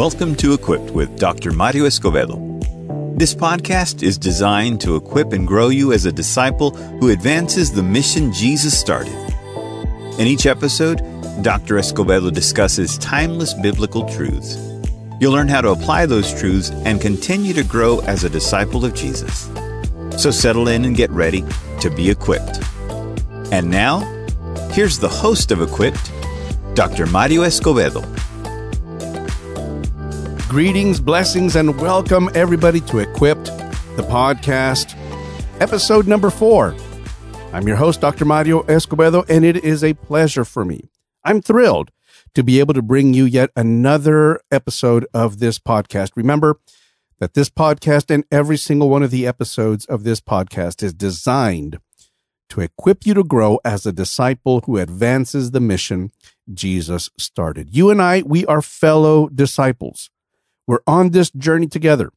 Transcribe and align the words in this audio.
Welcome 0.00 0.34
to 0.36 0.54
Equipped 0.54 0.92
with 0.92 1.18
Dr. 1.18 1.52
Mario 1.52 1.84
Escobedo. 1.84 2.38
This 3.18 3.34
podcast 3.34 4.02
is 4.02 4.16
designed 4.16 4.80
to 4.80 4.96
equip 4.96 5.34
and 5.34 5.46
grow 5.46 5.68
you 5.68 5.92
as 5.92 6.06
a 6.06 6.10
disciple 6.10 6.70
who 6.70 7.10
advances 7.10 7.70
the 7.70 7.82
mission 7.82 8.32
Jesus 8.32 8.80
started. 8.80 9.12
In 10.18 10.26
each 10.26 10.46
episode, 10.46 11.02
Dr. 11.42 11.74
Escobedo 11.74 12.32
discusses 12.32 12.96
timeless 12.96 13.52
biblical 13.52 14.08
truths. 14.08 14.56
You'll 15.20 15.34
learn 15.34 15.48
how 15.48 15.60
to 15.60 15.68
apply 15.68 16.06
those 16.06 16.32
truths 16.32 16.70
and 16.86 16.98
continue 16.98 17.52
to 17.52 17.62
grow 17.62 17.98
as 18.06 18.24
a 18.24 18.30
disciple 18.30 18.86
of 18.86 18.94
Jesus. 18.94 19.50
So 20.16 20.30
settle 20.30 20.68
in 20.68 20.86
and 20.86 20.96
get 20.96 21.10
ready 21.10 21.44
to 21.82 21.90
be 21.90 22.08
equipped. 22.08 22.58
And 23.52 23.70
now, 23.70 23.98
here's 24.70 24.98
the 24.98 25.10
host 25.10 25.50
of 25.50 25.60
Equipped, 25.60 26.10
Dr. 26.72 27.04
Mario 27.04 27.42
Escobedo. 27.42 28.02
Greetings, 30.50 30.98
blessings, 30.98 31.54
and 31.54 31.80
welcome 31.80 32.28
everybody 32.34 32.80
to 32.80 32.98
Equipped, 32.98 33.44
the 33.94 34.02
podcast, 34.02 34.96
episode 35.60 36.08
number 36.08 36.28
four. 36.28 36.74
I'm 37.52 37.68
your 37.68 37.76
host, 37.76 38.00
Dr. 38.00 38.24
Mario 38.24 38.64
Escobedo, 38.64 39.24
and 39.30 39.44
it 39.44 39.58
is 39.58 39.84
a 39.84 39.94
pleasure 39.94 40.44
for 40.44 40.64
me. 40.64 40.90
I'm 41.22 41.40
thrilled 41.40 41.92
to 42.34 42.42
be 42.42 42.58
able 42.58 42.74
to 42.74 42.82
bring 42.82 43.14
you 43.14 43.26
yet 43.26 43.50
another 43.54 44.40
episode 44.50 45.06
of 45.14 45.38
this 45.38 45.60
podcast. 45.60 46.10
Remember 46.16 46.58
that 47.20 47.34
this 47.34 47.48
podcast 47.48 48.12
and 48.12 48.24
every 48.32 48.56
single 48.56 48.90
one 48.90 49.04
of 49.04 49.12
the 49.12 49.28
episodes 49.28 49.84
of 49.84 50.02
this 50.02 50.20
podcast 50.20 50.82
is 50.82 50.92
designed 50.92 51.78
to 52.48 52.60
equip 52.60 53.06
you 53.06 53.14
to 53.14 53.22
grow 53.22 53.60
as 53.64 53.86
a 53.86 53.92
disciple 53.92 54.62
who 54.66 54.78
advances 54.78 55.52
the 55.52 55.60
mission 55.60 56.10
Jesus 56.52 57.08
started. 57.16 57.72
You 57.72 57.90
and 57.90 58.02
I, 58.02 58.24
we 58.26 58.44
are 58.46 58.60
fellow 58.60 59.28
disciples. 59.28 60.10
We're 60.70 60.78
on 60.86 61.10
this 61.10 61.32
journey 61.32 61.66
together 61.66 62.12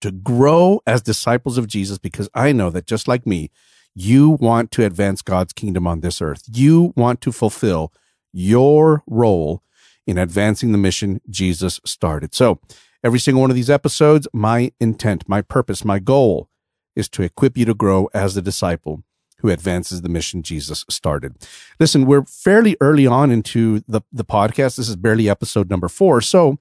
to 0.00 0.10
grow 0.10 0.80
as 0.84 1.00
disciples 1.00 1.58
of 1.58 1.68
Jesus 1.68 1.96
because 1.96 2.28
I 2.34 2.50
know 2.50 2.70
that 2.70 2.88
just 2.88 3.06
like 3.06 3.24
me, 3.24 3.52
you 3.94 4.30
want 4.30 4.72
to 4.72 4.84
advance 4.84 5.22
God's 5.22 5.52
kingdom 5.52 5.86
on 5.86 6.00
this 6.00 6.20
earth. 6.20 6.42
You 6.52 6.92
want 6.96 7.20
to 7.20 7.30
fulfill 7.30 7.92
your 8.32 9.04
role 9.06 9.62
in 10.08 10.18
advancing 10.18 10.72
the 10.72 10.78
mission 10.78 11.20
Jesus 11.30 11.80
started. 11.84 12.34
So, 12.34 12.58
every 13.04 13.20
single 13.20 13.42
one 13.42 13.50
of 13.50 13.54
these 13.54 13.70
episodes, 13.70 14.26
my 14.32 14.72
intent, 14.80 15.28
my 15.28 15.40
purpose, 15.40 15.84
my 15.84 16.00
goal 16.00 16.48
is 16.96 17.08
to 17.10 17.22
equip 17.22 17.56
you 17.56 17.64
to 17.66 17.74
grow 17.74 18.08
as 18.12 18.36
a 18.36 18.42
disciple 18.42 19.04
who 19.38 19.50
advances 19.50 20.02
the 20.02 20.08
mission 20.08 20.42
Jesus 20.42 20.84
started. 20.90 21.36
Listen, 21.78 22.06
we're 22.06 22.24
fairly 22.24 22.76
early 22.80 23.06
on 23.06 23.30
into 23.30 23.84
the, 23.86 24.00
the 24.12 24.24
podcast. 24.24 24.78
This 24.78 24.88
is 24.88 24.96
barely 24.96 25.30
episode 25.30 25.70
number 25.70 25.86
four. 25.86 26.20
So 26.20 26.58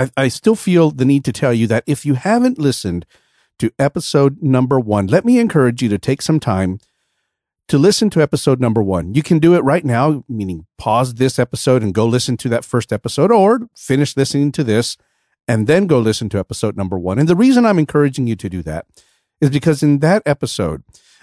I, 0.00 0.10
I 0.16 0.28
still 0.28 0.56
feel 0.56 0.90
the 0.90 1.04
need 1.04 1.24
to 1.26 1.32
tell 1.32 1.52
you 1.52 1.66
that 1.66 1.84
if 1.86 2.06
you 2.06 2.14
haven't 2.14 2.58
listened 2.58 3.04
to 3.58 3.70
episode 3.78 4.42
number 4.42 4.80
one, 4.80 5.06
let 5.06 5.26
me 5.26 5.38
encourage 5.38 5.82
you 5.82 5.90
to 5.90 5.98
take 5.98 6.22
some 6.22 6.40
time 6.40 6.78
to 7.68 7.76
listen 7.76 8.08
to 8.10 8.22
episode 8.22 8.60
number 8.60 8.82
one. 8.82 9.14
You 9.14 9.22
can 9.22 9.38
do 9.38 9.54
it 9.54 9.60
right 9.60 9.84
now, 9.84 10.24
meaning 10.26 10.66
pause 10.78 11.14
this 11.14 11.38
episode 11.38 11.82
and 11.82 11.92
go 11.92 12.06
listen 12.06 12.38
to 12.38 12.48
that 12.48 12.64
first 12.64 12.94
episode, 12.94 13.30
or 13.30 13.68
finish 13.76 14.16
listening 14.16 14.52
to 14.52 14.64
this 14.64 14.96
and 15.46 15.66
then 15.66 15.86
go 15.86 15.98
listen 15.98 16.30
to 16.30 16.38
episode 16.38 16.78
number 16.78 16.98
one. 16.98 17.18
And 17.18 17.28
the 17.28 17.36
reason 17.36 17.66
I'm 17.66 17.78
encouraging 17.78 18.26
you 18.26 18.36
to 18.36 18.48
do 18.48 18.62
that 18.62 18.86
is 19.40 19.50
because 19.50 19.82
in 19.82 19.98
that 19.98 20.22
episode, 20.24 20.82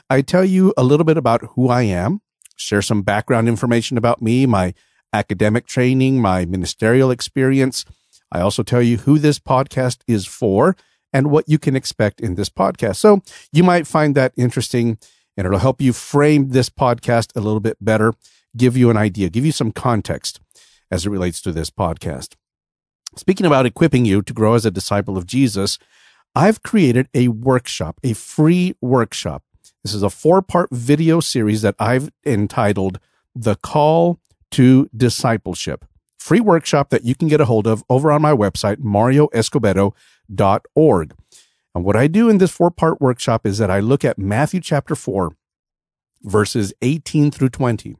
I 0.09 0.22
tell 0.22 0.45
you 0.45 0.73
a 0.78 0.84
little 0.84 1.03
bit 1.03 1.17
about 1.17 1.41
who 1.56 1.69
I 1.69 1.81
am, 1.81 2.22
share 2.56 2.84
some 2.84 3.02
background 3.02 3.47
information 3.47 3.97
about 3.97 4.22
me, 4.22 4.45
my 4.45 4.75
academic 5.12 5.66
training, 5.66 6.22
my 6.22 6.45
ministerial 6.45 7.09
experience, 7.09 7.84
I 8.32 8.42
also 8.42 8.64
tell 8.64 8.82
you 8.82 8.98
who 8.98 9.20
this 9.20 9.40
podcast 9.40 10.00
is 10.08 10.26
for 10.26 10.76
and 11.14 11.32
what 11.32 11.48
you 11.48 11.58
can 11.58 11.76
expect 11.76 12.20
in 12.20 12.36
this 12.36 12.50
podcast. 12.50 12.98
So 12.98 13.22
you 13.52 13.64
might 13.64 13.88
find 13.88 14.16
that 14.16 14.34
interesting 14.38 14.98
and 15.36 15.46
it'll 15.46 15.60
help 15.60 15.82
you 15.82 15.94
frame 15.94 16.50
this 16.50 16.70
podcast 16.70 17.36
a 17.36 17.42
little 17.42 17.60
bit 17.60 17.78
better, 17.80 18.14
give 18.56 18.76
you 18.76 18.90
an 18.90 18.98
idea, 18.98 19.30
give 19.30 19.46
you 19.46 19.52
some 19.52 19.72
context 19.72 20.40
as 20.92 21.06
it 21.06 21.10
relates 21.10 21.42
to 21.42 21.52
this 21.52 21.70
podcast. 21.70 22.36
Speaking 23.16 23.46
about 23.46 23.66
equipping 23.66 24.06
you 24.06 24.22
to 24.22 24.34
grow 24.34 24.56
as 24.56 24.66
a 24.66 24.72
disciple 24.72 25.18
of 25.18 25.26
Jesus, 25.26 25.80
I've 26.36 26.62
created 26.62 27.08
a 27.14 27.30
workshop, 27.30 28.00
a 28.04 28.14
free 28.14 28.76
workshop. 28.82 29.44
This 29.84 29.94
is 29.94 30.04
a 30.04 30.09
four 30.09 30.42
part 30.42 30.70
video 30.72 31.20
series 31.20 31.62
that 31.62 31.76
I've 31.80 32.12
entitled 32.26 33.00
The 33.34 33.56
Call 33.56 34.20
to 34.52 34.90
Discipleship 34.96 35.86
free 36.28 36.42
workshop 36.42 36.90
that 36.90 37.06
you 37.06 37.16
can 37.16 37.30
get 37.30 37.40
a 37.40 37.46
hold 37.46 37.66
of 37.66 37.86
over 37.90 38.12
on 38.12 38.22
my 38.22 38.34
website, 38.34 38.76
marioescobedo.org. 38.78 41.16
And 41.74 41.84
what 41.86 41.96
I 41.96 42.08
do 42.08 42.28
in 42.28 42.38
this 42.38 42.52
four 42.52 42.70
part 42.70 43.00
workshop 43.00 43.46
is 43.46 43.60
that 43.60 43.72
I 43.72 43.80
look 43.80 44.04
at 44.04 44.20
Matthew 44.20 44.60
chapter 44.60 44.94
4, 44.94 45.32
verses 46.24 46.74
18 46.82 47.32
through 47.32 47.48
20. 47.50 47.96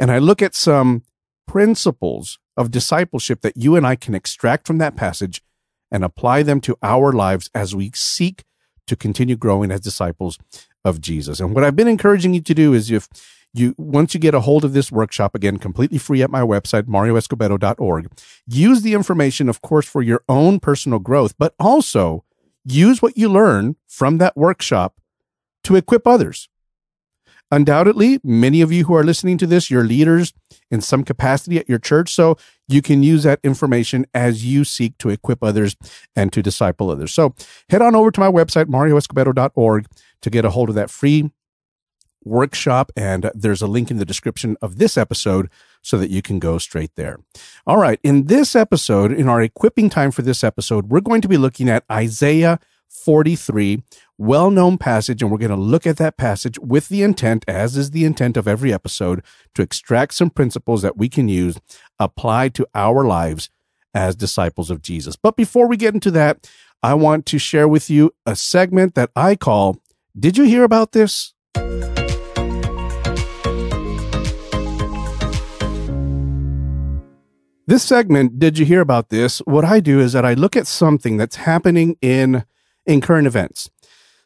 And 0.00 0.10
I 0.10 0.18
look 0.18 0.42
at 0.42 0.56
some 0.56 1.04
principles 1.46 2.40
of 2.56 2.72
discipleship 2.72 3.42
that 3.42 3.56
you 3.56 3.76
and 3.76 3.86
I 3.86 3.94
can 3.94 4.16
extract 4.16 4.66
from 4.66 4.78
that 4.78 4.96
passage 4.96 5.40
and 5.92 6.04
apply 6.04 6.42
them 6.42 6.60
to 6.62 6.76
our 6.82 7.12
lives 7.12 7.50
as 7.54 7.72
we 7.72 7.92
seek 7.94 8.42
to 8.88 8.96
continue 8.96 9.36
growing 9.36 9.70
as 9.70 9.80
disciples 9.80 10.40
of 10.84 11.00
Jesus. 11.00 11.38
And 11.38 11.54
what 11.54 11.62
I've 11.62 11.76
been 11.76 11.86
encouraging 11.86 12.34
you 12.34 12.40
to 12.40 12.54
do 12.54 12.74
is 12.74 12.90
if 12.90 13.08
you 13.54 13.74
once 13.78 14.14
you 14.14 14.20
get 14.20 14.34
a 14.34 14.40
hold 14.40 14.64
of 14.64 14.72
this 14.72 14.92
workshop 14.92 15.34
again 15.34 15.56
completely 15.56 15.98
free 15.98 16.22
at 16.22 16.30
my 16.30 16.40
website 16.40 16.84
marioescobedo.org 16.84 18.10
use 18.46 18.82
the 18.82 18.94
information 18.94 19.48
of 19.48 19.62
course 19.62 19.86
for 19.86 20.02
your 20.02 20.22
own 20.28 20.60
personal 20.60 20.98
growth 20.98 21.34
but 21.38 21.54
also 21.58 22.24
use 22.64 23.00
what 23.00 23.16
you 23.16 23.28
learn 23.28 23.76
from 23.86 24.18
that 24.18 24.36
workshop 24.36 24.94
to 25.64 25.76
equip 25.76 26.06
others. 26.06 26.48
Undoubtedly 27.50 28.20
many 28.22 28.60
of 28.60 28.70
you 28.70 28.84
who 28.84 28.94
are 28.94 29.04
listening 29.04 29.38
to 29.38 29.46
this 29.46 29.70
you're 29.70 29.84
leaders 29.84 30.34
in 30.70 30.82
some 30.82 31.02
capacity 31.02 31.58
at 31.58 31.68
your 31.68 31.78
church 31.78 32.12
so 32.12 32.36
you 32.68 32.82
can 32.82 33.02
use 33.02 33.22
that 33.22 33.40
information 33.42 34.04
as 34.12 34.44
you 34.44 34.64
seek 34.64 34.98
to 34.98 35.08
equip 35.08 35.42
others 35.42 35.74
and 36.14 36.30
to 36.32 36.42
disciple 36.42 36.90
others. 36.90 37.12
So 37.12 37.34
head 37.70 37.80
on 37.80 37.94
over 37.94 38.10
to 38.10 38.20
my 38.20 38.30
website 38.30 38.66
marioescobedo.org 38.66 39.86
to 40.20 40.30
get 40.30 40.44
a 40.44 40.50
hold 40.50 40.68
of 40.68 40.74
that 40.74 40.90
free 40.90 41.30
workshop. 42.24 42.92
And 42.96 43.30
there's 43.34 43.62
a 43.62 43.66
link 43.66 43.90
in 43.90 43.98
the 43.98 44.04
description 44.04 44.56
of 44.60 44.78
this 44.78 44.96
episode 44.96 45.48
so 45.82 45.98
that 45.98 46.10
you 46.10 46.22
can 46.22 46.38
go 46.38 46.58
straight 46.58 46.94
there. 46.96 47.18
All 47.66 47.78
right. 47.78 48.00
In 48.02 48.26
this 48.26 48.54
episode, 48.56 49.12
in 49.12 49.28
our 49.28 49.40
equipping 49.40 49.90
time 49.90 50.10
for 50.10 50.22
this 50.22 50.42
episode, 50.42 50.90
we're 50.90 51.00
going 51.00 51.20
to 51.20 51.28
be 51.28 51.36
looking 51.36 51.68
at 51.68 51.84
Isaiah 51.90 52.58
43, 52.88 53.82
well 54.16 54.50
known 54.50 54.78
passage. 54.78 55.22
And 55.22 55.30
we're 55.30 55.38
going 55.38 55.50
to 55.50 55.56
look 55.56 55.86
at 55.86 55.96
that 55.98 56.16
passage 56.16 56.58
with 56.58 56.88
the 56.88 57.02
intent, 57.02 57.44
as 57.46 57.76
is 57.76 57.90
the 57.90 58.04
intent 58.04 58.36
of 58.36 58.48
every 58.48 58.72
episode, 58.72 59.22
to 59.54 59.62
extract 59.62 60.14
some 60.14 60.30
principles 60.30 60.82
that 60.82 60.96
we 60.96 61.08
can 61.08 61.28
use 61.28 61.58
applied 61.98 62.54
to 62.54 62.66
our 62.74 63.04
lives 63.04 63.50
as 63.94 64.16
disciples 64.16 64.70
of 64.70 64.82
Jesus. 64.82 65.16
But 65.16 65.36
before 65.36 65.66
we 65.66 65.76
get 65.76 65.94
into 65.94 66.10
that, 66.12 66.48
I 66.82 66.94
want 66.94 67.26
to 67.26 67.38
share 67.38 67.66
with 67.66 67.90
you 67.90 68.12
a 68.24 68.36
segment 68.36 68.94
that 68.94 69.10
I 69.16 69.34
call 69.34 69.80
Did 70.18 70.36
you 70.36 70.44
hear 70.44 70.64
about 70.64 70.92
this? 70.92 71.34
This 77.68 77.82
segment, 77.82 78.38
did 78.38 78.58
you 78.58 78.64
hear 78.64 78.80
about 78.80 79.10
this? 79.10 79.40
What 79.40 79.62
I 79.62 79.80
do 79.80 80.00
is 80.00 80.14
that 80.14 80.24
I 80.24 80.32
look 80.32 80.56
at 80.56 80.66
something 80.66 81.18
that's 81.18 81.36
happening 81.36 81.98
in 82.00 82.46
in 82.86 83.02
current 83.02 83.26
events. 83.26 83.68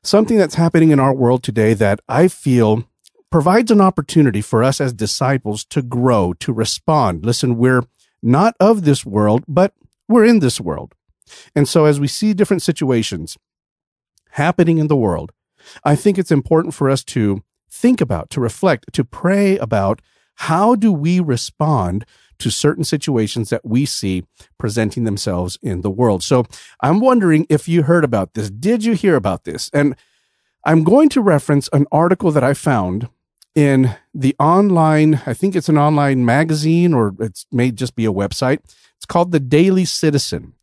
Something 0.04 0.38
that's 0.38 0.54
happening 0.54 0.92
in 0.92 1.00
our 1.00 1.12
world 1.12 1.43
today 1.43 1.75
that 1.75 1.99
I 2.08 2.28
feel 2.28 2.84
provides 3.32 3.72
an 3.72 3.81
opportunity 3.81 4.43
for 4.43 4.62
us 4.62 4.81
as 4.81 4.93
disciples 4.93 5.64
to 5.70 5.82
grow, 5.82 6.34
to 6.34 6.52
respond. 6.52 7.26
Listen, 7.26 7.56
we're 7.56 7.82
not 8.22 8.55
of 8.61 8.84
this 8.84 9.05
world, 9.05 9.43
but 9.49 9.75
we're 10.06 10.25
in 10.25 10.38
this 10.38 10.61
world. 10.61 10.94
And 11.52 11.69
so 11.69 11.84
as 11.87 11.99
we 11.99 12.06
see 12.06 12.34
different 12.34 12.62
situations 12.62 13.37
happening 14.31 14.78
in 14.78 14.87
the 14.87 14.94
world, 14.94 15.32
I 15.82 15.96
think 15.96 16.17
it's 16.17 16.31
important 16.31 16.75
for 16.75 16.88
us 16.88 17.02
to 17.06 17.43
think 17.69 18.00
about, 18.00 18.31
to 18.31 18.40
reflect, 18.40 18.93
to 18.93 19.02
pray 19.02 19.58
about 19.58 20.00
how 20.37 20.76
do 20.76 20.93
we 20.93 21.19
respond 21.19 22.05
to 22.43 22.50
certain 22.50 22.85
situations 22.85 23.50
that 23.50 23.65
we 23.65 23.87
see 23.87 24.25
presenting 24.59 25.05
themselves 25.05 25.59
in 25.62 25.81
the 25.81 25.91
world. 25.91 26.23
So 26.23 26.44
I'm 26.81 27.00
wondering 27.00 27.47
if 27.49 27.69
you 27.69 27.83
heard 27.85 28.05
about 28.05 28.35
this. 28.35 28.50
Did 28.50 28.85
you 28.85 28.94
hear 28.94 29.17
about 29.17 29.44
this? 29.44 29.71
And 29.73 29.97
I'm 30.65 30.85
going 30.85 31.09
to 31.11 31.21
reference 31.21 31.69
an 31.73 31.87
article 31.91 32.31
that 32.33 32.44
I 32.44 32.55
found 32.55 33.09
in 33.55 33.94
the 34.15 34.35
online, 34.39 35.21
I 35.27 35.35
think 35.35 35.55
it's 35.55 35.69
an 35.69 35.79
online 35.79 36.25
magazine 36.25 36.94
or 36.94 37.15
it 37.21 37.44
may 37.53 37.71
just 37.71 37.94
be 37.94 38.06
a 38.06 38.12
website. 38.12 38.61
It's 38.97 39.06
called 39.06 39.33
the 39.33 39.41
Daily 39.41 39.85
Citizen. 39.85 40.55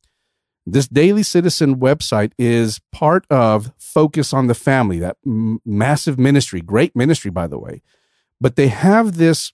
This 0.65 0.87
Daily 0.87 1.23
Citizen 1.23 1.77
website 1.77 2.31
is 2.37 2.79
part 2.91 3.25
of 3.29 3.71
Focus 3.77 4.33
on 4.33 4.47
the 4.47 4.55
Family, 4.55 4.99
that 4.99 5.17
m- 5.25 5.59
massive 5.65 6.19
ministry, 6.19 6.61
great 6.61 6.95
ministry, 6.95 7.31
by 7.31 7.47
the 7.47 7.59
way. 7.59 7.81
But 8.41 8.55
they 8.55 8.67
have 8.67 9.17
this 9.17 9.51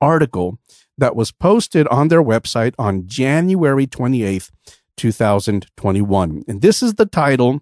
article 0.00 0.58
that 0.98 1.16
was 1.16 1.32
posted 1.32 1.86
on 1.88 2.08
their 2.08 2.22
website 2.22 2.74
on 2.78 3.06
January 3.06 3.86
28th, 3.86 4.50
2021. 4.96 6.44
And 6.48 6.62
this 6.62 6.82
is 6.82 6.94
the 6.94 7.06
title 7.06 7.60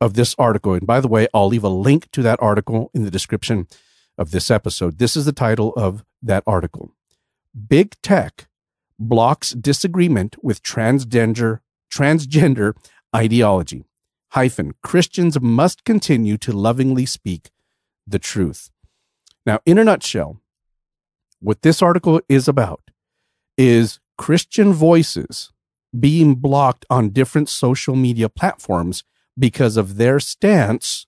of 0.00 0.14
this 0.14 0.34
article. 0.38 0.74
And 0.74 0.86
by 0.86 1.00
the 1.00 1.08
way, 1.08 1.28
I'll 1.32 1.48
leave 1.48 1.64
a 1.64 1.68
link 1.68 2.10
to 2.12 2.22
that 2.22 2.42
article 2.42 2.90
in 2.92 3.04
the 3.04 3.10
description 3.10 3.68
of 4.18 4.30
this 4.30 4.50
episode. 4.50 4.98
This 4.98 5.16
is 5.16 5.24
the 5.24 5.32
title 5.32 5.72
of 5.74 6.04
that 6.22 6.42
article. 6.46 6.92
Big 7.68 7.94
Tech 8.02 8.48
blocks 8.98 9.50
disagreement 9.52 10.36
with 10.42 10.62
transgender 10.62 11.60
transgender 11.92 12.74
ideology. 13.14 13.84
Hyphen 14.30 14.72
Christians 14.82 15.40
must 15.40 15.84
continue 15.84 16.38
to 16.38 16.52
lovingly 16.52 17.04
speak 17.04 17.50
the 18.06 18.18
truth. 18.18 18.70
Now, 19.44 19.60
in 19.66 19.76
a 19.76 19.84
nutshell, 19.84 20.40
what 21.42 21.62
this 21.62 21.82
article 21.82 22.20
is 22.28 22.48
about 22.48 22.90
is 23.58 24.00
Christian 24.16 24.72
voices 24.72 25.52
being 25.98 26.36
blocked 26.36 26.86
on 26.88 27.10
different 27.10 27.48
social 27.48 27.96
media 27.96 28.28
platforms 28.28 29.04
because 29.38 29.76
of 29.76 29.96
their 29.96 30.20
stance 30.20 31.06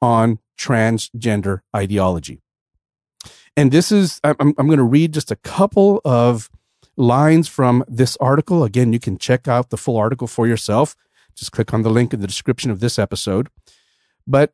on 0.00 0.38
transgender 0.58 1.60
ideology. 1.74 2.40
And 3.56 3.70
this 3.70 3.92
is, 3.92 4.20
I'm, 4.24 4.36
I'm 4.40 4.66
going 4.66 4.78
to 4.78 4.84
read 4.84 5.14
just 5.14 5.30
a 5.30 5.36
couple 5.36 6.00
of 6.04 6.50
lines 6.96 7.48
from 7.48 7.84
this 7.86 8.16
article. 8.18 8.64
Again, 8.64 8.92
you 8.92 8.98
can 8.98 9.18
check 9.18 9.46
out 9.48 9.70
the 9.70 9.76
full 9.76 9.96
article 9.96 10.26
for 10.26 10.46
yourself. 10.46 10.96
Just 11.34 11.52
click 11.52 11.74
on 11.74 11.82
the 11.82 11.90
link 11.90 12.14
in 12.14 12.20
the 12.20 12.26
description 12.26 12.70
of 12.70 12.80
this 12.80 12.98
episode. 12.98 13.48
But 14.26 14.52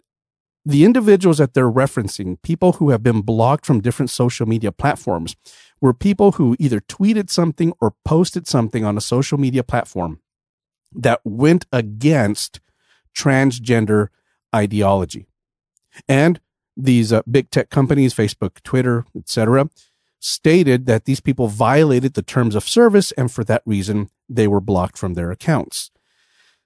the 0.64 0.84
individuals 0.84 1.38
that 1.38 1.54
they're 1.54 1.70
referencing, 1.70 2.40
people 2.42 2.74
who 2.74 2.90
have 2.90 3.02
been 3.02 3.20
blocked 3.20 3.66
from 3.66 3.80
different 3.80 4.10
social 4.10 4.46
media 4.46 4.70
platforms, 4.70 5.34
were 5.80 5.92
people 5.92 6.32
who 6.32 6.56
either 6.60 6.80
tweeted 6.80 7.28
something 7.28 7.72
or 7.80 7.94
posted 8.04 8.46
something 8.46 8.84
on 8.84 8.96
a 8.96 9.00
social 9.00 9.38
media 9.38 9.64
platform 9.64 10.20
that 10.94 11.20
went 11.24 11.66
against 11.72 12.60
transgender 13.16 14.08
ideology. 14.54 15.26
And 16.08 16.40
these 16.76 17.12
uh, 17.12 17.22
big 17.30 17.50
tech 17.50 17.70
companies, 17.70 18.14
Facebook, 18.14 18.62
Twitter, 18.62 19.04
etc., 19.16 19.68
stated 20.20 20.86
that 20.86 21.04
these 21.04 21.20
people 21.20 21.48
violated 21.48 22.14
the 22.14 22.22
terms 22.22 22.54
of 22.54 22.68
service, 22.68 23.10
and 23.12 23.30
for 23.30 23.42
that 23.44 23.62
reason, 23.66 24.08
they 24.28 24.46
were 24.46 24.60
blocked 24.60 24.96
from 24.96 25.14
their 25.14 25.30
accounts. 25.32 25.90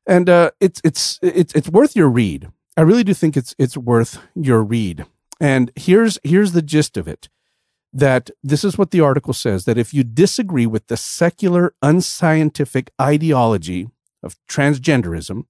And 0.06 0.28
uh, 0.28 0.50
it's 0.60 0.80
it's 0.84 1.18
it's 1.22 1.54
it's 1.54 1.68
worth 1.68 1.96
your 1.96 2.08
read. 2.08 2.52
I 2.76 2.82
really 2.82 3.04
do 3.04 3.14
think 3.14 3.36
it's 3.36 3.54
it's 3.58 3.76
worth 3.76 4.18
your 4.34 4.62
read. 4.62 5.06
And 5.40 5.70
here's 5.76 6.18
here's 6.22 6.52
the 6.52 6.62
gist 6.62 6.96
of 6.96 7.08
it. 7.08 7.28
That 7.92 8.30
this 8.42 8.64
is 8.64 8.76
what 8.76 8.90
the 8.90 9.00
article 9.00 9.32
says 9.32 9.64
that 9.64 9.78
if 9.78 9.94
you 9.94 10.04
disagree 10.04 10.66
with 10.66 10.88
the 10.88 10.96
secular, 10.96 11.74
unscientific 11.80 12.90
ideology 13.00 13.88
of 14.22 14.36
transgenderism, 14.48 15.44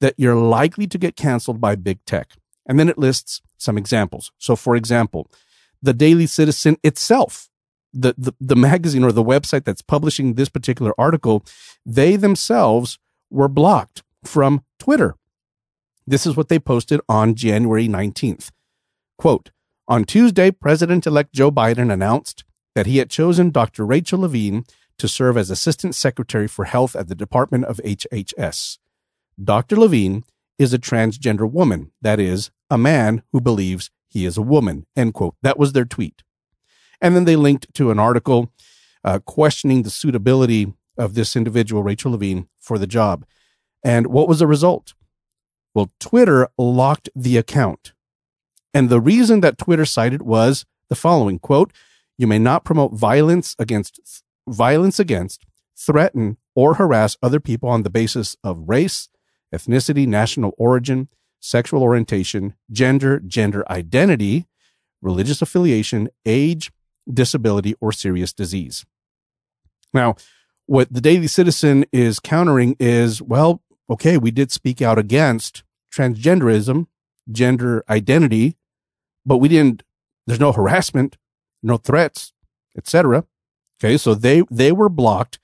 that 0.00 0.14
you're 0.18 0.36
likely 0.36 0.86
to 0.86 0.98
get 0.98 1.16
canceled 1.16 1.60
by 1.60 1.76
big 1.76 2.04
tech. 2.04 2.32
And 2.66 2.78
then 2.78 2.88
it 2.88 2.98
lists 2.98 3.40
some 3.56 3.78
examples. 3.78 4.30
So, 4.38 4.54
for 4.54 4.76
example, 4.76 5.30
the 5.80 5.94
Daily 5.94 6.26
Citizen 6.26 6.76
itself, 6.82 7.48
the, 7.94 8.14
the, 8.18 8.34
the 8.40 8.56
magazine 8.56 9.04
or 9.04 9.12
the 9.12 9.24
website 9.24 9.64
that's 9.64 9.80
publishing 9.80 10.34
this 10.34 10.48
particular 10.50 10.92
article, 10.98 11.44
they 11.86 12.16
themselves 12.16 12.98
were 13.30 13.48
blocked 13.48 14.02
from 14.24 14.62
Twitter. 14.78 15.14
This 16.08 16.24
is 16.24 16.38
what 16.38 16.48
they 16.48 16.58
posted 16.58 17.02
on 17.06 17.34
January 17.34 17.86
19th. 17.86 18.50
Quote, 19.18 19.50
on 19.86 20.04
Tuesday, 20.04 20.50
President 20.50 21.06
elect 21.06 21.34
Joe 21.34 21.50
Biden 21.50 21.92
announced 21.92 22.44
that 22.74 22.86
he 22.86 22.96
had 22.96 23.10
chosen 23.10 23.50
Dr. 23.50 23.84
Rachel 23.84 24.20
Levine 24.20 24.64
to 24.96 25.06
serve 25.06 25.36
as 25.36 25.50
Assistant 25.50 25.94
Secretary 25.94 26.48
for 26.48 26.64
Health 26.64 26.96
at 26.96 27.08
the 27.08 27.14
Department 27.14 27.66
of 27.66 27.76
HHS. 27.84 28.78
Dr. 29.42 29.76
Levine 29.76 30.24
is 30.58 30.72
a 30.72 30.78
transgender 30.78 31.50
woman, 31.50 31.92
that 32.00 32.18
is, 32.18 32.50
a 32.70 32.78
man 32.78 33.22
who 33.32 33.40
believes 33.40 33.90
he 34.08 34.24
is 34.24 34.38
a 34.38 34.42
woman. 34.42 34.86
End 34.96 35.12
quote. 35.12 35.34
That 35.42 35.58
was 35.58 35.74
their 35.74 35.84
tweet. 35.84 36.22
And 37.02 37.14
then 37.14 37.26
they 37.26 37.36
linked 37.36 37.74
to 37.74 37.90
an 37.90 37.98
article 37.98 38.50
uh, 39.04 39.18
questioning 39.18 39.82
the 39.82 39.90
suitability 39.90 40.72
of 40.96 41.12
this 41.12 41.36
individual, 41.36 41.82
Rachel 41.82 42.12
Levine, 42.12 42.48
for 42.58 42.78
the 42.78 42.86
job. 42.86 43.26
And 43.84 44.06
what 44.06 44.26
was 44.26 44.38
the 44.38 44.46
result? 44.46 44.94
Well, 45.74 45.90
Twitter 46.00 46.48
locked 46.56 47.08
the 47.14 47.36
account. 47.36 47.92
And 48.74 48.88
the 48.88 49.00
reason 49.00 49.40
that 49.40 49.58
Twitter 49.58 49.84
cited 49.84 50.22
was 50.22 50.64
the 50.88 50.96
following 50.96 51.38
quote, 51.38 51.72
you 52.16 52.26
may 52.26 52.38
not 52.38 52.64
promote 52.64 52.92
violence 52.92 53.54
against 53.58 54.22
violence 54.48 54.98
against, 54.98 55.44
threaten, 55.76 56.36
or 56.54 56.74
harass 56.74 57.16
other 57.22 57.38
people 57.38 57.68
on 57.68 57.82
the 57.82 57.90
basis 57.90 58.36
of 58.42 58.68
race, 58.68 59.08
ethnicity, 59.54 60.06
national 60.06 60.52
origin, 60.58 61.08
sexual 61.40 61.82
orientation, 61.82 62.54
gender, 62.70 63.20
gender 63.20 63.70
identity, 63.70 64.46
religious 65.00 65.40
affiliation, 65.40 66.08
age, 66.26 66.72
disability, 67.12 67.74
or 67.80 67.92
serious 67.92 68.32
disease. 68.32 68.84
Now, 69.94 70.16
what 70.66 70.92
the 70.92 71.00
Daily 71.00 71.28
Citizen 71.28 71.86
is 71.92 72.20
countering 72.20 72.76
is 72.78 73.22
well, 73.22 73.62
okay, 73.90 74.18
we 74.18 74.30
did 74.30 74.50
speak 74.50 74.82
out 74.82 74.98
against 74.98 75.62
transgenderism, 75.92 76.86
gender 77.30 77.84
identity, 77.88 78.56
but 79.24 79.38
we 79.38 79.48
didn't, 79.48 79.82
there's 80.26 80.40
no 80.40 80.52
harassment, 80.52 81.16
no 81.62 81.76
threats, 81.76 82.32
etc. 82.76 83.24
Okay, 83.80 83.96
so 83.96 84.14
they 84.14 84.42
they 84.50 84.72
were 84.72 84.88
blocked 84.88 85.38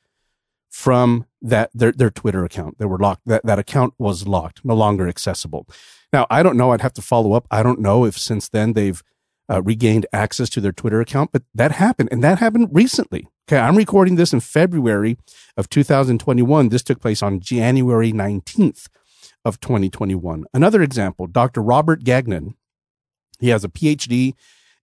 from 0.71 1.27
that 1.41 1.71
their 1.73 1.93
their 1.93 2.11
Twitter 2.11 2.45
account. 2.45 2.79
They 2.79 2.85
were 2.85 2.99
locked. 2.99 3.23
That 3.27 3.45
that 3.45 3.59
account 3.59 3.95
was 3.99 4.27
locked, 4.27 4.65
no 4.65 4.75
longer 4.75 5.09
accessible. 5.09 5.69
Now 6.13 6.27
I 6.31 6.43
don't 6.43 6.57
know. 6.57 6.73
I'd 6.73 6.81
have 6.81 6.95
to 6.95 7.03
follow 7.03 7.33
up. 7.33 7.47
I 7.51 7.63
don't 7.63 7.81
know 7.81 8.05
if 8.05 8.19
since 8.19 8.49
then 8.49 8.73
they've 8.73 9.03
uh, 9.51 9.63
regained 9.63 10.07
access 10.13 10.49
to 10.51 10.61
their 10.61 10.73
Twitter 10.73 11.01
account, 11.01 11.31
but 11.33 11.43
that 11.55 11.73
happened, 11.73 12.09
and 12.11 12.25
that 12.25 12.39
happened 12.39 12.71
recently. 12.73 13.29
Okay, 13.47 13.59
I'm 13.59 13.77
recording 13.77 14.15
this 14.17 14.33
in 14.33 14.41
February 14.41 15.19
of 15.55 15.69
2021. 15.69 16.71
This 16.71 16.83
took 16.83 16.99
place 16.99 17.23
on 17.23 17.41
January 17.41 18.11
19th 18.11 18.89
of 19.45 19.61
2021. 19.61 20.47
Another 20.55 20.81
example: 20.81 21.27
Dr. 21.27 21.61
Robert 21.61 22.05
Gagnon. 22.05 22.55
He 23.41 23.51
has 23.51 23.63
a 23.63 23.69
PhD 23.69 24.33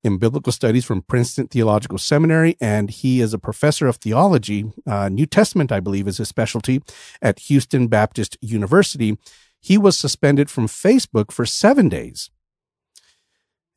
in 0.04 0.20
biblical 0.20 0.54
studies 0.54 0.86
from 0.86 1.02
Princeton 1.02 1.48
Theological 1.48 1.98
Seminary, 1.98 2.56
and 2.62 2.92
he 2.92 3.20
is 3.20 3.34
a 3.34 3.40
professor 3.40 3.88
of 3.88 3.96
theology. 3.96 4.72
Uh, 4.86 5.10
New 5.10 5.26
Testament, 5.26 5.72
I 5.72 5.80
believe, 5.80 6.08
is 6.08 6.20
his 6.20 6.30
specialty 6.30 6.84
at 7.20 7.40
Houston 7.40 7.88
Baptist 7.88 8.38
University. 8.42 9.18
He 9.60 9.80
was 9.80 9.98
suspended 9.98 10.52
from 10.52 10.68
Facebook 10.68 11.32
for 11.32 11.48
seven 11.48 11.90
days. 11.90 12.30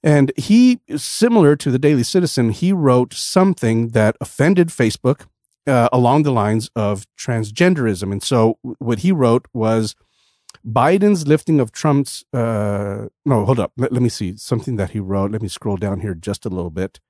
And 0.04 0.32
he, 0.36 0.80
similar 0.96 1.56
to 1.56 1.70
the 1.70 1.78
Daily 1.78 2.02
Citizen, 2.02 2.50
he 2.50 2.74
wrote 2.74 3.14
something 3.14 3.88
that 3.88 4.16
offended 4.20 4.68
Facebook 4.68 5.26
uh, 5.66 5.88
along 5.94 6.24
the 6.24 6.30
lines 6.30 6.70
of 6.76 7.06
transgenderism. 7.16 8.12
And 8.12 8.22
so 8.22 8.58
what 8.62 8.98
he 8.98 9.12
wrote 9.12 9.48
was, 9.54 9.96
Biden's 10.62 11.26
lifting 11.26 11.58
of 11.58 11.72
Trump's, 11.72 12.22
uh, 12.34 13.08
no, 13.24 13.46
hold 13.46 13.58
up. 13.58 13.72
Let, 13.78 13.92
let 13.92 14.02
me 14.02 14.10
see 14.10 14.36
something 14.36 14.76
that 14.76 14.90
he 14.90 15.00
wrote. 15.00 15.30
Let 15.30 15.40
me 15.40 15.48
scroll 15.48 15.78
down 15.78 16.00
here 16.00 16.14
just 16.14 16.44
a 16.44 16.50
little 16.50 16.70
bit. 16.70 17.00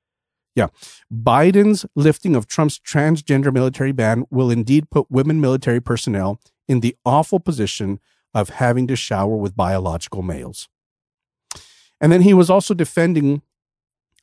Yeah. 0.54 0.68
Biden's 1.12 1.84
lifting 1.96 2.36
of 2.36 2.46
Trump's 2.46 2.78
transgender 2.78 3.52
military 3.52 3.90
ban 3.90 4.24
will 4.30 4.52
indeed 4.52 4.88
put 4.88 5.10
women 5.10 5.40
military 5.40 5.80
personnel 5.80 6.40
in 6.68 6.78
the 6.78 6.96
awful 7.04 7.40
position 7.40 7.98
of 8.32 8.50
having 8.50 8.86
to 8.86 8.94
shower 8.94 9.36
with 9.36 9.56
biological 9.56 10.22
males. 10.22 10.68
And 12.04 12.12
then 12.12 12.20
he 12.20 12.34
was 12.34 12.50
also 12.50 12.75
defending 12.75 13.40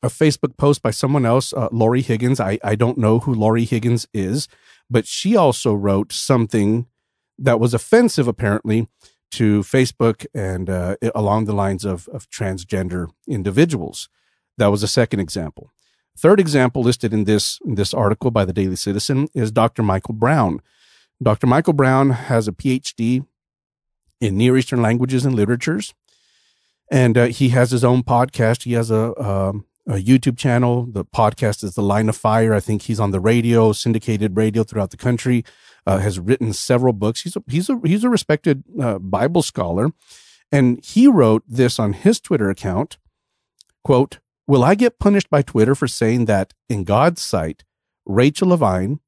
a 0.04 0.06
Facebook 0.06 0.56
post 0.56 0.84
by 0.84 0.92
someone 0.92 1.26
else, 1.26 1.52
uh, 1.52 1.68
Lori 1.72 2.00
Higgins. 2.00 2.38
I, 2.38 2.60
I 2.62 2.76
don't 2.76 2.96
know 2.96 3.18
who 3.18 3.34
Lori 3.34 3.64
Higgins 3.64 4.06
is, 4.14 4.46
but 4.88 5.04
she 5.04 5.34
also 5.34 5.74
wrote 5.74 6.12
something 6.12 6.86
that 7.36 7.58
was 7.58 7.74
offensive, 7.74 8.28
apparently, 8.28 8.86
to 9.32 9.62
Facebook 9.62 10.24
and 10.32 10.70
uh, 10.70 10.94
along 11.12 11.46
the 11.46 11.54
lines 11.54 11.84
of, 11.84 12.06
of 12.12 12.30
transgender 12.30 13.08
individuals. 13.26 14.08
That 14.58 14.68
was 14.68 14.84
a 14.84 14.88
second 14.88 15.18
example. 15.18 15.72
Third 16.16 16.38
example 16.38 16.82
listed 16.82 17.12
in 17.12 17.24
this 17.24 17.58
in 17.64 17.74
this 17.74 17.92
article 17.92 18.30
by 18.30 18.44
the 18.44 18.52
Daily 18.52 18.76
Citizen 18.76 19.26
is 19.34 19.50
Dr. 19.50 19.82
Michael 19.82 20.14
Brown. 20.14 20.62
Dr. 21.20 21.48
Michael 21.48 21.72
Brown 21.72 22.10
has 22.10 22.46
a 22.46 22.52
PhD 22.52 23.26
in 24.20 24.36
Near 24.36 24.56
Eastern 24.56 24.80
languages 24.80 25.26
and 25.26 25.34
literatures, 25.34 25.94
and 26.92 27.16
uh, 27.16 27.24
he 27.24 27.48
has 27.48 27.70
his 27.70 27.82
own 27.82 28.02
podcast. 28.02 28.64
He 28.64 28.74
has 28.74 28.90
a, 28.90 29.18
um, 29.18 29.64
a 29.88 29.94
YouTube 29.94 30.36
channel. 30.36 30.84
The 30.84 31.06
podcast 31.06 31.64
is 31.64 31.74
The 31.74 31.82
Line 31.82 32.10
of 32.10 32.16
Fire. 32.16 32.52
I 32.52 32.60
think 32.60 32.82
he's 32.82 33.00
on 33.00 33.12
the 33.12 33.18
radio, 33.18 33.72
syndicated 33.72 34.36
radio 34.36 34.62
throughout 34.62 34.90
the 34.90 34.98
country 34.98 35.42
uh, 35.86 35.98
has 35.98 36.20
written 36.20 36.52
several 36.52 36.92
books. 36.92 37.22
He's 37.22 37.34
a, 37.34 37.42
he's 37.48 37.70
a, 37.70 37.80
he's 37.82 38.04
a 38.04 38.10
respected 38.10 38.62
uh, 38.78 38.98
Bible 38.98 39.40
scholar. 39.40 39.88
And 40.52 40.84
he 40.84 41.08
wrote 41.08 41.44
this 41.48 41.78
on 41.78 41.94
his 41.94 42.20
Twitter 42.20 42.50
account, 42.50 42.98
quote, 43.82 44.18
Will 44.46 44.62
I 44.62 44.74
get 44.74 44.98
punished 44.98 45.30
by 45.30 45.40
Twitter 45.40 45.74
for 45.74 45.88
saying 45.88 46.26
that 46.26 46.52
in 46.68 46.84
God's 46.84 47.22
sight, 47.22 47.64
Rachel 48.04 48.48
Levine, 48.48 49.00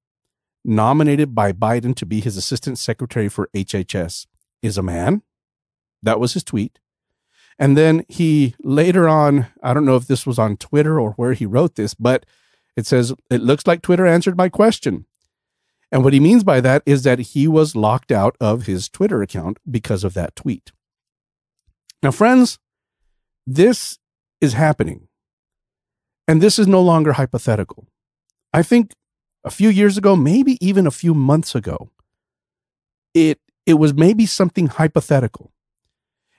nominated 0.65 1.35
by 1.35 1.53
Biden 1.53 1.95
to 1.97 2.07
be 2.07 2.21
his 2.21 2.39
assistant 2.39 2.79
secretary 2.79 3.29
for 3.29 3.51
HHS, 3.55 4.27
is 4.63 4.79
a 4.79 4.83
man. 4.83 5.21
That 6.03 6.19
was 6.19 6.33
his 6.33 6.45
tweet. 6.45 6.79
And 7.59 7.77
then 7.77 8.05
he 8.09 8.55
later 8.63 9.09
on, 9.09 9.47
I 9.63 9.75
don't 9.75 9.85
know 9.85 9.97
if 9.97 10.07
this 10.07 10.27
was 10.27 10.39
on 10.39 10.57
Twitter 10.57 10.99
or 10.99 11.13
where 11.13 11.35
he 11.35 11.47
wrote 11.47 11.77
this, 11.77 11.95
but 11.95 12.27
it 12.77 12.87
says, 12.87 13.13
It 13.31 13.41
looks 13.41 13.67
like 13.67 13.83
Twitter 13.83 14.07
answered 14.07 14.37
my 14.37 14.49
question. 14.49 15.07
And 15.93 16.03
what 16.03 16.13
he 16.13 16.19
means 16.19 16.43
by 16.43 16.61
that 16.61 16.83
is 16.87 17.05
that 17.05 17.21
he 17.21 17.47
was 17.47 17.77
locked 17.77 18.11
out 18.11 18.37
of 18.41 18.67
his 18.67 18.89
Twitter 18.89 19.23
account 19.23 19.59
because 19.71 20.03
of 20.03 20.15
that 20.15 20.35
tweet. 20.35 20.73
Now, 22.03 22.11
friends, 22.11 22.59
this 23.47 23.99
is 24.41 24.55
happening. 24.55 25.09
And 26.27 26.43
this 26.43 26.59
is 26.59 26.67
no 26.67 26.83
longer 26.83 27.13
hypothetical. 27.13 27.87
I 28.53 28.63
think 28.63 28.93
a 29.45 29.51
few 29.51 29.69
years 29.69 29.97
ago, 29.97 30.17
maybe 30.17 30.59
even 30.61 30.87
a 30.87 30.91
few 30.91 31.15
months 31.15 31.55
ago, 31.55 31.91
it, 33.15 33.39
it 33.65 33.75
was 33.75 33.95
maybe 33.95 34.27
something 34.27 34.67
hypothetical. 34.67 35.53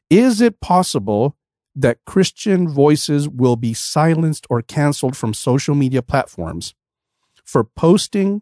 Is 0.09 0.41
it 0.41 0.61
possible 0.61 1.35
that 1.75 2.05
Christian 2.05 2.69
voices 2.69 3.27
will 3.27 3.55
be 3.55 3.73
silenced 3.73 4.45
or 4.49 4.61
canceled 4.61 5.17
from 5.17 5.33
social 5.33 5.75
media 5.75 6.01
platforms 6.01 6.73
for 7.43 7.63
posting 7.63 8.41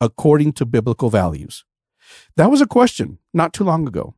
according 0.00 0.52
to 0.54 0.66
biblical 0.66 1.10
values? 1.10 1.64
That 2.36 2.50
was 2.50 2.60
a 2.60 2.66
question 2.66 3.18
not 3.32 3.52
too 3.52 3.64
long 3.64 3.86
ago. 3.86 4.14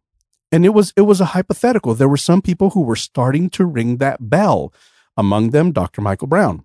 And 0.53 0.65
it 0.65 0.71
was 0.71 0.93
it 0.97 1.03
was 1.03 1.21
a 1.21 1.27
hypothetical. 1.27 1.95
There 1.95 2.09
were 2.09 2.17
some 2.17 2.41
people 2.41 2.71
who 2.71 2.83
were 2.83 2.97
starting 2.97 3.51
to 3.51 3.65
ring 3.65 3.97
that 3.99 4.31
bell, 4.31 4.73
among 5.17 5.51
them 5.51 5.73
Dr. 5.73 6.01
Michael 6.01 6.29
Brown. 6.29 6.65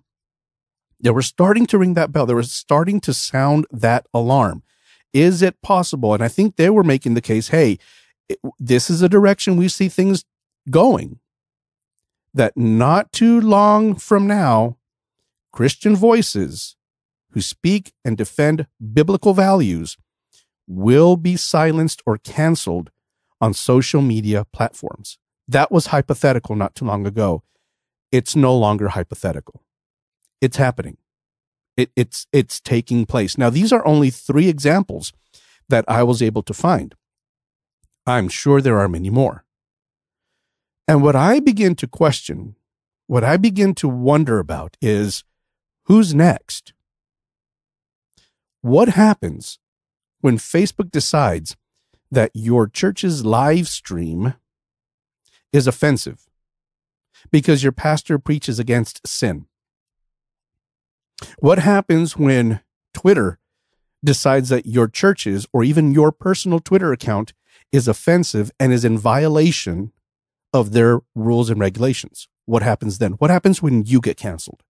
They 1.00 1.10
were 1.10 1.22
starting 1.22 1.66
to 1.66 1.78
ring 1.78 1.94
that 1.94 2.12
bell. 2.12 2.26
They 2.26 2.34
were 2.34 2.44
starting 2.44 3.00
to 3.00 3.12
sound 3.12 3.66
that 3.72 4.06
alarm. 4.14 4.62
Is 5.12 5.42
it 5.42 5.60
possible? 5.62 6.14
And 6.14 6.22
I 6.22 6.28
think 6.28 6.56
they 6.56 6.70
were 6.70 6.84
making 6.84 7.14
the 7.14 7.20
case, 7.20 7.48
hey, 7.48 7.78
it, 8.28 8.38
this 8.58 8.90
is 8.90 9.02
a 9.02 9.08
direction 9.08 9.56
we 9.56 9.68
see 9.68 9.88
things 9.88 10.24
going. 10.70 11.18
That 12.34 12.56
not 12.56 13.12
too 13.12 13.40
long 13.40 13.94
from 13.94 14.26
now, 14.26 14.78
Christian 15.52 15.94
voices 15.94 16.76
who 17.32 17.40
speak 17.40 17.92
and 18.04 18.16
defend 18.16 18.66
biblical 18.92 19.34
values 19.34 19.98
will 20.66 21.16
be 21.16 21.36
silenced 21.36 22.02
or 22.06 22.18
canceled 22.18 22.90
on 23.40 23.52
social 23.52 24.00
media 24.00 24.46
platforms. 24.52 25.18
That 25.48 25.70
was 25.70 25.86
hypothetical 25.86 26.56
not 26.56 26.74
too 26.74 26.84
long 26.84 27.06
ago. 27.06 27.42
It's 28.10 28.36
no 28.36 28.56
longer 28.56 28.88
hypothetical. 28.88 29.62
It's 30.40 30.56
happening. 30.56 30.96
It, 31.76 31.90
it's 31.96 32.26
it's 32.32 32.60
taking 32.60 33.06
place. 33.06 33.38
Now 33.38 33.50
these 33.50 33.72
are 33.72 33.84
only 33.86 34.10
three 34.10 34.48
examples 34.48 35.12
that 35.68 35.84
I 35.88 36.02
was 36.02 36.22
able 36.22 36.42
to 36.42 36.54
find. 36.54 36.94
I'm 38.06 38.28
sure 38.28 38.60
there 38.60 38.78
are 38.78 38.88
many 38.88 39.10
more. 39.10 39.44
And 40.88 41.02
what 41.02 41.14
I 41.14 41.40
begin 41.40 41.74
to 41.76 41.86
question, 41.86 42.56
what 43.06 43.22
I 43.22 43.36
begin 43.36 43.74
to 43.76 43.88
wonder 43.88 44.38
about 44.38 44.76
is 44.80 45.24
who's 45.84 46.14
next? 46.14 46.72
What 48.60 48.90
happens 48.90 49.58
when 50.20 50.38
Facebook 50.38 50.90
decides 50.90 51.56
that 52.10 52.30
your 52.34 52.66
church's 52.66 53.24
live 53.24 53.68
stream 53.68 54.34
is 55.52 55.66
offensive 55.66 56.28
because 57.30 57.62
your 57.62 57.72
pastor 57.72 58.18
preaches 58.18 58.58
against 58.58 59.06
sin? 59.06 59.46
What 61.38 61.60
happens 61.60 62.16
when 62.16 62.60
Twitter 62.92 63.38
decides 64.04 64.48
that 64.48 64.66
your 64.66 64.88
church's 64.88 65.46
or 65.52 65.62
even 65.62 65.92
your 65.92 66.10
personal 66.10 66.58
Twitter 66.58 66.92
account 66.92 67.32
is 67.72 67.88
offensive 67.88 68.50
and 68.60 68.72
is 68.72 68.84
in 68.84 68.98
violation 68.98 69.92
of 70.52 70.72
their 70.72 71.00
rules 71.14 71.50
and 71.50 71.58
regulations? 71.58 72.28
What 72.44 72.62
happens 72.62 72.98
then? 72.98 73.12
What 73.12 73.30
happens 73.30 73.62
when 73.62 73.84
you 73.84 74.00
get 74.00 74.16
canceled? 74.16 74.62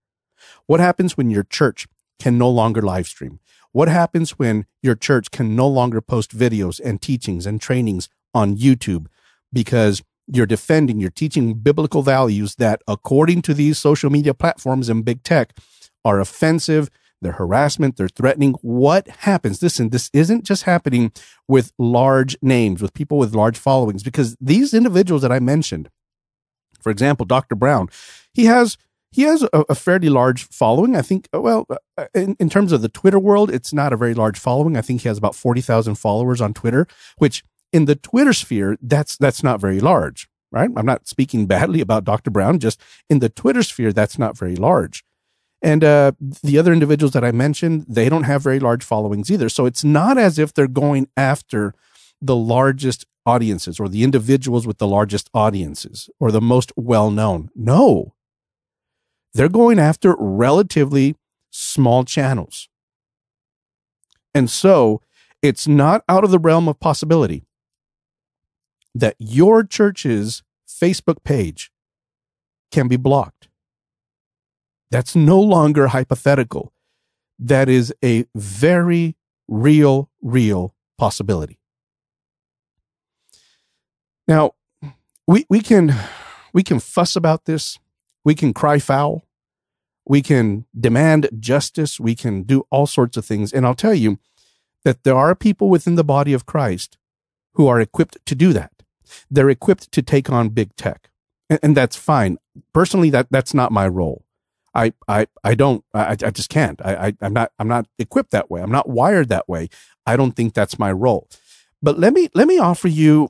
What 0.67 0.81
happens 0.81 1.17
when 1.17 1.31
your 1.31 1.43
church 1.43 1.87
can 2.19 2.39
no 2.39 2.49
longer 2.49 2.81
live 2.81 3.07
stream? 3.07 3.41
What 3.73 3.89
happens 3.89 4.39
when 4.39 4.67
your 4.83 4.95
church 4.95 5.31
can 5.31 5.57
no 5.57 5.67
longer 5.67 6.01
post 6.01 6.37
videos 6.37 6.81
and 6.83 7.01
teachings 7.01 7.47
and 7.47 7.61
trainings 7.61 8.09
on 8.35 8.57
YouTube 8.57 9.07
because 9.53 10.03
you're 10.27 10.47
defending, 10.47 11.01
you're 11.01 11.11
teaching 11.11 11.55
biblical 11.55 12.03
values 12.03 12.57
that, 12.57 12.83
according 12.87 13.43
to 13.43 13.55
these 13.55 13.79
social 13.79 14.11
media 14.11 14.35
platforms 14.35 14.89
and 14.89 15.05
big 15.05 15.23
tech, 15.23 15.57
are 16.05 16.21
offensive, 16.21 16.91
they're 17.23 17.33
harassment, 17.33 17.97
they're 17.97 18.09
threatening. 18.09 18.55
What 18.63 19.09
happens? 19.09 19.63
Listen, 19.63 19.91
this 19.91 20.11
isn't 20.13 20.45
just 20.45 20.65
happening 20.65 21.13
with 21.49 21.73
large 21.79 22.37
names, 22.43 22.83
with 22.83 22.95
people 22.95 23.19
with 23.19 23.35
large 23.35 23.59
followings, 23.59 24.03
because 24.03 24.37
these 24.41 24.75
individuals 24.75 25.23
that 25.23 25.33
I 25.33 25.41
mentioned, 25.41 25.89
for 26.81 26.91
example, 26.91 27.25
Dr. 27.25 27.55
Brown, 27.55 27.89
he 28.35 28.45
has 28.47 28.77
he 29.13 29.23
has 29.23 29.43
a, 29.43 29.65
a, 29.69 29.75
fairly 29.75 30.09
large 30.09 30.49
following. 30.49 30.97
I 30.97 31.03
think, 31.03 31.29
well, 31.35 31.67
uh, 31.99 32.07
in, 32.15 32.35
in 32.41 32.49
terms 32.49 32.73
of 32.73 32.81
the 32.81 32.89
Twitter 32.89 33.19
world, 33.19 33.51
it's 33.51 33.73
not 33.73 33.93
a 33.93 33.97
very 33.97 34.15
large 34.15 34.39
following. 34.39 34.75
I 34.75 34.81
think 34.81 35.03
he 35.03 35.09
has 35.09 35.19
about 35.19 35.35
40,000 35.35 35.97
followers 35.97 36.41
on 36.41 36.55
Twitter, 36.55 36.87
which 37.19 37.45
in 37.75 37.85
the 37.85 37.95
Twitter 37.95 38.33
sphere, 38.33 38.79
that's, 38.81 39.19
that's 39.19 39.43
not 39.43 39.61
very 39.61 39.81
large, 39.81 40.29
right? 40.51 40.71
I'm 40.75 40.87
not 40.87 41.07
speaking 41.07 41.45
badly 41.47 41.83
about 41.83 42.05
Dr. 42.05 42.31
Brown, 42.31 42.59
just 42.59 42.81
in 43.11 43.19
the 43.19 43.29
Twitter 43.29 43.63
sphere, 43.63 43.93
that's 43.93 44.19
not 44.19 44.37
very 44.37 44.57
large. 44.57 45.05
And 45.63 45.85
uh, 45.85 46.13
the 46.43 46.59
other 46.59 46.73
individuals 46.73 47.13
that 47.13 47.25
I 47.25 47.31
mentioned, 47.31 47.87
they 47.89 48.09
don't 48.09 48.25
have 48.25 48.43
very 48.43 48.59
large 48.59 48.83
followings 48.83 49.31
either. 49.31 49.49
So 49.49 49.65
it's 49.65 49.85
not 49.85 50.19
as 50.19 50.39
if 50.39 50.53
they're 50.53 50.67
going 50.67 51.09
after 51.17 51.73
the 52.21 52.35
largest 52.35 53.07
audiences 53.25 53.79
or 53.79 53.89
the 53.89 54.03
individuals 54.03 54.67
with 54.67 54.79
the 54.79 54.87
largest 54.87 55.31
audiences 55.33 56.11
or 56.19 56.33
the 56.33 56.41
most 56.41 56.73
well 56.77 57.11
known. 57.11 57.51
No, 57.55 58.15
they're 59.35 59.49
going 59.49 59.79
after 59.79 60.17
relatively 60.19 61.15
small 61.51 62.05
channels. 62.05 62.69
And 64.35 64.51
so 64.51 65.01
it's 65.43 65.69
not 65.69 66.03
out 66.09 66.25
of 66.25 66.31
the 66.31 66.39
realm 66.39 66.69
of 66.69 66.81
possibility 66.81 67.45
that 68.95 69.15
your 69.19 69.63
church's 69.63 70.43
Facebook 70.69 71.23
page 71.25 71.71
can 72.71 72.89
be 72.89 72.97
blocked 72.97 73.49
that's 74.93 75.17
no 75.17 75.41
longer 75.41 75.89
hypothetical. 75.89 76.73
That 77.39 77.69
is 77.69 77.93
a 78.05 78.27
very 78.35 79.17
real, 79.49 80.11
real 80.21 80.75
possibility. 80.99 81.59
Now, 84.29 84.53
we, 85.27 85.47
we 85.49 85.61
can 85.61 85.95
we 86.53 86.63
can 86.63 86.79
fuss 86.79 87.17
about 87.17 87.47
this. 87.47 87.79
We 88.25 88.35
can 88.35 88.53
cry 88.53 88.79
foul. 88.79 89.23
We 90.07 90.21
can 90.21 90.67
demand 90.79 91.29
justice. 91.39 91.99
We 91.99 92.15
can 92.15 92.43
do 92.43 92.65
all 92.71 92.87
sorts 92.87 93.17
of 93.17 93.25
things. 93.25 93.53
And 93.53 93.67
I'll 93.67 93.75
tell 93.75 93.95
you 93.95 94.19
that 94.85 95.05
there 95.05 95.17
are 95.17 95.35
people 95.35 95.71
within 95.71 95.95
the 95.95 96.05
body 96.05 96.33
of 96.33 96.47
Christ 96.47 96.99
who 97.55 97.67
are 97.67 97.81
equipped 97.81 98.19
to 98.27 98.35
do 98.35 98.53
that. 98.53 98.73
They're 99.31 99.51
equipped 99.51 99.91
to 99.93 100.03
take 100.03 100.31
on 100.31 100.51
big 100.51 100.77
tech. 100.77 101.11
And, 101.49 101.59
and 101.63 101.77
that's 101.77 101.97
fine. 101.97 102.39
Personally, 102.73 103.11
that, 103.11 103.29
that's 103.31 103.55
not 103.55 103.73
my 103.73 103.89
role. 103.89 104.25
I, 104.75 104.93
I, 105.07 105.27
I 105.45 105.55
don't, 105.55 105.85
I, 105.93 106.13
I 106.13 106.31
just 106.31 106.49
can't. 106.49 106.81
I, 106.85 107.09
I, 107.09 107.13
I'm 107.21 107.33
not, 107.33 107.53
I'm 107.59 107.69
not 107.69 107.87
equipped 107.99 108.31
that 108.31 108.51
way. 108.51 108.63
I'm 108.63 108.71
not 108.71 108.89
wired 108.89 109.29
that 109.29 109.49
way. 109.49 109.69
I 110.07 110.17
don't 110.17 110.33
think 110.33 110.55
that's 110.55 110.79
my 110.79 110.91
role. 110.91 111.29
But 111.83 111.99
let 111.99 112.13
me, 112.13 112.29
let 112.35 112.49
me 112.49 112.59
offer 112.59 112.89
you 112.89 113.29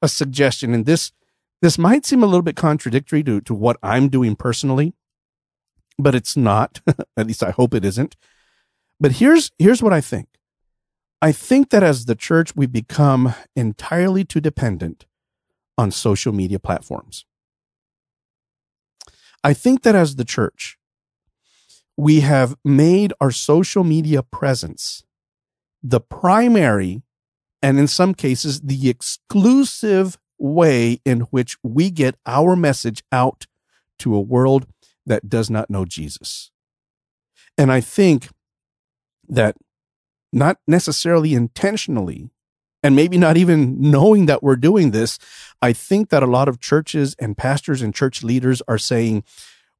a 0.00 0.08
suggestion. 0.08 0.74
And 0.74 0.86
this, 0.86 1.12
this 1.60 1.78
might 1.78 2.06
seem 2.06 2.22
a 2.22 2.26
little 2.26 2.42
bit 2.42 2.56
contradictory 2.56 3.22
to, 3.24 3.40
to 3.42 3.54
what 3.54 3.76
I'm 3.82 4.08
doing 4.08 4.36
personally, 4.36 4.94
but 5.98 6.14
it's 6.14 6.36
not. 6.36 6.80
At 7.16 7.26
least 7.26 7.42
I 7.42 7.50
hope 7.50 7.74
it 7.74 7.84
isn't. 7.84 8.16
But 9.00 9.12
here's, 9.12 9.50
here's 9.58 9.82
what 9.82 9.92
I 9.92 10.00
think. 10.00 10.28
I 11.20 11.32
think 11.32 11.70
that 11.70 11.82
as 11.82 12.04
the 12.04 12.14
church, 12.14 12.54
we 12.54 12.66
become 12.66 13.34
entirely 13.56 14.24
too 14.24 14.40
dependent 14.40 15.04
on 15.76 15.90
social 15.90 16.32
media 16.32 16.58
platforms. 16.58 17.24
I 19.44 19.54
think 19.54 19.82
that 19.82 19.94
as 19.94 20.16
the 20.16 20.24
church, 20.24 20.78
we 21.96 22.20
have 22.20 22.56
made 22.64 23.12
our 23.20 23.30
social 23.30 23.84
media 23.84 24.22
presence 24.22 25.02
the 25.82 26.00
primary 26.00 27.02
and 27.62 27.78
in 27.78 27.86
some 27.86 28.14
cases 28.14 28.60
the 28.60 28.88
exclusive 28.88 30.18
way 30.38 31.00
in 31.04 31.20
which 31.30 31.56
we 31.62 31.90
get 31.90 32.16
our 32.26 32.54
message 32.54 33.02
out 33.10 33.46
to 33.98 34.14
a 34.14 34.20
world 34.20 34.66
that 35.06 35.28
does 35.28 35.50
not 35.50 35.70
know 35.70 35.84
Jesus. 35.84 36.50
And 37.56 37.72
I 37.72 37.80
think 37.80 38.28
that 39.28 39.56
not 40.32 40.58
necessarily 40.66 41.34
intentionally, 41.34 42.30
and 42.82 42.94
maybe 42.94 43.18
not 43.18 43.36
even 43.36 43.80
knowing 43.80 44.26
that 44.26 44.42
we're 44.42 44.56
doing 44.56 44.90
this, 44.90 45.18
I 45.60 45.72
think 45.72 46.10
that 46.10 46.22
a 46.22 46.26
lot 46.26 46.48
of 46.48 46.60
churches 46.60 47.16
and 47.18 47.36
pastors 47.36 47.82
and 47.82 47.94
church 47.94 48.22
leaders 48.22 48.62
are 48.68 48.78
saying, 48.78 49.24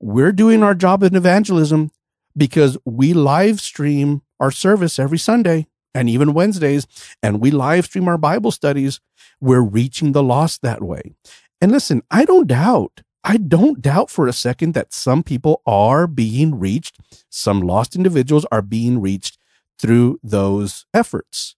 we're 0.00 0.32
doing 0.32 0.62
our 0.62 0.74
job 0.74 1.02
in 1.02 1.14
evangelism, 1.14 1.90
because 2.36 2.78
we 2.84 3.12
live 3.12 3.60
stream 3.60 4.22
our 4.38 4.52
service 4.52 4.98
every 4.98 5.18
Sunday 5.18 5.66
and 5.92 6.08
even 6.08 6.34
Wednesdays, 6.34 6.86
and 7.22 7.40
we 7.40 7.50
live 7.50 7.86
stream 7.86 8.06
our 8.06 8.18
Bible 8.18 8.52
studies. 8.52 9.00
We're 9.40 9.62
reaching 9.62 10.12
the 10.12 10.22
lost 10.22 10.62
that 10.62 10.82
way. 10.82 11.14
And 11.60 11.72
listen, 11.72 12.02
I 12.10 12.24
don't 12.24 12.46
doubt, 12.46 13.02
I 13.24 13.38
don't 13.38 13.82
doubt 13.82 14.10
for 14.10 14.28
a 14.28 14.32
second 14.32 14.74
that 14.74 14.92
some 14.92 15.24
people 15.24 15.62
are 15.66 16.06
being 16.06 16.60
reached. 16.60 16.98
Some 17.28 17.60
lost 17.60 17.96
individuals 17.96 18.46
are 18.52 18.62
being 18.62 19.00
reached 19.00 19.38
through 19.78 20.20
those 20.22 20.86
efforts. 20.94 21.56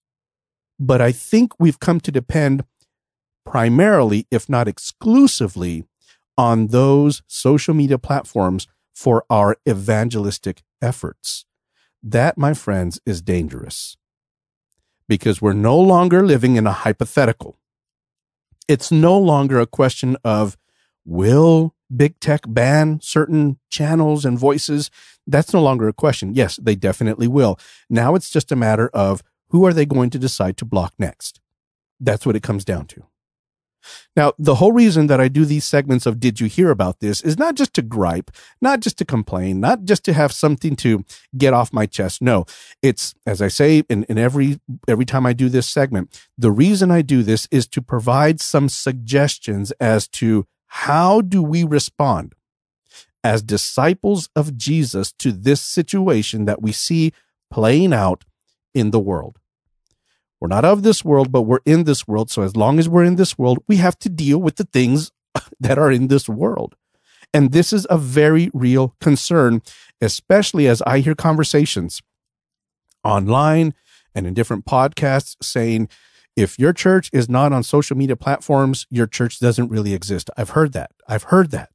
But 0.81 1.03
I 1.03 1.13
think 1.13 1.53
we've 1.61 1.79
come 1.79 2.01
to 2.01 2.11
depend 2.11 2.65
primarily, 3.45 4.27
if 4.31 4.49
not 4.49 4.67
exclusively, 4.67 5.85
on 6.39 6.69
those 6.69 7.23
social 7.27 7.75
media 7.75 7.99
platforms 7.99 8.67
for 8.95 9.25
our 9.29 9.57
evangelistic 9.69 10.63
efforts. 10.81 11.45
That, 12.03 12.39
my 12.39 12.55
friends, 12.55 12.99
is 13.05 13.21
dangerous 13.21 13.99
because 15.07 15.43
we're 15.43 15.53
no 15.53 15.79
longer 15.79 16.25
living 16.25 16.57
in 16.57 16.67
a 16.67 16.73
hypothetical. 16.73 17.59
It's 18.67 18.91
no 18.91 19.19
longer 19.19 19.61
a 19.61 19.67
question 19.67 20.17
of 20.25 20.57
will 21.05 21.75
big 21.95 22.19
tech 22.21 22.43
ban 22.47 23.01
certain 23.03 23.59
channels 23.69 24.25
and 24.25 24.39
voices? 24.39 24.91
That's 25.27 25.53
no 25.53 25.61
longer 25.61 25.89
a 25.89 25.93
question. 25.93 26.35
Yes, 26.35 26.57
they 26.57 26.75
definitely 26.75 27.29
will. 27.29 27.59
Now 27.89 28.15
it's 28.15 28.31
just 28.31 28.53
a 28.53 28.57
matter 28.57 28.89
of 28.95 29.23
who 29.50 29.64
are 29.66 29.73
they 29.73 29.87
going 29.87 30.11
to 30.11 30.19
decide 30.19 30.57
to 30.59 30.64
block 30.64 30.95
next? 30.99 31.40
That's 32.00 32.25
what 32.25 32.37
it 32.37 32.42
comes 32.42 32.64
down 32.64 32.87
to. 32.87 33.04
Now, 34.16 34.33
the 34.38 34.57
whole 34.57 34.73
reason 34.73 35.07
that 35.07 35.21
I 35.21 35.28
do 35.28 35.45
these 35.45 35.64
segments 35.64 36.07
of 36.07 36.21
Did 36.21 36.40
You 36.40 36.47
Hear 36.49 36.71
About 36.71 37.00
This 37.00 37.23
is 37.23 37.38
not 37.38 37.54
just 37.54 37.75
to 37.75 37.83
gripe, 37.83 38.30
not 38.61 38.80
just 38.80 38.99
to 38.99 39.04
complain, 39.04 39.61
not 39.61 39.85
just 39.85 40.04
to 40.04 40.12
have 40.12 40.33
something 40.33 40.76
to 40.76 41.04
get 41.37 41.54
off 41.54 41.73
my 41.73 41.87
chest. 41.87 42.21
No, 42.21 42.45
it's, 42.83 43.14
as 43.26 43.40
I 43.40 43.49
say 43.49 43.83
in, 43.88 44.04
in 44.04 44.19
every, 44.19 44.61
every 44.87 45.04
time 45.04 45.26
I 45.26 45.33
do 45.33 45.49
this 45.49 45.69
segment, 45.69 46.21
the 46.37 46.50
reason 46.50 46.90
I 46.90 47.02
do 47.02 47.23
this 47.23 47.49
is 47.50 47.66
to 47.69 47.83
provide 47.83 48.40
some 48.40 48.69
suggestions 48.69 49.73
as 49.80 50.07
to 50.09 50.47
how 50.66 51.21
do 51.21 51.42
we 51.42 51.64
respond 51.64 52.35
as 53.25 53.42
disciples 53.42 54.28
of 54.37 54.57
Jesus 54.57 55.12
to 55.12 55.33
this 55.33 55.61
situation 55.61 56.45
that 56.45 56.62
we 56.62 56.73
see 56.73 57.12
playing 57.50 57.92
out 57.92 58.25
in 58.75 58.90
the 58.90 59.00
world. 59.00 59.40
We're 60.41 60.49
not 60.49 60.65
of 60.65 60.83
this 60.83 61.05
world, 61.05 61.31
but 61.31 61.43
we're 61.43 61.61
in 61.67 61.85
this 61.85 62.09
world. 62.09 62.31
So 62.31 62.43
as 62.43 62.57
long 62.57 62.79
as 62.79 62.89
we're 62.89 63.05
in 63.05 63.17
this 63.17 63.39
world, 63.39 63.59
we 63.69 63.77
have 63.77 63.99
to 64.01 64.09
deal 64.09 64.39
with 64.39 64.57
the 64.57 64.65
things 64.65 65.13
that 65.61 65.79
are 65.79 65.93
in 65.93 66.09
this 66.09 66.29
world. 66.29 66.77
And 67.33 67.53
this 67.53 67.73
is 67.73 67.87
a 67.91 67.99
very 67.99 68.51
real 68.53 68.97
concern, 69.01 69.63
especially 70.01 70.67
as 70.67 70.83
I 70.83 71.01
hear 71.01 71.15
conversations 71.15 72.03
online 73.05 73.75
and 74.15 74.27
in 74.27 74.35
different 74.35 74.65
podcasts 74.65 75.37
saying, 75.43 75.89
if 76.37 76.59
your 76.59 76.73
church 76.73 77.11
is 77.13 77.29
not 77.29 77.53
on 77.53 77.63
social 77.63 77.97
media 77.97 78.17
platforms, 78.17 78.87
your 78.91 79.07
church 79.07 79.41
doesn't 79.41 79.69
really 79.69 79.95
exist. 79.95 80.31
I've 80.37 80.51
heard 80.51 80.73
that. 80.73 80.91
I've 81.07 81.25
heard 81.25 81.51
that. 81.51 81.71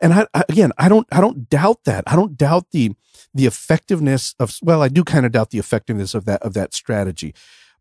And 0.00 0.12
I, 0.12 0.26
again, 0.48 0.72
I 0.78 0.88
don't, 0.88 1.06
I 1.10 1.20
don't 1.20 1.48
doubt 1.48 1.84
that. 1.84 2.04
I 2.06 2.14
don't 2.14 2.36
doubt 2.36 2.70
the, 2.70 2.92
the 3.34 3.46
effectiveness 3.46 4.34
of, 4.38 4.56
well, 4.62 4.82
I 4.82 4.88
do 4.88 5.04
kind 5.04 5.26
of 5.26 5.32
doubt 5.32 5.50
the 5.50 5.58
effectiveness 5.58 6.14
of 6.14 6.24
that, 6.26 6.42
of 6.42 6.54
that 6.54 6.74
strategy. 6.74 7.34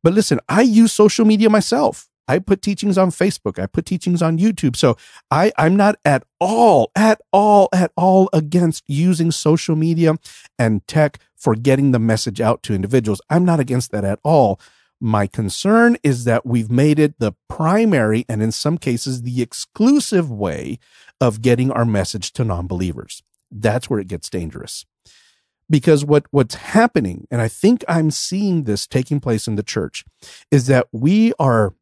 But 0.04 0.14
listen, 0.14 0.40
I 0.48 0.62
use 0.62 0.94
social 0.94 1.26
media 1.26 1.50
myself. 1.50 2.10
I 2.28 2.40
put 2.40 2.62
teachings 2.62 2.98
on 2.98 3.10
Facebook. 3.10 3.58
I 3.62 3.68
put 3.68 3.86
teachings 3.86 4.22
on 4.22 4.38
YouTube. 4.38 4.76
So 4.76 4.98
I, 5.32 5.52
I'm 5.58 5.76
not 5.78 5.96
at 6.04 6.24
all, 6.40 6.92
at 6.96 7.22
all, 7.32 7.70
at 7.74 7.92
all 7.96 8.30
against 8.34 8.84
using 8.88 9.32
social 9.32 9.76
media 9.76 10.16
and 10.60 10.86
tech 10.88 11.20
for 11.36 11.56
getting 11.56 11.92
the 11.92 12.00
message 12.00 12.42
out 12.42 12.64
to 12.64 12.74
individuals. 12.74 13.22
I'm 13.30 13.46
not 13.46 13.60
against 13.60 13.92
that 13.92 14.04
at 14.04 14.20
all. 14.24 14.60
My 15.00 15.28
concern 15.28 15.96
is 16.04 16.24
that 16.26 16.46
we've 16.46 16.72
made 16.72 17.00
it 17.00 17.20
the 17.20 17.34
primary 17.48 18.26
and 18.28 18.42
in 18.42 18.52
some 18.52 18.78
cases 18.78 19.22
the 19.22 19.42
exclusive 19.42 20.30
way 20.32 20.80
of 21.22 21.42
getting 21.42 21.72
our 21.72 21.86
message 21.86 22.34
to 22.34 22.44
non-believers. 22.44 23.24
That's 23.52 23.90
where 23.90 24.00
it 24.00 24.08
gets 24.08 24.30
dangerous 24.30 24.86
because 25.70 26.06
what 26.06 26.26
what's 26.32 26.56
happening 26.56 27.28
and 27.30 27.42
i 27.42 27.48
think 27.48 27.84
i'm 27.88 28.12
seeing 28.12 28.64
this 28.64 28.88
taking 28.88 29.20
place 29.20 29.48
in 29.48 29.56
the 29.56 29.64
church 29.64 30.06
is 30.52 30.68
that 30.68 30.88
we 30.92 31.34
are 31.40 31.74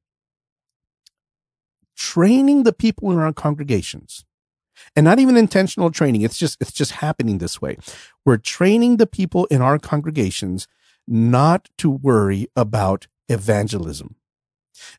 training 1.96 2.64
the 2.64 2.74
people 2.74 3.12
in 3.12 3.18
our 3.18 3.34
congregations 3.34 4.26
and 4.96 5.04
not 5.04 5.20
even 5.20 5.38
intentional 5.38 5.92
training 5.92 6.22
it's 6.22 6.38
just 6.38 6.58
it's 6.60 6.72
just 6.72 6.92
happening 6.94 7.38
this 7.38 7.62
way. 7.62 7.78
We're 8.26 8.38
training 8.38 8.98
the 8.98 9.08
people 9.08 9.46
in 9.46 9.62
our 9.62 9.80
congregations 9.80 10.68
not 11.08 11.70
to 11.78 11.90
worry 11.90 12.48
about 12.56 13.08
evangelism 13.30 14.16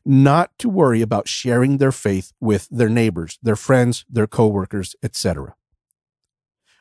not 0.03 0.51
to 0.57 0.67
worry 0.67 1.01
about 1.01 1.27
sharing 1.27 1.77
their 1.77 1.91
faith 1.91 2.33
with 2.39 2.67
their 2.71 2.89
neighbors 2.89 3.37
their 3.43 3.55
friends 3.55 4.05
their 4.09 4.27
coworkers 4.27 4.95
etc 5.03 5.55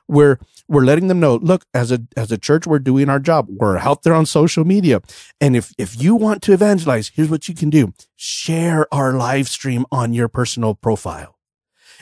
we're 0.08 0.38
we're 0.68 0.84
letting 0.84 1.08
them 1.08 1.20
know 1.20 1.36
look 1.36 1.64
as 1.74 1.92
a 1.92 2.00
as 2.16 2.32
a 2.32 2.38
church 2.38 2.66
we're 2.66 2.78
doing 2.78 3.08
our 3.08 3.18
job. 3.18 3.46
We're 3.48 3.78
out 3.78 4.02
there 4.02 4.14
on 4.14 4.26
social 4.26 4.64
media. 4.64 5.00
And 5.40 5.56
if 5.56 5.72
if 5.78 6.00
you 6.00 6.14
want 6.14 6.42
to 6.42 6.52
evangelize 6.52 7.08
here's 7.14 7.30
what 7.30 7.48
you 7.48 7.54
can 7.54 7.70
do. 7.70 7.92
Share 8.16 8.92
our 8.92 9.12
live 9.12 9.48
stream 9.48 9.86
on 9.90 10.12
your 10.12 10.28
personal 10.28 10.74
profile. 10.74 11.38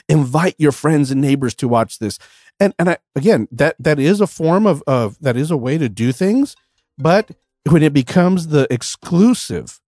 Invite 0.07 0.55
your 0.57 0.71
friends 0.71 1.11
and 1.11 1.21
neighbors 1.21 1.55
to 1.55 1.67
watch 1.67 1.99
this. 1.99 2.19
And 2.59 2.73
and 2.79 2.89
I, 2.89 2.97
again 3.15 3.47
that 3.51 3.75
that 3.79 3.99
is 3.99 4.21
a 4.21 4.27
form 4.27 4.65
of 4.65 4.83
of 4.87 5.17
that 5.19 5.37
is 5.37 5.51
a 5.51 5.57
way 5.57 5.77
to 5.77 5.89
do 5.89 6.11
things. 6.11 6.55
But 6.97 7.31
when 7.69 7.83
it 7.83 7.93
becomes 7.93 8.47
the 8.47 8.67
exclusive 8.71 9.79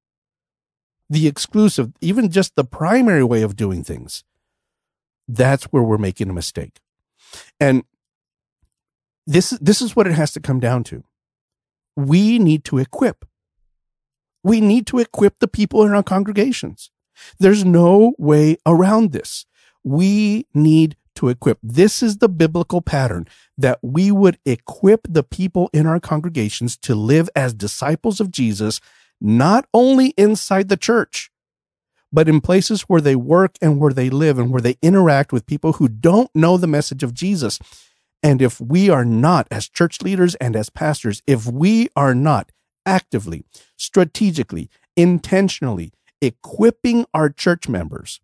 the 1.08 1.28
exclusive 1.28 1.92
even 2.00 2.30
just 2.30 2.56
the 2.56 2.64
primary 2.64 3.22
way 3.22 3.42
of 3.42 3.54
doing 3.54 3.84
things 3.84 4.24
that's 5.28 5.64
where 5.64 5.82
we're 5.82 5.98
making 5.98 6.30
a 6.30 6.32
mistake. 6.32 6.80
And 7.58 7.84
this 9.26 9.50
this 9.60 9.82
is 9.82 9.96
what 9.96 10.06
it 10.06 10.12
has 10.12 10.32
to 10.32 10.40
come 10.40 10.60
down 10.60 10.84
to. 10.84 11.04
We 11.96 12.38
need 12.38 12.64
to 12.64 12.78
equip. 12.78 13.24
We 14.42 14.60
need 14.60 14.86
to 14.88 14.98
equip 14.98 15.38
the 15.38 15.48
people 15.48 15.84
in 15.84 15.92
our 15.92 16.02
congregations. 16.02 16.90
There's 17.38 17.64
no 17.64 18.14
way 18.18 18.58
around 18.66 19.12
this. 19.12 19.46
We 19.82 20.46
need 20.54 20.96
to 21.16 21.28
equip. 21.28 21.58
This 21.62 22.02
is 22.02 22.18
the 22.18 22.28
biblical 22.28 22.82
pattern 22.82 23.26
that 23.58 23.78
we 23.82 24.10
would 24.10 24.38
equip 24.44 25.06
the 25.08 25.22
people 25.22 25.70
in 25.72 25.86
our 25.86 25.98
congregations 25.98 26.76
to 26.78 26.94
live 26.94 27.28
as 27.34 27.54
disciples 27.54 28.20
of 28.20 28.30
Jesus, 28.30 28.80
not 29.20 29.66
only 29.74 30.08
inside 30.18 30.68
the 30.68 30.76
church, 30.76 31.30
but 32.12 32.28
in 32.28 32.40
places 32.40 32.82
where 32.82 33.00
they 33.00 33.16
work 33.16 33.56
and 33.60 33.80
where 33.80 33.92
they 33.92 34.10
live 34.10 34.38
and 34.38 34.50
where 34.50 34.60
they 34.60 34.76
interact 34.82 35.32
with 35.32 35.46
people 35.46 35.74
who 35.74 35.88
don't 35.88 36.30
know 36.34 36.56
the 36.56 36.66
message 36.66 37.02
of 37.02 37.14
Jesus. 37.14 37.58
And 38.22 38.42
if 38.42 38.60
we 38.60 38.88
are 38.90 39.04
not, 39.04 39.46
as 39.50 39.68
church 39.68 40.02
leaders 40.02 40.34
and 40.36 40.56
as 40.56 40.70
pastors, 40.70 41.22
if 41.26 41.46
we 41.46 41.88
are 41.94 42.14
not 42.14 42.50
actively, 42.84 43.44
strategically, 43.76 44.70
intentionally 44.96 45.92
equipping 46.20 47.04
our 47.12 47.28
church 47.28 47.68
members 47.68 48.20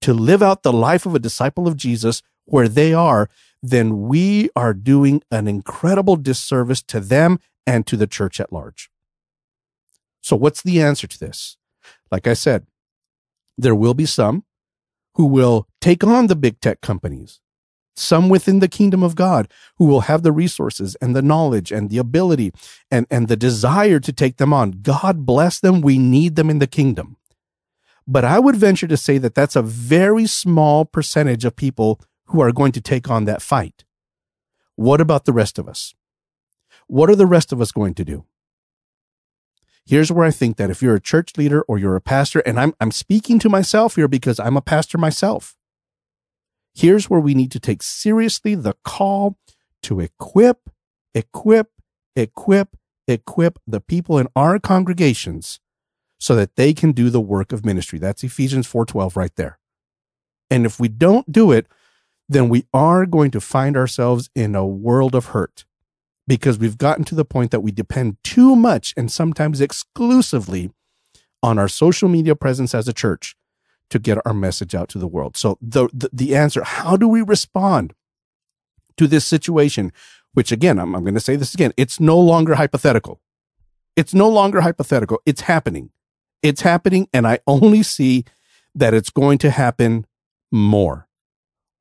to 0.00 0.12
live 0.12 0.42
out 0.42 0.62
the 0.62 0.72
life 0.72 1.06
of 1.06 1.14
a 1.14 1.20
disciple 1.20 1.66
of 1.66 1.76
Jesus 1.76 2.22
where 2.44 2.68
they 2.68 2.92
are, 2.92 3.28
then 3.62 4.02
we 4.02 4.50
are 4.56 4.74
doing 4.74 5.22
an 5.30 5.48
incredible 5.48 6.16
disservice 6.16 6.82
to 6.82 7.00
them 7.00 7.38
and 7.66 7.86
to 7.86 7.96
the 7.96 8.06
church 8.06 8.40
at 8.40 8.52
large. 8.52 8.90
So, 10.20 10.36
what's 10.36 10.62
the 10.62 10.80
answer 10.80 11.06
to 11.06 11.18
this? 11.18 11.56
Like 12.10 12.26
I 12.26 12.34
said, 12.34 12.66
there 13.56 13.74
will 13.74 13.94
be 13.94 14.06
some 14.06 14.44
who 15.14 15.26
will 15.26 15.66
take 15.80 16.04
on 16.04 16.28
the 16.28 16.36
big 16.36 16.60
tech 16.60 16.80
companies 16.80 17.40
some 17.98 18.28
within 18.28 18.60
the 18.60 18.68
kingdom 18.68 19.02
of 19.02 19.14
God 19.14 19.48
who 19.76 19.86
will 19.86 20.02
have 20.02 20.22
the 20.22 20.32
resources 20.32 20.94
and 20.96 21.14
the 21.14 21.22
knowledge 21.22 21.72
and 21.72 21.90
the 21.90 21.98
ability 21.98 22.52
and, 22.90 23.06
and 23.10 23.28
the 23.28 23.36
desire 23.36 24.00
to 24.00 24.12
take 24.12 24.36
them 24.36 24.52
on. 24.52 24.80
God 24.82 25.26
bless 25.26 25.60
them. 25.60 25.80
We 25.80 25.98
need 25.98 26.36
them 26.36 26.50
in 26.50 26.58
the 26.58 26.66
kingdom. 26.66 27.16
But 28.06 28.24
I 28.24 28.38
would 28.38 28.56
venture 28.56 28.86
to 28.86 28.96
say 28.96 29.18
that 29.18 29.34
that's 29.34 29.56
a 29.56 29.62
very 29.62 30.26
small 30.26 30.86
percentage 30.86 31.44
of 31.44 31.56
people 31.56 32.00
who 32.26 32.40
are 32.40 32.52
going 32.52 32.72
to 32.72 32.80
take 32.80 33.10
on 33.10 33.26
that 33.26 33.42
fight. 33.42 33.84
What 34.76 35.00
about 35.00 35.26
the 35.26 35.32
rest 35.32 35.58
of 35.58 35.68
us? 35.68 35.94
What 36.86 37.10
are 37.10 37.16
the 37.16 37.26
rest 37.26 37.52
of 37.52 37.60
us 37.60 37.72
going 37.72 37.94
to 37.94 38.04
do? 38.04 38.24
Here's 39.84 40.12
where 40.12 40.26
I 40.26 40.30
think 40.30 40.56
that 40.56 40.70
if 40.70 40.82
you're 40.82 40.94
a 40.94 41.00
church 41.00 41.36
leader 41.36 41.62
or 41.62 41.78
you're 41.78 41.96
a 41.96 42.00
pastor, 42.00 42.40
and 42.40 42.60
I'm, 42.60 42.74
I'm 42.80 42.90
speaking 42.90 43.38
to 43.40 43.48
myself 43.48 43.96
here 43.96 44.08
because 44.08 44.38
I'm 44.38 44.56
a 44.56 44.62
pastor 44.62 44.98
myself 44.98 45.57
Here's 46.78 47.10
where 47.10 47.20
we 47.20 47.34
need 47.34 47.50
to 47.52 47.60
take 47.60 47.82
seriously 47.82 48.54
the 48.54 48.74
call 48.84 49.36
to 49.82 49.98
equip, 49.98 50.70
equip, 51.12 51.72
equip, 52.14 52.76
equip 53.08 53.58
the 53.66 53.80
people 53.80 54.16
in 54.18 54.28
our 54.36 54.60
congregations 54.60 55.58
so 56.20 56.36
that 56.36 56.54
they 56.54 56.72
can 56.72 56.92
do 56.92 57.10
the 57.10 57.20
work 57.20 57.52
of 57.52 57.64
ministry. 57.66 57.98
That's 57.98 58.22
Ephesians 58.22 58.68
4:12 58.68 59.16
right 59.16 59.34
there. 59.34 59.58
And 60.50 60.64
if 60.66 60.78
we 60.78 60.88
don't 60.88 61.32
do 61.32 61.50
it, 61.50 61.66
then 62.28 62.48
we 62.48 62.66
are 62.72 63.06
going 63.06 63.32
to 63.32 63.40
find 63.40 63.76
ourselves 63.76 64.30
in 64.36 64.54
a 64.54 64.66
world 64.66 65.16
of 65.16 65.26
hurt. 65.26 65.64
because 66.28 66.58
we've 66.58 66.78
gotten 66.78 67.04
to 67.04 67.14
the 67.14 67.24
point 67.24 67.50
that 67.50 67.62
we 67.62 67.72
depend 67.72 68.18
too 68.22 68.54
much 68.54 68.94
and 68.98 69.10
sometimes 69.10 69.60
exclusively 69.62 70.70
on 71.42 71.58
our 71.58 71.68
social 71.68 72.08
media 72.08 72.36
presence 72.36 72.74
as 72.74 72.86
a 72.86 72.92
church 72.92 73.34
to 73.90 73.98
get 73.98 74.18
our 74.26 74.34
message 74.34 74.74
out 74.74 74.88
to 74.90 74.98
the 74.98 75.06
world. 75.06 75.36
So 75.36 75.58
the, 75.60 75.88
the, 75.92 76.10
the 76.12 76.36
answer, 76.36 76.62
how 76.62 76.96
do 76.96 77.08
we 77.08 77.22
respond 77.22 77.94
to 78.96 79.06
this 79.06 79.24
situation? 79.24 79.92
Which 80.34 80.52
again, 80.52 80.78
I'm, 80.78 80.94
I'm 80.94 81.02
going 81.02 81.14
to 81.14 81.20
say 81.20 81.36
this 81.36 81.54
again. 81.54 81.72
It's 81.76 81.98
no 81.98 82.18
longer 82.18 82.54
hypothetical. 82.56 83.20
It's 83.96 84.14
no 84.14 84.28
longer 84.28 84.60
hypothetical. 84.60 85.20
It's 85.26 85.42
happening. 85.42 85.90
It's 86.42 86.60
happening. 86.60 87.08
And 87.12 87.26
I 87.26 87.40
only 87.46 87.82
see 87.82 88.24
that 88.74 88.94
it's 88.94 89.10
going 89.10 89.38
to 89.38 89.50
happen 89.50 90.06
more. 90.52 91.08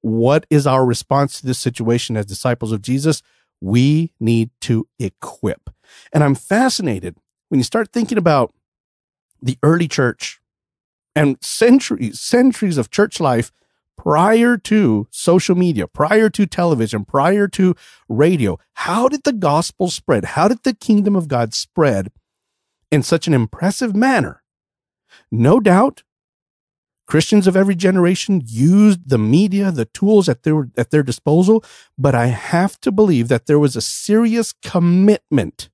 What 0.02 0.46
is 0.50 0.65
our 0.65 0.86
response 0.86 1.39
to 1.39 1.46
this 1.46 1.60
situation 1.60 2.17
as 2.17 2.26
disciples 2.26 2.72
of 2.72 2.82
Jesus? 2.82 3.22
We 3.60 4.13
need 4.20 4.52
to 4.62 4.88
equip. 4.98 5.70
And 6.13 6.24
I'm 6.24 6.36
fascinated 6.36 7.17
when 7.50 7.60
you 7.60 7.63
start 7.63 7.91
thinking 7.91 8.17
about 8.17 8.54
the 9.41 9.58
early 9.62 9.88
church 9.88 10.39
and 11.17 11.38
centuries, 11.43 12.19
centuries 12.19 12.77
of 12.77 12.91
church 12.91 13.19
life 13.19 13.51
prior 13.97 14.56
to 14.56 15.08
social 15.10 15.56
media, 15.56 15.88
prior 15.88 16.30
to 16.30 16.45
television, 16.45 17.03
prior 17.03 17.47
to 17.47 17.75
radio. 18.08 18.60
How 18.73 19.10
did 19.10 19.23
the 19.23 19.34
gospel 19.34 19.89
spread? 19.89 20.23
How 20.25 20.47
did 20.47 20.62
the 20.63 20.75
kingdom 20.75 21.15
of 21.15 21.27
God 21.27 21.56
spread 21.56 22.12
in 22.91 23.01
such 23.01 23.27
an 23.27 23.34
impressive 23.34 23.95
manner? 23.95 24.43
No 25.32 25.60
doubt 25.60 26.03
Christians 27.08 27.47
of 27.47 27.56
every 27.56 27.75
generation 27.75 28.43
used 28.45 29.10
the 29.10 29.17
media, 29.17 29.71
the 29.71 29.86
tools 29.86 30.30
at 30.30 30.43
their, 30.43 30.69
at 30.77 30.91
their 30.91 31.03
disposal, 31.03 31.63
but 31.97 32.13
I 32.13 32.27
have 32.27 32.80
to 32.82 32.91
believe 32.91 33.27
that 33.30 33.47
there 33.47 33.58
was 33.58 33.75
a 33.75 33.82
serious 33.82 34.53
commitment 34.62 35.69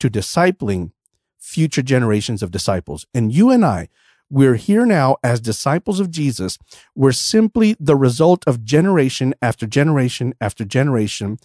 to 0.00 0.08
discipling 0.08 0.92
future 1.38 1.82
generations 1.82 2.42
of 2.42 2.50
disciples. 2.50 3.06
And 3.12 3.32
you 3.32 3.50
and 3.50 3.64
I, 3.64 3.88
we're 4.28 4.56
here 4.56 4.84
now 4.84 5.16
as 5.22 5.40
disciples 5.40 6.00
of 6.00 6.10
Jesus. 6.10 6.58
We're 6.94 7.12
simply 7.12 7.76
the 7.78 7.96
result 7.96 8.42
of 8.46 8.64
generation 8.64 9.34
after 9.40 9.66
generation 9.66 10.34
after 10.40 10.64
generation 10.64 11.38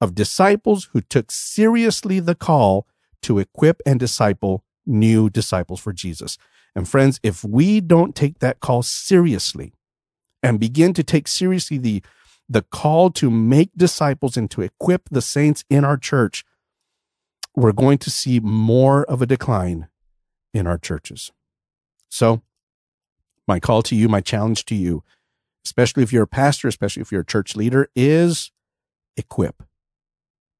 of 0.00 0.14
disciples 0.14 0.88
who 0.92 1.00
took 1.00 1.32
seriously 1.32 2.20
the 2.20 2.36
call 2.36 2.86
to 3.22 3.38
equip 3.38 3.80
and 3.84 3.98
disciple 3.98 4.64
new 4.86 5.28
disciples 5.28 5.80
for 5.80 5.92
Jesus. 5.92 6.38
And 6.76 6.88
friends, 6.88 7.18
if 7.24 7.42
we 7.42 7.80
don't 7.80 8.14
take 8.14 8.38
that 8.38 8.60
call 8.60 8.82
seriously 8.82 9.72
and 10.42 10.60
begin 10.60 10.94
to 10.94 11.02
take 11.02 11.26
seriously 11.26 11.78
the, 11.78 12.02
the 12.48 12.62
call 12.62 13.10
to 13.12 13.30
make 13.30 13.70
disciples 13.76 14.36
and 14.36 14.48
to 14.52 14.62
equip 14.62 15.08
the 15.10 15.22
saints 15.22 15.64
in 15.68 15.84
our 15.84 15.96
church, 15.96 16.44
we're 17.56 17.72
going 17.72 17.98
to 17.98 18.10
see 18.10 18.38
more 18.38 19.04
of 19.06 19.20
a 19.20 19.26
decline 19.26 19.88
in 20.54 20.68
our 20.68 20.78
churches. 20.78 21.32
So, 22.08 22.42
my 23.46 23.60
call 23.60 23.82
to 23.84 23.96
you, 23.96 24.08
my 24.08 24.20
challenge 24.20 24.64
to 24.66 24.74
you, 24.74 25.02
especially 25.64 26.02
if 26.02 26.12
you're 26.12 26.24
a 26.24 26.28
pastor, 26.28 26.68
especially 26.68 27.02
if 27.02 27.12
you're 27.12 27.22
a 27.22 27.26
church 27.26 27.56
leader, 27.56 27.88
is 27.96 28.52
equip. 29.16 29.62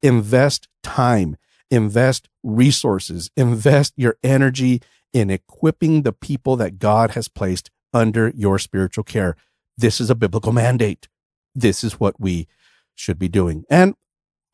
Invest 0.02 0.68
time, 0.82 1.36
invest 1.70 2.28
resources, 2.42 3.30
invest 3.36 3.92
your 3.96 4.16
energy 4.22 4.80
in 5.12 5.30
equipping 5.30 6.02
the 6.02 6.12
people 6.12 6.56
that 6.56 6.78
God 6.78 7.12
has 7.12 7.28
placed 7.28 7.70
under 7.92 8.32
your 8.34 8.58
spiritual 8.58 9.04
care. 9.04 9.36
This 9.76 10.00
is 10.00 10.10
a 10.10 10.14
biblical 10.14 10.52
mandate. 10.52 11.08
This 11.54 11.82
is 11.82 11.98
what 11.98 12.20
we 12.20 12.46
should 12.94 13.18
be 13.18 13.28
doing. 13.28 13.64
And 13.70 13.94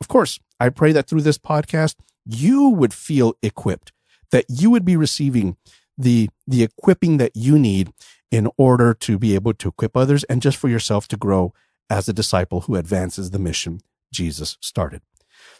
of 0.00 0.08
course, 0.08 0.38
I 0.60 0.68
pray 0.68 0.92
that 0.92 1.08
through 1.08 1.22
this 1.22 1.38
podcast, 1.38 1.96
you 2.24 2.68
would 2.70 2.94
feel 2.94 3.34
equipped, 3.42 3.92
that 4.30 4.44
you 4.48 4.70
would 4.70 4.84
be 4.84 4.96
receiving 4.96 5.56
the, 5.96 6.28
the 6.46 6.62
equipping 6.62 7.16
that 7.18 7.32
you 7.34 7.58
need 7.58 7.92
in 8.30 8.50
order 8.56 8.94
to 8.94 9.18
be 9.18 9.34
able 9.34 9.54
to 9.54 9.68
equip 9.68 9.96
others 9.96 10.24
and 10.24 10.42
just 10.42 10.56
for 10.56 10.68
yourself 10.68 11.06
to 11.08 11.16
grow 11.16 11.52
as 11.88 12.08
a 12.08 12.12
disciple 12.12 12.62
who 12.62 12.76
advances 12.76 13.30
the 13.30 13.38
mission 13.38 13.80
Jesus 14.12 14.56
started. 14.60 15.02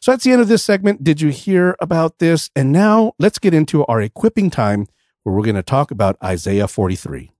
So 0.01 0.11
that's 0.11 0.25
the 0.25 0.33
end 0.33 0.43
of 0.43 0.49
this 0.49 0.63
segment. 0.63 1.05
Did 1.05 1.21
you 1.21 1.29
hear 1.29 1.77
about 1.81 2.19
this? 2.19 2.51
And 2.57 2.73
now 2.73 3.13
let's 3.19 3.39
get 3.39 3.55
into 3.55 3.85
our 3.87 4.01
equipping 4.03 4.51
time 4.51 4.87
where 5.23 5.35
we're 5.35 5.45
going 5.45 5.55
to 5.55 5.63
talk 5.63 5.91
about 5.91 6.17
Isaiah 6.23 6.69
43. 6.69 7.31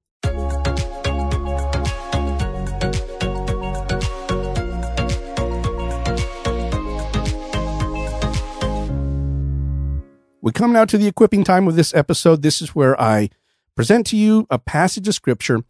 We 10.45 10.53
come 10.53 10.75
now 10.75 10.85
to 10.85 10.99
the 10.99 11.07
equipping 11.07 11.43
time 11.43 11.67
of 11.69 11.75
this 11.75 11.95
episode. 11.95 12.43
This 12.43 12.61
is 12.61 12.75
where 12.75 13.01
I 13.01 13.31
present 13.75 14.07
to 14.09 14.17
you 14.19 14.47
a 14.51 14.59
passage 14.59 15.09
of 15.09 15.15
scripture 15.15 15.65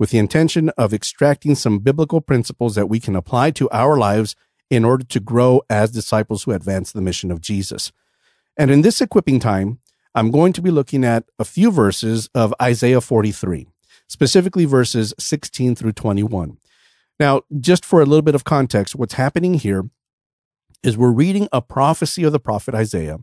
with 0.00 0.10
the 0.10 0.18
intention 0.18 0.70
of 0.70 0.92
extracting 0.92 1.54
some 1.54 1.78
biblical 1.78 2.20
principles 2.20 2.74
that 2.74 2.88
we 2.88 2.98
can 2.98 3.14
apply 3.14 3.52
to 3.52 3.70
our 3.70 3.96
lives 3.96 4.34
in 4.68 4.84
order 4.84 5.04
to 5.04 5.20
grow 5.20 5.62
as 5.70 5.92
disciples 5.92 6.42
who 6.42 6.50
advance 6.50 6.90
the 6.90 7.00
mission 7.00 7.30
of 7.30 7.40
Jesus. 7.40 7.92
And 8.56 8.68
in 8.68 8.82
this 8.82 9.00
equipping 9.00 9.38
time, 9.38 9.78
I'm 10.12 10.32
going 10.32 10.52
to 10.54 10.60
be 10.60 10.72
looking 10.72 11.04
at 11.04 11.26
a 11.38 11.44
few 11.44 11.70
verses 11.70 12.28
of 12.34 12.52
Isaiah 12.60 13.00
43, 13.00 13.68
specifically 14.08 14.64
verses 14.64 15.14
16 15.20 15.76
through 15.76 15.92
21. 15.92 16.58
Now, 17.20 17.42
just 17.60 17.84
for 17.84 18.02
a 18.02 18.06
little 18.06 18.22
bit 18.22 18.34
of 18.34 18.42
context, 18.42 18.96
what's 18.96 19.14
happening 19.14 19.54
here 19.54 19.88
is 20.82 20.98
we're 20.98 21.12
reading 21.12 21.46
a 21.52 21.62
prophecy 21.62 22.24
of 22.24 22.32
the 22.32 22.40
prophet 22.40 22.74
Isaiah 22.74 23.18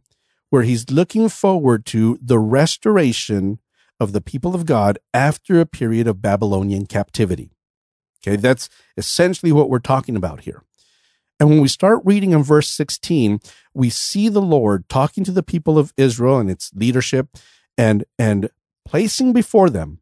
where 0.53 0.61
he's 0.61 0.91
looking 0.91 1.29
forward 1.29 1.83
to 1.83 2.15
the 2.21 2.37
restoration 2.37 3.57
of 3.99 4.11
the 4.11 4.21
people 4.21 4.53
of 4.53 4.67
God 4.67 4.99
after 5.11 5.59
a 5.59 5.65
period 5.65 6.07
of 6.07 6.21
Babylonian 6.21 6.85
captivity. 6.85 7.49
Okay, 8.21 8.35
that's 8.35 8.69
essentially 8.95 9.51
what 9.51 9.67
we're 9.67 9.79
talking 9.79 10.15
about 10.15 10.41
here. 10.41 10.61
And 11.39 11.49
when 11.49 11.59
we 11.59 11.67
start 11.67 12.03
reading 12.05 12.33
in 12.33 12.43
verse 12.43 12.69
16, 12.69 13.39
we 13.73 13.89
see 13.89 14.29
the 14.29 14.43
Lord 14.43 14.87
talking 14.89 15.23
to 15.23 15.31
the 15.31 15.41
people 15.41 15.79
of 15.79 15.91
Israel 15.97 16.37
and 16.37 16.51
its 16.51 16.71
leadership 16.75 17.29
and, 17.75 18.05
and 18.19 18.51
placing 18.87 19.33
before 19.33 19.71
them 19.71 20.01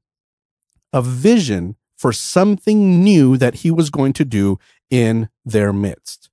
a 0.92 1.02
vision 1.02 1.78
for 1.98 2.12
something 2.12 3.02
new 3.02 3.38
that 3.38 3.56
he 3.64 3.72
was 3.72 3.90
going 3.90 4.12
to 4.12 4.26
do 4.26 4.60
in 4.90 5.30
their 5.46 5.72
midst. 5.72 6.30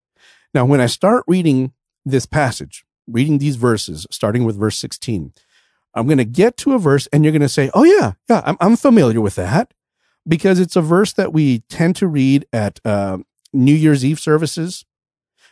Now, 0.53 0.65
when 0.65 0.81
I 0.81 0.87
start 0.87 1.23
reading 1.29 1.73
this 2.05 2.27
passage, 2.27 2.85
reading 3.09 3.39
these 3.39 3.57
verses, 3.57 4.07
starting 4.11 4.45
with 4.45 4.59
verse 4.59 4.77
16, 4.77 5.33
I'm 5.95 6.07
going 6.07 6.19
to 6.19 6.25
get 6.25 6.57
to 6.59 6.75
a 6.75 6.79
verse 6.79 7.07
and 7.09 7.25
you're 7.25 7.33
going 7.33 7.43
to 7.43 7.49
say, 7.49 7.71
Oh, 7.75 7.85
yeah, 7.85 8.13
yeah, 8.29 8.43
I'm, 8.45 8.57
I'm 8.61 8.77
familiar 8.77 9.21
with 9.21 9.35
that 9.37 9.73
because 10.27 10.61
it's 10.61 10.77
a 10.77 10.83
verse 10.83 11.13
that 11.15 11.33
we 11.33 11.61
tend 11.71 11.97
to 11.97 12.07
read 12.07 12.47
at 12.53 12.81
uh, 12.85 13.19
New 13.53 13.75
Year's 13.75 14.05
Eve 14.05 14.21
services. 14.21 14.85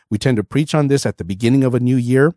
We 0.09 0.17
tend 0.17 0.37
to 0.37 0.43
preach 0.43 0.73
on 0.73 0.87
this 0.87 1.05
at 1.05 1.17
the 1.17 1.25
beginning 1.25 1.63
of 1.63 1.73
a 1.73 1.79
new 1.79 1.97
year 1.97 2.35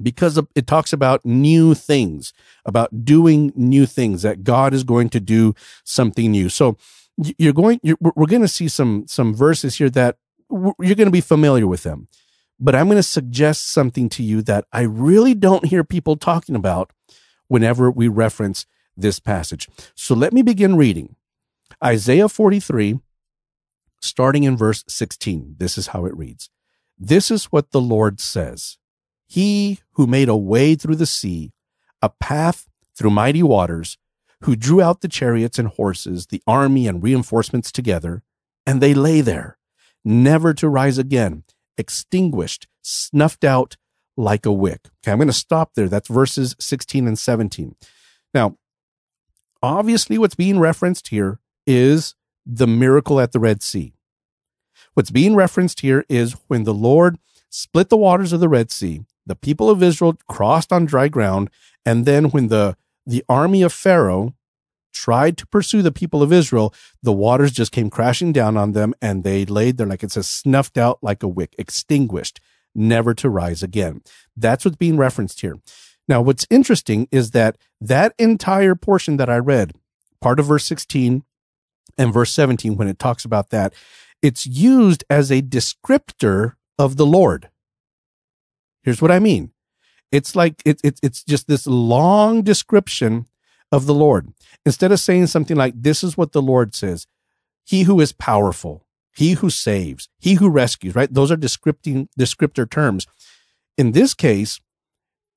because 0.00 0.40
it 0.54 0.66
talks 0.66 0.92
about 0.92 1.26
new 1.26 1.74
things, 1.74 2.32
about 2.64 3.04
doing 3.04 3.52
new 3.56 3.84
things, 3.84 4.22
that 4.22 4.44
God 4.44 4.72
is 4.72 4.84
going 4.84 5.08
to 5.10 5.20
do 5.20 5.54
something 5.84 6.30
new. 6.30 6.48
So 6.48 6.76
you're 7.16 7.52
going, 7.52 7.80
you're, 7.82 7.98
we're 8.00 8.26
going 8.26 8.42
to 8.42 8.48
see 8.48 8.68
some, 8.68 9.06
some 9.08 9.34
verses 9.34 9.76
here 9.76 9.90
that 9.90 10.16
you're 10.50 10.94
going 10.94 11.06
to 11.06 11.10
be 11.10 11.20
familiar 11.20 11.66
with 11.66 11.82
them. 11.82 12.08
But 12.60 12.74
I'm 12.74 12.86
going 12.86 12.96
to 12.96 13.02
suggest 13.02 13.70
something 13.70 14.08
to 14.10 14.22
you 14.22 14.42
that 14.42 14.66
I 14.72 14.82
really 14.82 15.34
don't 15.34 15.66
hear 15.66 15.84
people 15.84 16.16
talking 16.16 16.54
about 16.54 16.92
whenever 17.46 17.90
we 17.90 18.08
reference 18.08 18.66
this 18.96 19.20
passage. 19.20 19.68
So 19.94 20.14
let 20.14 20.32
me 20.32 20.42
begin 20.42 20.76
reading 20.76 21.16
Isaiah 21.82 22.28
43, 22.28 22.98
starting 24.00 24.42
in 24.42 24.56
verse 24.56 24.84
16. 24.88 25.56
This 25.58 25.78
is 25.78 25.88
how 25.88 26.04
it 26.04 26.16
reads. 26.16 26.50
This 26.98 27.30
is 27.30 27.46
what 27.46 27.70
the 27.70 27.80
Lord 27.80 28.20
says. 28.20 28.76
He 29.28 29.80
who 29.92 30.06
made 30.06 30.28
a 30.28 30.36
way 30.36 30.74
through 30.74 30.96
the 30.96 31.06
sea, 31.06 31.52
a 32.02 32.08
path 32.08 32.68
through 32.96 33.10
mighty 33.10 33.42
waters, 33.42 33.98
who 34.42 34.56
drew 34.56 34.82
out 34.82 35.00
the 35.00 35.08
chariots 35.08 35.58
and 35.58 35.68
horses, 35.68 36.26
the 36.26 36.42
army 36.46 36.88
and 36.88 37.02
reinforcements 37.02 37.70
together, 37.70 38.22
and 38.66 38.80
they 38.80 38.94
lay 38.94 39.20
there, 39.20 39.58
never 40.04 40.54
to 40.54 40.68
rise 40.68 40.98
again, 40.98 41.44
extinguished, 41.78 42.66
snuffed 42.82 43.44
out 43.44 43.76
like 44.16 44.44
a 44.44 44.52
wick. 44.52 44.88
Okay, 45.02 45.12
I'm 45.12 45.18
going 45.18 45.28
to 45.28 45.32
stop 45.32 45.74
there. 45.74 45.88
That's 45.88 46.08
verses 46.08 46.56
16 46.58 47.06
and 47.06 47.18
17. 47.18 47.76
Now, 48.34 48.56
obviously, 49.62 50.18
what's 50.18 50.34
being 50.34 50.58
referenced 50.58 51.08
here 51.08 51.38
is 51.66 52.14
the 52.44 52.66
miracle 52.66 53.20
at 53.20 53.32
the 53.32 53.40
Red 53.40 53.62
Sea. 53.62 53.94
What's 54.94 55.10
being 55.10 55.36
referenced 55.36 55.80
here 55.80 56.04
is 56.08 56.36
when 56.48 56.64
the 56.64 56.74
Lord 56.74 57.18
split 57.50 57.88
the 57.88 57.96
waters 57.96 58.32
of 58.32 58.40
the 58.40 58.48
Red 58.48 58.70
Sea, 58.70 59.02
the 59.26 59.36
people 59.36 59.70
of 59.70 59.82
Israel 59.82 60.18
crossed 60.28 60.72
on 60.72 60.86
dry 60.86 61.08
ground, 61.08 61.50
and 61.86 62.04
then 62.04 62.30
when 62.30 62.48
the 62.48 62.76
the 63.06 63.24
army 63.28 63.62
of 63.62 63.72
Pharaoh 63.72 64.34
tried 64.98 65.36
to 65.38 65.46
pursue 65.46 65.80
the 65.80 65.92
people 65.92 66.22
of 66.22 66.32
Israel, 66.32 66.74
the 67.02 67.12
waters 67.12 67.52
just 67.52 67.70
came 67.70 67.88
crashing 67.88 68.32
down 68.32 68.56
on 68.56 68.72
them 68.72 68.94
and 69.00 69.22
they 69.22 69.44
laid 69.44 69.76
there, 69.76 69.86
like 69.86 70.02
it 70.02 70.10
says, 70.10 70.28
snuffed 70.28 70.76
out 70.76 70.98
like 71.02 71.22
a 71.22 71.28
wick, 71.28 71.54
extinguished, 71.56 72.40
never 72.74 73.14
to 73.14 73.30
rise 73.30 73.62
again. 73.62 74.02
That's 74.36 74.64
what's 74.64 74.76
being 74.76 74.96
referenced 74.96 75.40
here. 75.40 75.56
Now, 76.08 76.20
what's 76.20 76.46
interesting 76.50 77.06
is 77.12 77.30
that 77.30 77.56
that 77.80 78.14
entire 78.18 78.74
portion 78.74 79.18
that 79.18 79.30
I 79.30 79.38
read, 79.38 79.72
part 80.20 80.40
of 80.40 80.46
verse 80.46 80.64
16 80.64 81.22
and 81.96 82.12
verse 82.12 82.32
17, 82.32 82.76
when 82.76 82.88
it 82.88 82.98
talks 82.98 83.24
about 83.24 83.50
that, 83.50 83.74
it's 84.20 84.46
used 84.46 85.04
as 85.08 85.30
a 85.30 85.42
descriptor 85.42 86.54
of 86.76 86.96
the 86.96 87.06
Lord. 87.06 87.50
Here's 88.82 89.00
what 89.00 89.12
I 89.12 89.20
mean. 89.20 89.52
It's 90.10 90.34
like 90.34 90.60
it, 90.64 90.80
it, 90.82 90.98
it's 91.02 91.22
just 91.22 91.46
this 91.46 91.66
long 91.66 92.42
description 92.42 93.26
of 93.70 93.86
the 93.86 93.94
Lord. 93.94 94.32
Instead 94.68 94.92
of 94.92 95.00
saying 95.00 95.26
something 95.26 95.56
like, 95.56 95.72
this 95.74 96.04
is 96.04 96.18
what 96.18 96.32
the 96.32 96.42
Lord 96.42 96.74
says, 96.74 97.06
he 97.64 97.84
who 97.84 98.02
is 98.02 98.12
powerful, 98.12 98.84
he 99.16 99.32
who 99.32 99.48
saves, 99.48 100.10
he 100.18 100.34
who 100.34 100.50
rescues, 100.50 100.94
right? 100.94 101.10
Those 101.10 101.32
are 101.32 101.38
descripting, 101.38 102.08
descriptor 102.20 102.68
terms. 102.68 103.06
In 103.78 103.92
this 103.92 104.12
case, 104.12 104.60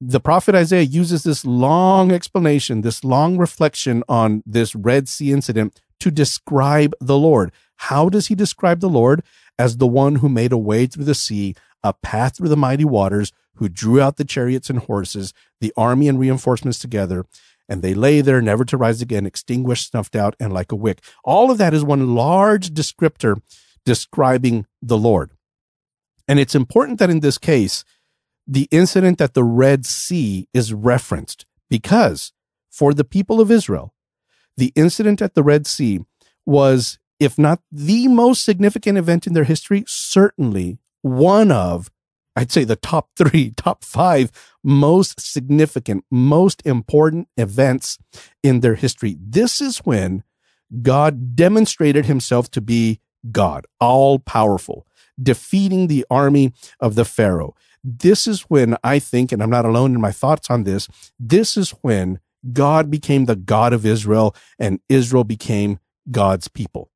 the 0.02 0.20
prophet 0.20 0.54
Isaiah 0.54 0.82
uses 0.82 1.24
this 1.24 1.46
long 1.46 2.12
explanation, 2.12 2.82
this 2.82 3.06
long 3.06 3.38
reflection 3.38 4.04
on 4.10 4.44
this 4.46 4.76
Red 4.76 5.08
Sea 5.08 5.32
incident 5.32 5.80
to 6.02 6.12
describe 6.12 6.94
the 7.00 7.18
Lord. 7.18 7.54
How 7.78 8.10
does 8.10 8.28
he 8.28 8.36
describe 8.36 8.82
the 8.82 8.90
Lord? 8.90 9.24
As 9.58 9.78
the 9.78 9.88
one 9.88 10.16
who 10.16 10.28
made 10.28 10.52
a 10.52 10.58
way 10.58 10.88
through 10.88 11.06
the 11.06 11.16
sea, 11.16 11.56
a 11.86 11.94
path 11.94 12.36
through 12.36 12.50
the 12.50 12.58
mighty 12.58 12.84
waters, 12.84 13.32
who 13.56 13.70
drew 13.70 14.02
out 14.02 14.18
the 14.18 14.26
chariots 14.26 14.70
and 14.70 14.80
horses, 14.80 15.34
the 15.62 15.72
army 15.78 16.10
and 16.10 16.20
reinforcements 16.20 16.80
together, 16.80 17.26
and 17.72 17.82
they 17.82 17.94
lay 17.94 18.20
there 18.20 18.42
never 18.42 18.66
to 18.66 18.76
rise 18.76 19.02
again, 19.02 19.26
extinguished, 19.26 19.92
snuffed 19.92 20.14
out, 20.14 20.36
and 20.42 20.52
like 20.52 20.74
a 20.74 20.76
wick. 20.76 21.02
All 21.24 21.50
of 21.50 21.58
that 21.60 21.74
is 21.74 21.86
one 21.86 22.16
large 22.16 22.72
descriptor 22.72 23.42
describing 23.86 24.68
the 24.82 24.98
Lord. 24.98 25.32
And 26.28 26.38
it's 26.38 26.54
important 26.54 27.00
that 27.00 27.10
in 27.10 27.22
this 27.22 27.38
case, 27.38 27.86
the 28.46 28.68
incident 28.72 29.22
at 29.22 29.36
the 29.36 29.46
Red 29.46 29.86
Sea 29.86 30.50
is 30.54 30.74
referenced 30.74 31.46
because 31.70 32.34
for 32.70 32.94
the 32.94 33.06
people 33.06 33.40
of 33.40 33.50
Israel, 33.50 33.94
the 34.58 34.74
incident 34.76 35.22
at 35.22 35.34
the 35.34 35.44
Red 35.44 35.66
Sea 35.66 36.02
was, 36.46 37.00
if 37.22 37.40
not 37.40 37.62
the 37.72 38.10
most 38.10 38.44
significant 38.44 38.98
event 38.98 39.26
in 39.26 39.32
their 39.32 39.46
history, 39.46 39.86
certainly 39.88 40.78
one 41.04 41.52
of, 41.52 41.90
I'd 42.36 42.52
say, 42.52 42.64
the 42.64 42.76
top 42.76 43.10
three, 43.18 43.52
top 43.58 43.84
five 43.84 44.32
most 44.64 45.20
significant, 45.20 46.06
most 46.10 46.62
important 46.66 47.28
events 47.38 47.98
in 48.44 48.60
their 48.60 48.76
history. 48.76 49.18
This 49.20 49.62
is 49.62 49.80
when 49.80 50.24
God 50.82 51.36
demonstrated 51.36 52.06
himself 52.06 52.50
to 52.52 52.62
be 52.62 53.00
God, 53.32 53.66
all 53.80 54.20
powerful, 54.20 54.88
defeating 55.22 55.88
the 55.88 56.06
army 56.10 56.54
of 56.80 56.96
the 56.96 57.06
Pharaoh. 57.06 57.56
This 57.84 58.28
is 58.28 58.42
when 58.44 58.78
I 58.84 59.00
think, 59.00 59.32
and 59.32 59.42
I'm 59.42 59.50
not 59.50 59.66
alone 59.66 59.94
in 59.94 60.02
my 60.02 60.12
thoughts 60.12 60.50
on 60.50 60.64
this, 60.64 60.88
this 61.20 61.58
is 61.58 61.72
when 61.82 62.20
God 62.54 62.90
became 62.90 63.26
the 63.26 63.36
God 63.36 63.74
of 63.74 63.86
Israel 63.86 64.36
and 64.58 64.80
Israel 64.90 65.24
became 65.24 65.80
God's 66.10 66.48
people. 66.48 66.90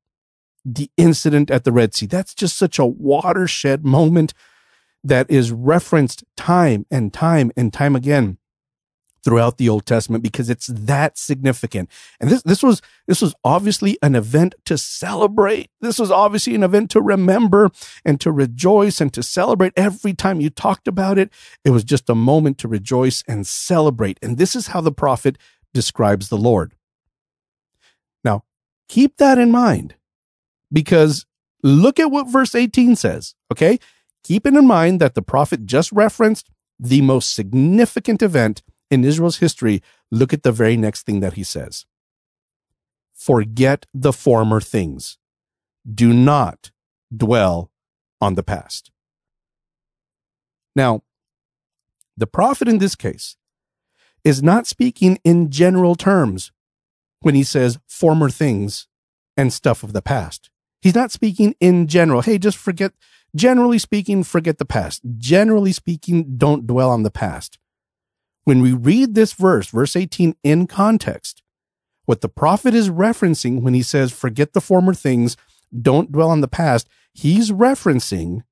The 0.64 0.90
incident 0.96 1.50
at 1.50 1.64
the 1.64 1.72
Red 1.72 1.94
Sea, 1.94 2.06
that's 2.06 2.34
just 2.34 2.56
such 2.56 2.78
a 2.78 2.86
watershed 2.86 3.84
moment 3.84 4.32
that 5.04 5.30
is 5.30 5.52
referenced 5.52 6.24
time 6.36 6.86
and 6.90 7.12
time 7.12 7.52
and 7.56 7.72
time 7.72 7.94
again 7.94 8.38
throughout 9.26 9.58
the 9.58 9.68
Old 9.68 9.84
Testament 9.84 10.22
because 10.22 10.48
it's 10.48 10.68
that 10.68 11.18
significant. 11.18 11.90
And 12.20 12.30
this, 12.30 12.42
this 12.42 12.62
was, 12.62 12.80
this 13.08 13.20
was 13.20 13.34
obviously 13.42 13.98
an 14.00 14.14
event 14.14 14.54
to 14.66 14.78
celebrate. 14.78 15.68
This 15.80 15.98
was 15.98 16.12
obviously 16.12 16.54
an 16.54 16.62
event 16.62 16.92
to 16.92 17.02
remember 17.02 17.70
and 18.04 18.20
to 18.20 18.30
rejoice 18.30 19.00
and 19.00 19.12
to 19.12 19.24
celebrate. 19.24 19.72
Every 19.74 20.14
time 20.14 20.40
you 20.40 20.48
talked 20.48 20.86
about 20.86 21.18
it, 21.18 21.32
it 21.64 21.70
was 21.70 21.82
just 21.82 22.08
a 22.08 22.14
moment 22.14 22.56
to 22.58 22.68
rejoice 22.68 23.24
and 23.26 23.44
celebrate. 23.44 24.16
And 24.22 24.38
this 24.38 24.54
is 24.54 24.68
how 24.68 24.80
the 24.80 24.92
prophet 24.92 25.38
describes 25.74 26.28
the 26.28 26.38
Lord. 26.38 26.74
Now, 28.22 28.44
keep 28.88 29.16
that 29.16 29.38
in 29.38 29.50
mind 29.50 29.96
because 30.72 31.26
look 31.64 31.98
at 31.98 32.12
what 32.12 32.30
verse 32.30 32.54
18 32.54 32.94
says. 32.94 33.34
Okay. 33.50 33.80
Keep 34.26 34.44
in 34.44 34.66
mind 34.66 35.00
that 35.00 35.14
the 35.14 35.22
prophet 35.22 35.66
just 35.66 35.92
referenced 35.92 36.50
the 36.80 37.00
most 37.00 37.32
significant 37.32 38.22
event 38.22 38.60
in 38.90 39.04
Israel's 39.04 39.36
history, 39.36 39.80
look 40.10 40.32
at 40.32 40.42
the 40.42 40.50
very 40.50 40.76
next 40.76 41.06
thing 41.06 41.20
that 41.20 41.34
he 41.34 41.44
says. 41.44 41.86
Forget 43.14 43.86
the 43.94 44.12
former 44.12 44.60
things. 44.60 45.16
Do 45.88 46.12
not 46.12 46.72
dwell 47.16 47.70
on 48.20 48.34
the 48.34 48.42
past. 48.42 48.90
Now, 50.74 51.04
the 52.16 52.26
prophet 52.26 52.66
in 52.66 52.78
this 52.78 52.96
case 52.96 53.36
is 54.24 54.42
not 54.42 54.66
speaking 54.66 55.20
in 55.22 55.50
general 55.52 55.94
terms 55.94 56.50
when 57.20 57.36
he 57.36 57.44
says 57.44 57.78
former 57.86 58.28
things 58.28 58.88
and 59.36 59.52
stuff 59.52 59.84
of 59.84 59.92
the 59.92 60.02
past. 60.02 60.50
He's 60.82 60.96
not 60.96 61.12
speaking 61.12 61.54
in 61.60 61.86
general. 61.86 62.22
Hey, 62.22 62.38
just 62.38 62.58
forget, 62.58 62.92
generally 63.34 63.78
speaking, 63.78 64.22
forget 64.24 64.58
the 64.58 64.64
past. 64.64 65.02
Generally 65.18 65.72
speaking, 65.72 66.36
don't 66.36 66.66
dwell 66.66 66.90
on 66.90 67.02
the 67.02 67.10
past. 67.10 67.58
When 68.44 68.62
we 68.62 68.72
read 68.72 69.14
this 69.14 69.32
verse, 69.32 69.68
verse 69.68 69.96
18 69.96 70.36
in 70.44 70.66
context, 70.66 71.42
what 72.04 72.20
the 72.20 72.28
prophet 72.28 72.74
is 72.74 72.88
referencing 72.88 73.62
when 73.62 73.74
he 73.74 73.82
says, 73.82 74.12
forget 74.12 74.52
the 74.52 74.60
former 74.60 74.94
things, 74.94 75.36
don't 75.82 76.12
dwell 76.12 76.30
on 76.30 76.40
the 76.40 76.48
past, 76.48 76.88
he's 77.12 77.50
referencing 77.50 78.42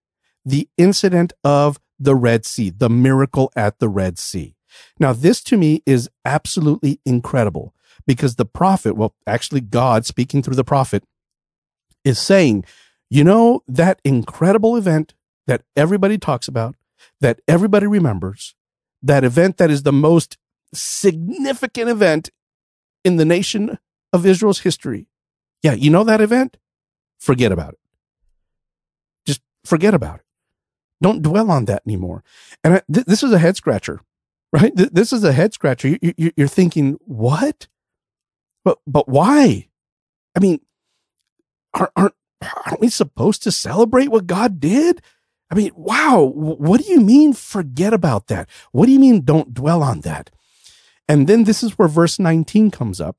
the 0.44 0.68
incident 0.76 1.32
of 1.44 1.78
the 1.98 2.16
Red 2.16 2.44
Sea, 2.44 2.70
the 2.70 2.90
miracle 2.90 3.52
at 3.54 3.78
the 3.78 3.88
Red 3.88 4.18
Sea. 4.18 4.56
Now, 4.98 5.12
this 5.12 5.42
to 5.44 5.56
me 5.56 5.82
is 5.86 6.10
absolutely 6.24 7.00
incredible 7.06 7.72
because 8.06 8.36
the 8.36 8.44
prophet, 8.44 8.96
well, 8.96 9.14
actually 9.26 9.60
God 9.60 10.04
speaking 10.04 10.42
through 10.42 10.56
the 10.56 10.64
prophet 10.64 11.04
is 12.04 12.18
saying, 12.18 12.64
you 13.10 13.24
know, 13.24 13.62
that 13.68 14.00
incredible 14.04 14.76
event 14.76 15.14
that 15.46 15.62
everybody 15.76 16.18
talks 16.18 16.48
about, 16.48 16.74
that 17.20 17.40
everybody 17.46 17.86
remembers, 17.86 18.54
that 19.02 19.24
event 19.24 19.58
that 19.58 19.70
is 19.70 19.82
the 19.82 19.92
most 19.92 20.38
significant 20.72 21.88
event 21.88 22.30
in 23.04 23.16
the 23.16 23.24
nation 23.24 23.78
of 24.12 24.24
Israel's 24.24 24.60
history. 24.60 25.06
Yeah, 25.62 25.74
you 25.74 25.90
know 25.90 26.04
that 26.04 26.20
event? 26.20 26.56
Forget 27.18 27.52
about 27.52 27.74
it. 27.74 27.78
Just 29.26 29.40
forget 29.64 29.94
about 29.94 30.20
it. 30.20 30.24
Don't 31.02 31.22
dwell 31.22 31.50
on 31.50 31.66
that 31.66 31.82
anymore. 31.86 32.22
And 32.62 32.74
I, 32.74 32.82
th- 32.92 33.06
this 33.06 33.22
is 33.22 33.32
a 33.32 33.38
head 33.38 33.56
scratcher, 33.56 34.00
right? 34.52 34.74
Th- 34.74 34.90
this 34.90 35.12
is 35.12 35.24
a 35.24 35.32
head 35.32 35.52
scratcher. 35.52 35.88
You, 35.88 35.98
you, 36.16 36.32
you're 36.36 36.48
thinking, 36.48 36.98
what? 37.04 37.68
But, 38.64 38.78
but 38.86 39.08
why? 39.08 39.68
I 40.36 40.40
mean, 40.40 40.60
aren't, 41.74 41.92
aren't, 41.94 42.14
aren't 42.66 42.80
we 42.80 42.88
supposed 42.88 43.42
to 43.44 43.50
celebrate 43.50 44.08
what 44.08 44.26
God 44.26 44.60
did? 44.60 45.00
I 45.50 45.54
mean, 45.54 45.70
wow, 45.74 46.20
what 46.34 46.80
do 46.80 46.90
you 46.90 47.00
mean 47.00 47.32
forget 47.32 47.92
about 47.92 48.28
that? 48.28 48.48
What 48.72 48.86
do 48.86 48.92
you 48.92 48.98
mean 48.98 49.24
don't 49.24 49.54
dwell 49.54 49.82
on 49.82 50.00
that? 50.00 50.30
And 51.08 51.26
then 51.26 51.44
this 51.44 51.62
is 51.62 51.78
where 51.78 51.88
verse 51.88 52.18
19 52.18 52.70
comes 52.70 53.00
up, 53.00 53.16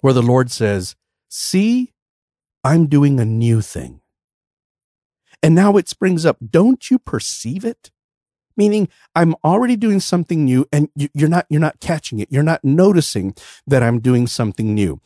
where 0.00 0.12
the 0.12 0.22
Lord 0.22 0.50
says, 0.50 0.94
See, 1.28 1.92
I'm 2.62 2.86
doing 2.86 3.18
a 3.18 3.24
new 3.24 3.60
thing. 3.60 4.00
And 5.42 5.54
now 5.54 5.76
it 5.76 5.88
springs 5.88 6.24
up. 6.24 6.38
Don't 6.50 6.90
you 6.90 6.98
perceive 6.98 7.64
it? 7.64 7.90
Meaning 8.56 8.88
I'm 9.14 9.34
already 9.44 9.76
doing 9.76 9.98
something 9.98 10.44
new 10.44 10.66
and 10.72 10.88
you're 10.94 11.28
not, 11.28 11.46
you're 11.50 11.60
not 11.60 11.80
catching 11.80 12.20
it. 12.20 12.28
You're 12.30 12.44
not 12.44 12.64
noticing 12.64 13.34
that 13.66 13.82
I'm 13.82 14.00
doing 14.00 14.26
something 14.26 14.74
new. 14.74 15.00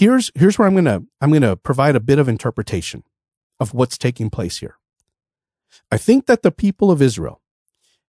Here's, 0.00 0.32
here's 0.34 0.58
where 0.58 0.66
I'm 0.66 0.82
to, 0.82 1.04
I'm 1.20 1.38
to 1.38 1.56
provide 1.56 1.94
a 1.94 2.00
bit 2.00 2.18
of 2.18 2.26
interpretation 2.26 3.04
of 3.60 3.74
what's 3.74 3.98
taking 3.98 4.30
place 4.30 4.56
here. 4.56 4.78
I 5.92 5.98
think 5.98 6.24
that 6.24 6.40
the 6.40 6.50
people 6.50 6.90
of 6.90 7.02
Israel 7.02 7.42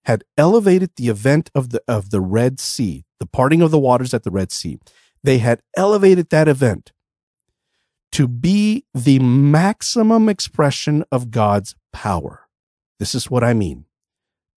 had 0.05 0.23
elevated 0.37 0.91
the 0.95 1.09
event 1.09 1.51
of 1.53 1.71
the, 1.71 1.83
of 1.89 2.09
the 2.09 2.21
Red 2.21 2.61
Sea, 2.61 3.03
the 3.19 3.25
parting 3.25 3.61
of 3.61 3.71
the 3.71 3.77
waters 3.77 4.13
at 4.13 4.23
the 4.23 4.31
Red 4.31 4.53
Sea. 4.53 4.79
They 5.21 5.39
had 5.39 5.63
elevated 5.75 6.29
that 6.29 6.47
event 6.47 6.93
to 8.13 8.25
be 8.25 8.85
the 8.93 9.19
maximum 9.19 10.29
expression 10.29 11.03
of 11.11 11.29
God's 11.29 11.75
power. 11.91 12.47
This 12.99 13.13
is 13.13 13.29
what 13.29 13.43
I 13.43 13.53
mean. 13.53 13.83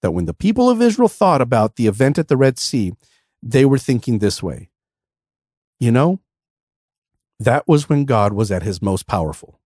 That 0.03 0.12
when 0.12 0.27
the 0.27 0.35
people 0.35 0.70
of 0.70 0.81
Israel 0.81 1.09
thought 1.09 1.40
about 1.40 1.75
the 1.75 1.88
event 1.88 2.16
at 2.16 2.29
the 2.29 2.37
Red 2.37 2.61
Sea, 2.61 2.92
they 3.42 3.64
were 3.64 3.77
thinking 3.77 4.20
this 4.20 4.40
way. 4.40 4.70
You 5.81 5.90
know, 5.90 6.20
that 7.40 7.66
was 7.66 7.88
when 7.88 8.05
God 8.05 8.33
was 8.33 8.51
at 8.51 8.62
his 8.62 8.81
most 8.81 9.07
powerful. 9.07 9.61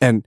And 0.00 0.26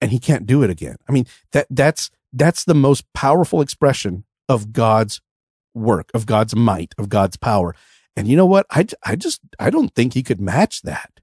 and 0.00 0.10
he 0.10 0.18
can't 0.18 0.46
do 0.46 0.62
it 0.62 0.70
again. 0.70 0.96
I 1.08 1.12
mean, 1.12 1.26
that 1.52 1.66
that's 1.70 2.10
that's 2.32 2.64
the 2.64 2.74
most 2.74 3.04
powerful 3.12 3.60
expression 3.60 4.24
of 4.48 4.72
God's 4.72 5.20
work, 5.74 6.10
of 6.14 6.26
God's 6.26 6.56
might, 6.56 6.94
of 6.98 7.08
God's 7.08 7.36
power. 7.36 7.74
And 8.16 8.28
you 8.28 8.36
know 8.36 8.46
what? 8.46 8.66
I, 8.70 8.86
I 9.04 9.16
just, 9.16 9.40
I 9.58 9.70
don't 9.70 9.94
think 9.94 10.14
he 10.14 10.22
could 10.22 10.40
match 10.40 10.82
that, 10.82 11.20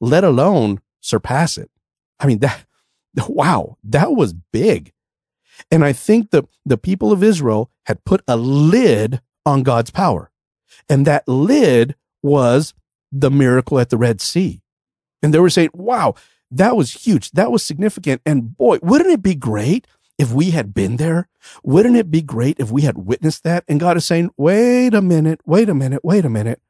let 0.00 0.24
alone 0.24 0.80
surpass 1.00 1.58
it. 1.58 1.70
I 2.18 2.26
mean, 2.26 2.38
that, 2.38 2.64
wow, 3.28 3.76
that 3.84 4.12
was 4.12 4.32
big. 4.32 4.92
And 5.70 5.84
I 5.84 5.92
think 5.92 6.30
the, 6.30 6.44
the 6.64 6.78
people 6.78 7.12
of 7.12 7.22
Israel 7.22 7.70
had 7.86 8.04
put 8.04 8.22
a 8.26 8.36
lid 8.36 9.20
on 9.44 9.62
God's 9.62 9.90
power. 9.90 10.30
And 10.88 11.06
that 11.06 11.28
lid 11.28 11.94
was 12.22 12.74
the 13.12 13.30
miracle 13.30 13.78
at 13.78 13.90
the 13.90 13.98
Red 13.98 14.20
Sea. 14.20 14.62
And 15.22 15.32
they 15.32 15.38
were 15.38 15.50
saying, 15.50 15.70
wow, 15.74 16.14
that 16.50 16.76
was 16.76 17.06
huge. 17.06 17.30
That 17.32 17.52
was 17.52 17.62
significant. 17.62 18.22
And 18.26 18.56
boy, 18.56 18.78
wouldn't 18.82 19.10
it 19.10 19.22
be 19.22 19.34
great 19.34 19.86
if 20.18 20.32
we 20.32 20.50
had 20.50 20.74
been 20.74 20.96
there? 20.96 21.28
Wouldn't 21.62 21.96
it 21.96 22.10
be 22.10 22.22
great 22.22 22.58
if 22.58 22.70
we 22.70 22.82
had 22.82 22.98
witnessed 22.98 23.44
that? 23.44 23.64
And 23.68 23.78
God 23.78 23.96
is 23.96 24.04
saying, 24.04 24.30
wait 24.36 24.94
a 24.94 25.02
minute, 25.02 25.40
wait 25.44 25.68
a 25.68 25.74
minute, 25.74 26.04
wait 26.04 26.24
a 26.24 26.30
minute. 26.30 26.60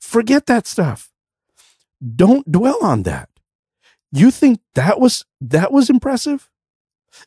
Forget 0.00 0.46
that 0.46 0.66
stuff. 0.66 1.12
Don't 2.16 2.50
dwell 2.50 2.78
on 2.82 3.02
that. 3.02 3.28
You 4.12 4.30
think 4.30 4.60
that 4.74 4.98
was, 4.98 5.24
that 5.40 5.72
was 5.72 5.90
impressive? 5.90 6.50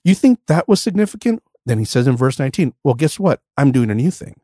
You 0.04 0.16
think 0.16 0.40
that 0.48 0.68
was 0.68 0.82
significant? 0.82 1.44
Then 1.66 1.80
he 1.80 1.86
says 1.86 2.08
in 2.08 2.18
verse 2.18 2.40
19, 2.40 2.74
well, 2.84 2.96
guess 2.96 3.20
what? 3.20 3.42
I'm 3.58 3.72
doing 3.72 3.90
a 3.90 3.96
new 3.96 4.12
thing. 4.12 4.40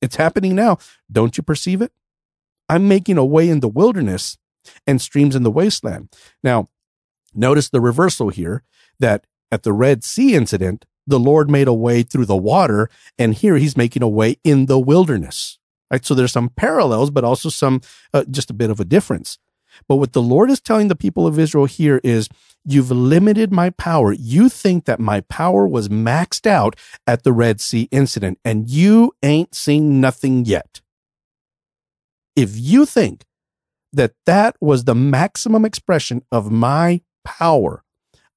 It's 0.00 0.16
happening 0.16 0.54
now. 0.54 0.78
Don't 1.10 1.36
you 1.36 1.42
perceive 1.42 1.80
it? 1.80 1.92
I'm 2.68 2.88
making 2.88 3.18
a 3.18 3.24
way 3.24 3.48
in 3.48 3.60
the 3.60 3.68
wilderness 3.68 4.38
and 4.86 5.00
streams 5.00 5.36
in 5.36 5.42
the 5.42 5.50
wasteland. 5.50 6.08
Now, 6.42 6.68
notice 7.34 7.68
the 7.68 7.80
reversal 7.80 8.30
here 8.30 8.62
that 8.98 9.26
at 9.52 9.62
the 9.62 9.72
Red 9.72 10.02
Sea 10.02 10.34
incident, 10.34 10.84
the 11.06 11.20
Lord 11.20 11.48
made 11.48 11.68
a 11.68 11.74
way 11.74 12.02
through 12.02 12.26
the 12.26 12.36
water, 12.36 12.90
and 13.16 13.32
here 13.32 13.56
he's 13.56 13.76
making 13.76 14.02
a 14.02 14.08
way 14.08 14.36
in 14.42 14.66
the 14.66 14.78
wilderness. 14.78 15.58
Right? 15.90 16.04
So 16.04 16.14
there's 16.14 16.32
some 16.32 16.48
parallels, 16.48 17.10
but 17.10 17.22
also 17.22 17.48
some, 17.48 17.80
uh, 18.12 18.24
just 18.28 18.50
a 18.50 18.54
bit 18.54 18.70
of 18.70 18.80
a 18.80 18.84
difference. 18.84 19.38
But 19.88 19.96
what 19.96 20.14
the 20.14 20.22
Lord 20.22 20.50
is 20.50 20.60
telling 20.60 20.88
the 20.88 20.96
people 20.96 21.26
of 21.26 21.38
Israel 21.38 21.66
here 21.66 22.00
is, 22.02 22.28
you've 22.64 22.90
limited 22.90 23.52
my 23.52 23.70
power. 23.70 24.12
You 24.12 24.48
think 24.48 24.86
that 24.86 24.98
my 24.98 25.20
power 25.22 25.68
was 25.68 25.88
maxed 25.88 26.46
out 26.46 26.74
at 27.06 27.22
the 27.22 27.32
Red 27.32 27.60
Sea 27.60 27.88
incident, 27.92 28.40
and 28.44 28.68
you 28.68 29.12
ain't 29.22 29.54
seen 29.54 30.00
nothing 30.00 30.44
yet. 30.44 30.80
If 32.36 32.50
you 32.54 32.84
think 32.84 33.24
that 33.94 34.12
that 34.26 34.56
was 34.60 34.84
the 34.84 34.94
maximum 34.94 35.64
expression 35.64 36.22
of 36.30 36.50
my 36.50 37.00
power, 37.24 37.82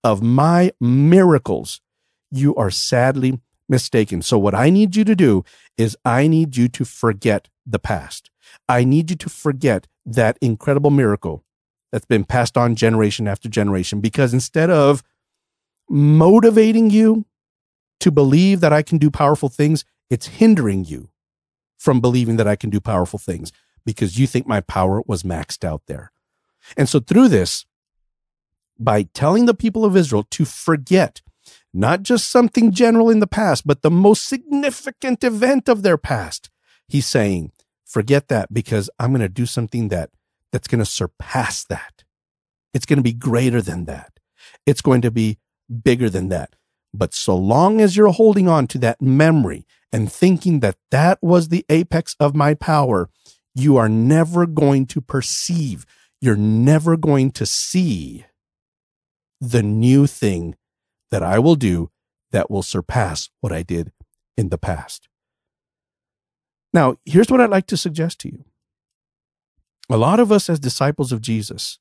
of 0.04 0.24
my 0.24 0.72
miracles, 0.80 1.82
you 2.32 2.56
are 2.56 2.72
sadly 2.72 3.42
mistaken. 3.68 4.22
So, 4.22 4.38
what 4.40 4.56
I 4.56 4.70
need 4.70 4.96
you 4.96 5.04
to 5.04 5.16
do 5.16 5.44
is 5.78 5.98
I 6.06 6.28
need 6.28 6.56
you 6.56 6.70
to 6.70 6.86
forget 6.86 7.50
the 7.66 7.80
past. 7.80 8.32
I 8.68 8.86
need 8.86 9.10
you 9.10 9.18
to 9.18 9.30
forget 9.30 9.86
that 10.06 10.38
incredible 10.42 10.90
miracle 10.90 11.44
that's 11.92 12.06
been 12.06 12.24
passed 12.24 12.58
on 12.58 12.76
generation 12.76 13.28
after 13.28 13.50
generation 13.50 14.00
because 14.00 14.34
instead 14.34 14.70
of 14.70 15.04
motivating 15.90 16.90
you 16.90 17.26
to 18.00 18.12
believe 18.12 18.62
that 18.62 18.72
I 18.72 18.82
can 18.82 18.98
do 18.98 19.12
powerful 19.12 19.50
things, 19.50 19.84
it's 20.10 20.28
hindering 20.28 20.86
you 20.86 21.10
from 21.78 22.00
believing 22.00 22.38
that 22.38 22.48
I 22.48 22.56
can 22.56 22.70
do 22.70 22.80
powerful 22.80 23.20
things 23.20 23.52
because 23.89 24.19
you 24.19 24.28
think 24.28 24.45
my 24.45 24.62
power 24.62 25.02
was 25.08 25.23
maxed 25.23 25.63
out 25.65 25.82
there. 25.88 26.12
And 26.78 26.88
so 26.88 26.99
through 26.99 27.30
this, 27.30 27.65
by 28.78 29.02
telling 29.02 29.47
the 29.47 29.56
people 29.56 29.84
of 29.84 29.97
Israel 29.97 30.28
to 30.30 30.45
forget 30.45 31.23
not 31.73 32.04
just 32.04 32.30
something 32.30 32.71
general 32.71 33.10
in 33.10 33.19
the 33.19 33.25
past, 33.25 33.65
but 33.65 33.82
the 33.82 33.89
most 33.89 34.28
significant 34.28 35.23
event 35.23 35.67
of 35.67 35.82
their 35.82 35.97
past, 35.97 36.52
he's 36.88 37.08
saying, 37.08 37.52
forget 37.84 38.28
that 38.28 38.54
because 38.54 38.91
I'm 38.99 39.10
going 39.10 39.21
to 39.21 39.30
do 39.30 39.47
something 39.47 39.88
that 39.88 40.12
that's 40.52 40.67
going 40.67 40.80
to 40.80 40.86
surpass 40.86 41.63
that. 41.65 42.04
It's 42.71 42.86
going 42.86 42.97
to 42.97 43.04
be 43.04 43.13
greater 43.13 43.60
than 43.60 43.86
that. 43.86 44.19
It's 44.67 44.82
going 44.82 45.02
to 45.02 45.10
be 45.10 45.39
bigger 45.84 46.12
than 46.12 46.30
that. 46.30 46.56
But 46.93 47.15
so 47.15 47.36
long 47.36 47.82
as 47.82 47.97
you're 47.97 48.12
holding 48.12 48.47
on 48.47 48.67
to 48.67 48.78
that 48.80 49.02
memory 49.02 49.65
and 49.91 50.12
thinking 50.12 50.60
that 50.60 50.78
that 50.91 51.17
was 51.23 51.49
the 51.49 51.65
apex 51.69 52.15
of 52.19 52.36
my 52.36 52.54
power, 52.54 53.10
you 53.60 53.78
are 53.78 53.89
never 53.89 54.45
going 54.45 54.86
to 54.88 55.02
perceive, 55.02 55.86
you're 56.22 56.36
never 56.36 56.98
going 56.98 57.32
to 57.32 57.45
see 57.45 58.26
the 59.39 59.63
new 59.63 60.08
thing 60.08 60.56
that 61.12 61.24
I 61.24 61.39
will 61.39 61.56
do 61.56 61.89
that 62.32 62.52
will 62.52 62.63
surpass 62.63 63.30
what 63.41 63.52
I 63.52 63.63
did 63.63 63.91
in 64.38 64.50
the 64.50 64.58
past. 64.58 65.08
Now, 66.74 66.98
here's 67.06 67.30
what 67.30 67.41
I'd 67.41 67.50
like 67.50 67.67
to 67.67 67.78
suggest 67.78 68.19
to 68.22 68.30
you. 68.30 68.45
A 69.89 69.98
lot 69.98 70.19
of 70.19 70.32
us, 70.32 70.50
as 70.50 70.60
disciples 70.60 71.12
of 71.12 71.22
Jesus, 71.22 71.80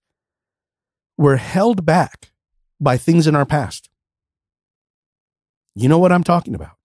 were 1.19 1.37
held 1.37 1.85
back 1.85 2.33
by 2.81 2.97
things 2.97 3.27
in 3.27 3.37
our 3.37 3.45
past. 3.45 3.91
You 5.75 5.89
know 5.89 5.99
what 5.99 6.13
I'm 6.13 6.25
talking 6.25 6.55
about. 6.55 6.77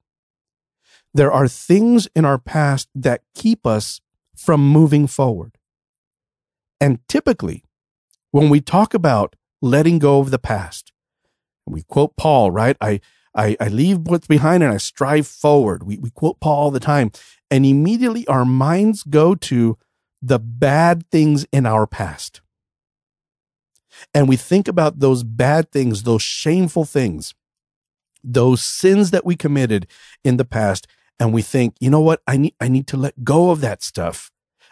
There 1.13 1.31
are 1.31 1.47
things 1.47 2.07
in 2.15 2.25
our 2.25 2.37
past 2.37 2.89
that 2.95 3.21
keep 3.35 3.65
us 3.65 4.01
from 4.35 4.67
moving 4.67 5.07
forward. 5.07 5.57
And 6.81 6.99
typically, 7.07 7.63
when 8.31 8.49
we 8.49 8.61
talk 8.61 8.93
about 8.93 9.35
letting 9.61 9.99
go 9.99 10.19
of 10.19 10.31
the 10.31 10.39
past, 10.39 10.91
we 11.65 11.83
quote 11.83 12.15
Paul, 12.17 12.51
right? 12.51 12.75
I, 12.81 12.99
I, 13.35 13.55
I 13.59 13.67
leave 13.69 13.99
what's 13.99 14.27
behind 14.27 14.63
and 14.63 14.73
I 14.73 14.77
strive 14.77 15.27
forward. 15.27 15.83
We, 15.83 15.97
we 15.97 16.09
quote 16.09 16.39
Paul 16.39 16.55
all 16.55 16.71
the 16.71 16.79
time. 16.79 17.11
And 17.49 17.65
immediately 17.65 18.27
our 18.27 18.45
minds 18.45 19.03
go 19.03 19.35
to 19.35 19.77
the 20.21 20.39
bad 20.39 21.09
things 21.09 21.45
in 21.51 21.65
our 21.65 21.85
past. 21.85 22.41
And 24.13 24.27
we 24.27 24.35
think 24.35 24.67
about 24.67 24.99
those 24.99 25.23
bad 25.23 25.71
things, 25.71 26.03
those 26.03 26.21
shameful 26.21 26.85
things, 26.85 27.33
those 28.23 28.63
sins 28.63 29.11
that 29.11 29.25
we 29.25 29.35
committed 29.35 29.87
in 30.23 30.37
the 30.37 30.45
past. 30.45 30.87
And 31.19 31.33
we 31.33 31.41
think, 31.41 31.75
you 31.79 31.89
know 31.89 32.01
what? 32.01 32.21
I 32.27 32.37
need, 32.37 32.55
I 32.59 32.67
need 32.67 32.87
to 32.87 32.97
let 32.97 33.23
go 33.23 33.51
of 33.51 33.61
that 33.61 33.83
stuff. 33.83 34.31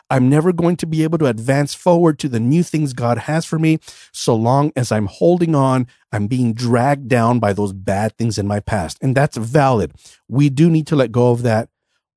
I'm 0.10 0.28
never 0.28 0.52
going 0.52 0.76
to 0.78 0.86
be 0.86 1.04
able 1.04 1.18
to 1.20 1.28
advance 1.28 1.74
forward 1.74 2.20
to 2.20 2.28
the 2.28 2.40
new 2.40 2.64
things 2.64 2.92
God 2.92 3.18
has 3.18 3.46
for 3.46 3.58
me 3.58 3.80
so 4.12 4.36
long 4.36 4.74
as 4.76 4.92
I'm 4.92 5.06
holding 5.06 5.56
on. 5.56 5.88
I'm 6.12 6.28
being 6.28 6.54
dragged 6.54 7.08
down 7.08 7.40
by 7.40 7.54
those 7.54 7.72
bad 7.72 8.18
things 8.18 8.38
in 8.38 8.46
my 8.46 8.60
past. 8.60 8.98
And 9.02 9.16
that's 9.16 9.38
valid. 9.38 9.94
We 10.28 10.50
do 10.50 10.70
need 10.70 10.86
to 10.88 10.98
let 10.98 11.14
go 11.14 11.32
of 11.32 11.44
that. 11.44 11.70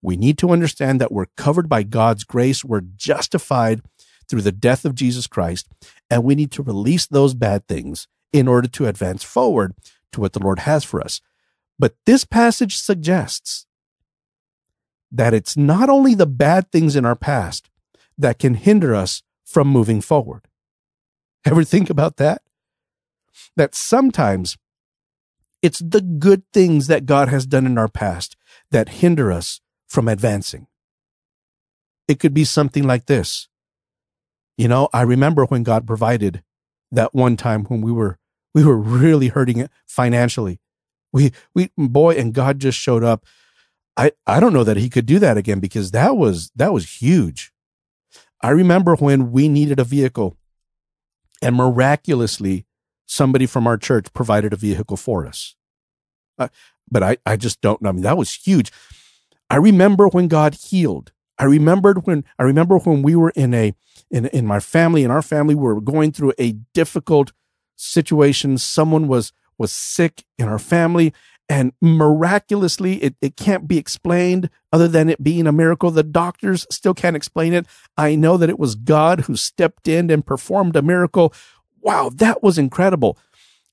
We 0.03 0.17
need 0.17 0.39
to 0.39 0.51
understand 0.51 1.01
that 1.01 1.13
we're 1.13 1.27
covered 1.37 1.69
by 1.69 1.85
God's 1.85 2.25
grace. 2.25 2.65
We're 2.65 2.81
justified 2.81 3.81
through 4.29 4.43
the 4.43 4.53
death 4.53 4.85
of 4.85 4.97
Jesus 4.97 5.29
Christ. 5.29 5.69
And 6.11 6.25
we 6.25 6.35
need 6.35 6.51
to 6.53 6.65
release 6.65 7.07
those 7.07 7.35
bad 7.35 7.69
things 7.69 8.09
in 8.33 8.49
order 8.49 8.67
to 8.67 8.87
advance 8.87 9.23
forward 9.23 9.73
to 10.11 10.21
what 10.21 10.33
the 10.33 10.41
Lord 10.41 10.61
has 10.61 10.83
for 10.83 11.01
us. 11.01 11.21
But 11.79 11.95
this 12.07 12.25
passage 12.25 12.77
suggests 12.77 13.67
that 15.15 15.33
it's 15.33 15.57
not 15.57 15.89
only 15.89 16.15
the 16.15 16.27
bad 16.27 16.71
things 16.73 16.97
in 16.97 17.05
our 17.05 17.15
past 17.15 17.71
that 18.19 18.39
can 18.39 18.55
hinder 18.55 18.95
us 18.95 19.23
from 19.45 19.69
moving 19.69 20.01
forward. 20.01 20.49
Ever 21.45 21.63
think 21.63 21.89
about 21.89 22.17
that? 22.17 22.43
That 23.57 23.75
sometimes 23.75 24.57
it's 25.63 25.79
the 25.79 26.01
good 26.01 26.43
things 26.53 26.89
that 26.89 27.07
God 27.07 27.29
has 27.29 27.47
done 27.47 27.65
in 27.65 27.79
our 27.79 27.89
past 27.89 28.37
that 28.71 28.89
hinder 28.89 29.31
us 29.31 29.61
from 29.87 30.09
advancing. 30.09 30.67
It 32.09 32.19
could 32.19 32.35
be 32.35 32.45
something 32.45 32.85
like 32.85 33.07
this. 33.07 33.49
You 34.59 34.69
know, 34.69 34.89
I 34.93 35.03
remember 35.03 35.45
when 35.47 35.63
God 35.63 35.87
provided 35.87 36.43
that 36.91 37.15
one 37.15 37.37
time 37.37 37.65
when 37.65 37.81
we 37.81 37.93
were 37.93 38.19
we 38.53 38.65
were 38.65 38.77
really 38.77 39.29
hurting 39.29 39.69
financially. 39.87 40.61
We 41.13 41.33
we 41.55 41.71
boy 41.77 42.15
and 42.15 42.35
God 42.35 42.59
just 42.59 42.79
showed 42.79 43.05
up. 43.05 43.25
I 43.97 44.13
I 44.27 44.41
don't 44.41 44.53
know 44.53 44.65
that 44.65 44.77
he 44.77 44.91
could 44.91 45.07
do 45.07 45.19
that 45.19 45.37
again 45.37 45.61
because 45.61 45.91
that 45.93 46.17
was 46.17 46.51
that 46.57 46.73
was 46.73 47.01
huge. 47.01 47.53
I 48.43 48.51
remember 48.51 48.95
when 48.97 49.33
we 49.33 49.49
needed 49.49 49.79
a 49.79 49.85
vehicle 49.85 50.37
and 51.41 51.57
miraculously 51.57 52.67
somebody 53.07 53.47
from 53.47 53.67
our 53.67 53.77
church 53.77 54.13
provided 54.13 54.53
a 54.53 54.57
vehicle 54.57 54.97
for 54.97 55.27
us. 55.27 55.55
Uh, 56.39 56.49
but 56.91 57.03
I 57.03 57.17
I 57.25 57.37
just 57.37 57.61
don't 57.61 57.81
know. 57.83 57.91
I 57.91 57.93
mean 57.93 58.03
that 58.03 58.19
was 58.19 58.35
huge. 58.35 58.73
I 59.51 59.57
remember 59.57 60.09
when 60.09 60.29
God 60.29 60.55
healed. 60.55 61.13
I 61.39 61.45
remembered 61.45 62.07
when 62.07 62.25
I 62.39 62.43
remember 62.43 62.79
when 62.79 63.03
we 63.03 63.15
were 63.15 63.31
in 63.31 63.55
a 63.55 63.75
in 64.11 64.27
in 64.27 64.47
my 64.47 64.61
family 64.61 65.05
in 65.05 65.11
our 65.11 65.23
family 65.23 65.55
we 65.55 65.63
were 65.63 65.81
going 65.81 66.13
through 66.13 66.33
a 66.39 66.53
difficult 66.73 67.33
situation. 67.77 68.59
Someone 68.59 69.07
was 69.07 69.33
was 69.57 69.73
sick 69.73 70.25
in 70.39 70.49
our 70.49 70.59
family 70.59 71.13
and 71.49 71.73
miraculously 71.81 73.03
it, 73.03 73.17
it 73.21 73.37
can't 73.37 73.69
be 73.69 73.79
explained 73.79 74.49
other 74.73 74.89
than 74.89 75.09
it 75.09 75.23
being 75.23 75.47
a 75.47 75.53
miracle. 75.53 75.91
The 75.91 76.03
doctors 76.03 76.67
still 76.71 76.95
can't 76.95 77.17
explain 77.17 77.53
it. 77.53 77.67
I 77.97 78.15
know 78.15 78.37
that 78.37 78.51
it 78.51 78.59
was 78.59 78.75
God 78.75 79.23
who 79.23 79.37
stepped 79.37 79.87
in 79.87 80.11
and 80.11 80.27
performed 80.27 80.77
a 80.77 80.83
miracle. 80.83 81.35
Wow, 81.81 82.11
that 82.15 82.43
was 82.43 82.59
incredible. 82.59 83.19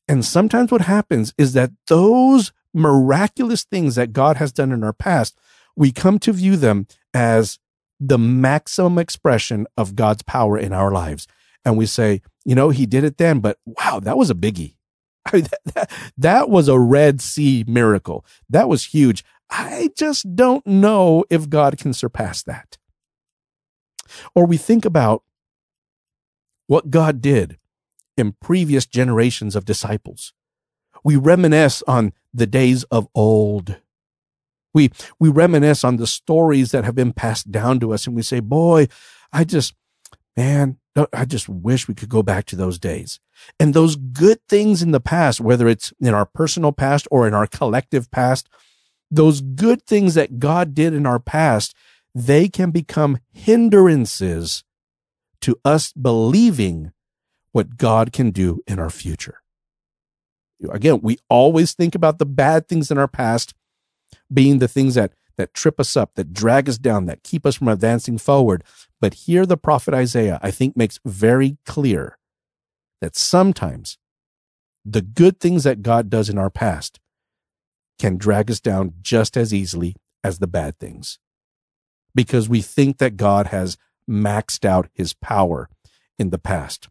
And 0.08 0.26
sometimes 0.26 0.72
what 0.72 0.82
happens 0.82 1.34
is 1.38 1.54
that 1.54 1.72
those 1.88 2.52
miraculous 2.74 3.64
things 3.64 3.96
that 3.96 4.14
God 4.14 4.38
has 4.38 4.52
done 4.52 4.72
in 4.72 4.84
our 4.84 4.94
past 4.94 5.38
we 5.76 5.92
come 5.92 6.20
to 6.20 6.34
view 6.34 6.58
them 6.58 6.88
as 7.14 7.60
the 8.00 8.18
maximum 8.18 8.98
expression 8.98 9.68
of 9.78 9.96
God's 9.96 10.24
power 10.24 10.58
in 10.58 10.74
our 10.74 10.92
lives. 10.92 11.28
And 11.64 11.78
we 11.78 11.86
say, 11.86 12.22
you 12.44 12.56
know, 12.56 12.70
he 12.70 12.86
did 12.86 13.04
it 13.04 13.18
then, 13.18 13.40
but 13.40 13.58
wow, 13.66 14.00
that 14.00 14.18
was 14.18 14.30
a 14.30 14.36
biggie. 14.36 14.76
I 15.26 15.38
mean, 15.38 15.44
that, 15.44 15.74
that, 15.74 15.92
that 16.18 16.50
was 16.50 16.68
a 16.68 16.80
Red 16.80 17.22
Sea 17.22 17.64
miracle. 17.68 18.26
That 18.50 18.70
was 18.70 18.86
huge. 18.86 19.24
I 19.50 19.90
just 19.98 20.36
don't 20.36 20.66
know 20.66 21.26
if 21.30 21.50
God 21.50 21.78
can 21.78 21.94
surpass 21.94 22.42
that. 22.44 22.78
Or 24.34 24.46
we 24.46 24.58
think 24.58 24.86
about 24.86 25.24
what 26.68 26.90
God 26.90 27.22
did 27.22 27.58
in 28.18 28.36
previous 28.42 28.86
generations 28.86 29.56
of 29.56 29.66
disciples. 29.66 30.34
We 31.04 31.16
reminisce 31.16 31.84
on 31.88 32.14
the 32.34 32.48
days 32.48 32.84
of 32.86 33.08
old. 33.14 33.78
We, 34.74 34.92
we 35.20 35.30
reminisce 35.30 35.84
on 35.84 35.98
the 35.98 36.08
stories 36.08 36.72
that 36.72 36.86
have 36.86 36.96
been 36.96 37.14
passed 37.14 37.52
down 37.52 37.80
to 37.82 37.94
us 37.94 38.08
and 38.08 38.16
we 38.16 38.22
say, 38.22 38.40
boy, 38.40 38.88
I 39.34 39.44
just, 39.44 39.74
man, 40.38 40.78
I 41.14 41.26
just 41.26 41.48
wish 41.48 41.88
we 41.88 41.96
could 41.96 42.10
go 42.10 42.22
back 42.22 42.46
to 42.48 42.56
those 42.56 42.78
days. 42.78 43.20
And 43.60 43.74
those 43.74 43.96
good 43.96 44.40
things 44.50 44.82
in 44.82 44.92
the 44.92 45.00
past, 45.00 45.40
whether 45.40 45.68
it's 45.68 45.94
in 46.02 46.14
our 46.14 46.26
personal 46.26 46.72
past 46.74 47.08
or 47.10 47.28
in 47.28 47.34
our 47.34 47.48
collective 47.48 48.12
past, 48.12 48.50
those 49.10 49.42
good 49.42 49.84
things 49.84 50.16
that 50.16 50.40
God 50.40 50.74
did 50.74 50.94
in 50.94 51.06
our 51.06 51.20
past, 51.20 51.76
they 52.14 52.50
can 52.50 52.72
become 52.72 53.20
hindrances 53.32 54.64
to 55.42 55.58
us 55.64 55.94
believing 55.94 56.92
what 57.52 57.78
God 57.78 58.12
can 58.12 58.32
do 58.32 58.62
in 58.68 58.80
our 58.80 58.90
future. 58.90 59.42
Again, 60.70 61.00
we 61.02 61.18
always 61.30 61.74
think 61.74 61.96
about 61.96 62.20
the 62.20 62.26
bad 62.26 62.68
things 62.68 62.92
in 62.92 62.98
our 62.98 63.08
past 63.08 63.54
being 64.32 64.60
the 64.60 64.68
things 64.68 64.96
that 64.96 65.14
that 65.38 65.54
trip 65.54 65.80
us 65.80 65.98
up, 65.98 66.16
that 66.16 66.34
drag 66.34 66.70
us 66.70 66.78
down, 66.78 67.06
that 67.06 67.24
keep 67.24 67.46
us 67.46 67.56
from 67.56 67.68
advancing 67.68 68.18
forward. 68.18 68.64
But 69.02 69.16
here 69.16 69.46
the 69.46 69.58
prophet 69.58 69.94
Isaiah, 69.94 70.40
I 70.42 70.52
think, 70.52 70.78
makes 70.78 71.00
very 71.04 71.58
clear 71.66 72.18
that 73.02 73.18
sometimes 73.18 73.98
the 74.86 75.02
good 75.02 75.40
things 75.40 75.64
that 75.64 75.82
God 75.82 76.10
does 76.10 76.30
in 76.30 76.38
our 76.38 76.52
past 76.52 77.00
can 78.00 78.18
drag 78.18 78.50
us 78.50 78.60
down 78.60 78.94
just 79.02 79.36
as 79.36 79.54
easily 79.54 79.96
as 80.24 80.40
the 80.40 80.48
bad 80.48 80.78
things 80.80 81.20
because 82.14 82.48
we 82.48 82.62
think 82.62 83.00
that 83.00 83.18
God 83.18 83.48
has 83.48 83.78
maxed 84.10 84.66
out 84.66 84.90
his 84.94 85.14
power 85.14 85.70
in 86.20 86.30
the 86.30 86.38
past. 86.38 86.90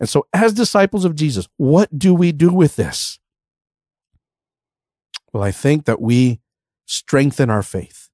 And 0.00 0.08
so, 0.08 0.26
as 0.32 0.52
disciples 0.52 1.04
of 1.04 1.14
Jesus, 1.14 1.48
what 1.56 1.98
do 1.98 2.14
we 2.14 2.32
do 2.32 2.52
with 2.52 2.76
this? 2.76 3.18
Well, 5.32 5.42
I 5.42 5.50
think 5.50 5.86
that 5.86 6.00
we 6.00 6.40
strengthen 6.86 7.50
our 7.50 7.62
faith. 7.62 8.07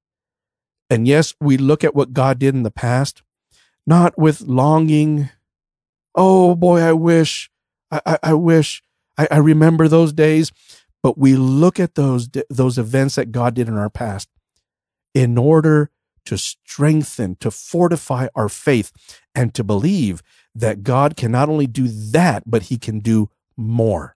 And 0.89 1.07
yes, 1.07 1.33
we 1.39 1.57
look 1.57 1.83
at 1.83 1.95
what 1.95 2.13
God 2.13 2.39
did 2.39 2.55
in 2.55 2.63
the 2.63 2.71
past, 2.71 3.23
not 3.87 4.17
with 4.17 4.41
longing. 4.41 5.29
Oh 6.13 6.55
boy, 6.55 6.81
I 6.81 6.93
wish, 6.93 7.49
I, 7.91 8.01
I, 8.05 8.19
I 8.23 8.33
wish, 8.33 8.83
I, 9.17 9.27
I 9.31 9.37
remember 9.37 9.87
those 9.87 10.13
days. 10.13 10.51
But 11.01 11.19
we 11.19 11.35
look 11.35 11.79
at 11.79 11.93
those, 11.93 12.29
those 12.49 12.79
events 12.79 13.13
that 13.13 13.31
God 13.31 13.53
did 13.53 13.67
in 13.67 13.77
our 13.77 13.91
past 13.91 14.27
in 15.13 15.37
order 15.37 15.91
to 16.25 16.35
strengthen, 16.35 17.35
to 17.35 17.51
fortify 17.51 18.27
our 18.33 18.49
faith, 18.49 18.91
and 19.35 19.53
to 19.53 19.63
believe 19.63 20.23
that 20.55 20.81
God 20.81 21.15
can 21.15 21.31
not 21.31 21.47
only 21.47 21.67
do 21.67 21.87
that, 21.87 22.43
but 22.47 22.63
he 22.63 22.79
can 22.79 22.99
do 22.99 23.29
more. 23.55 24.15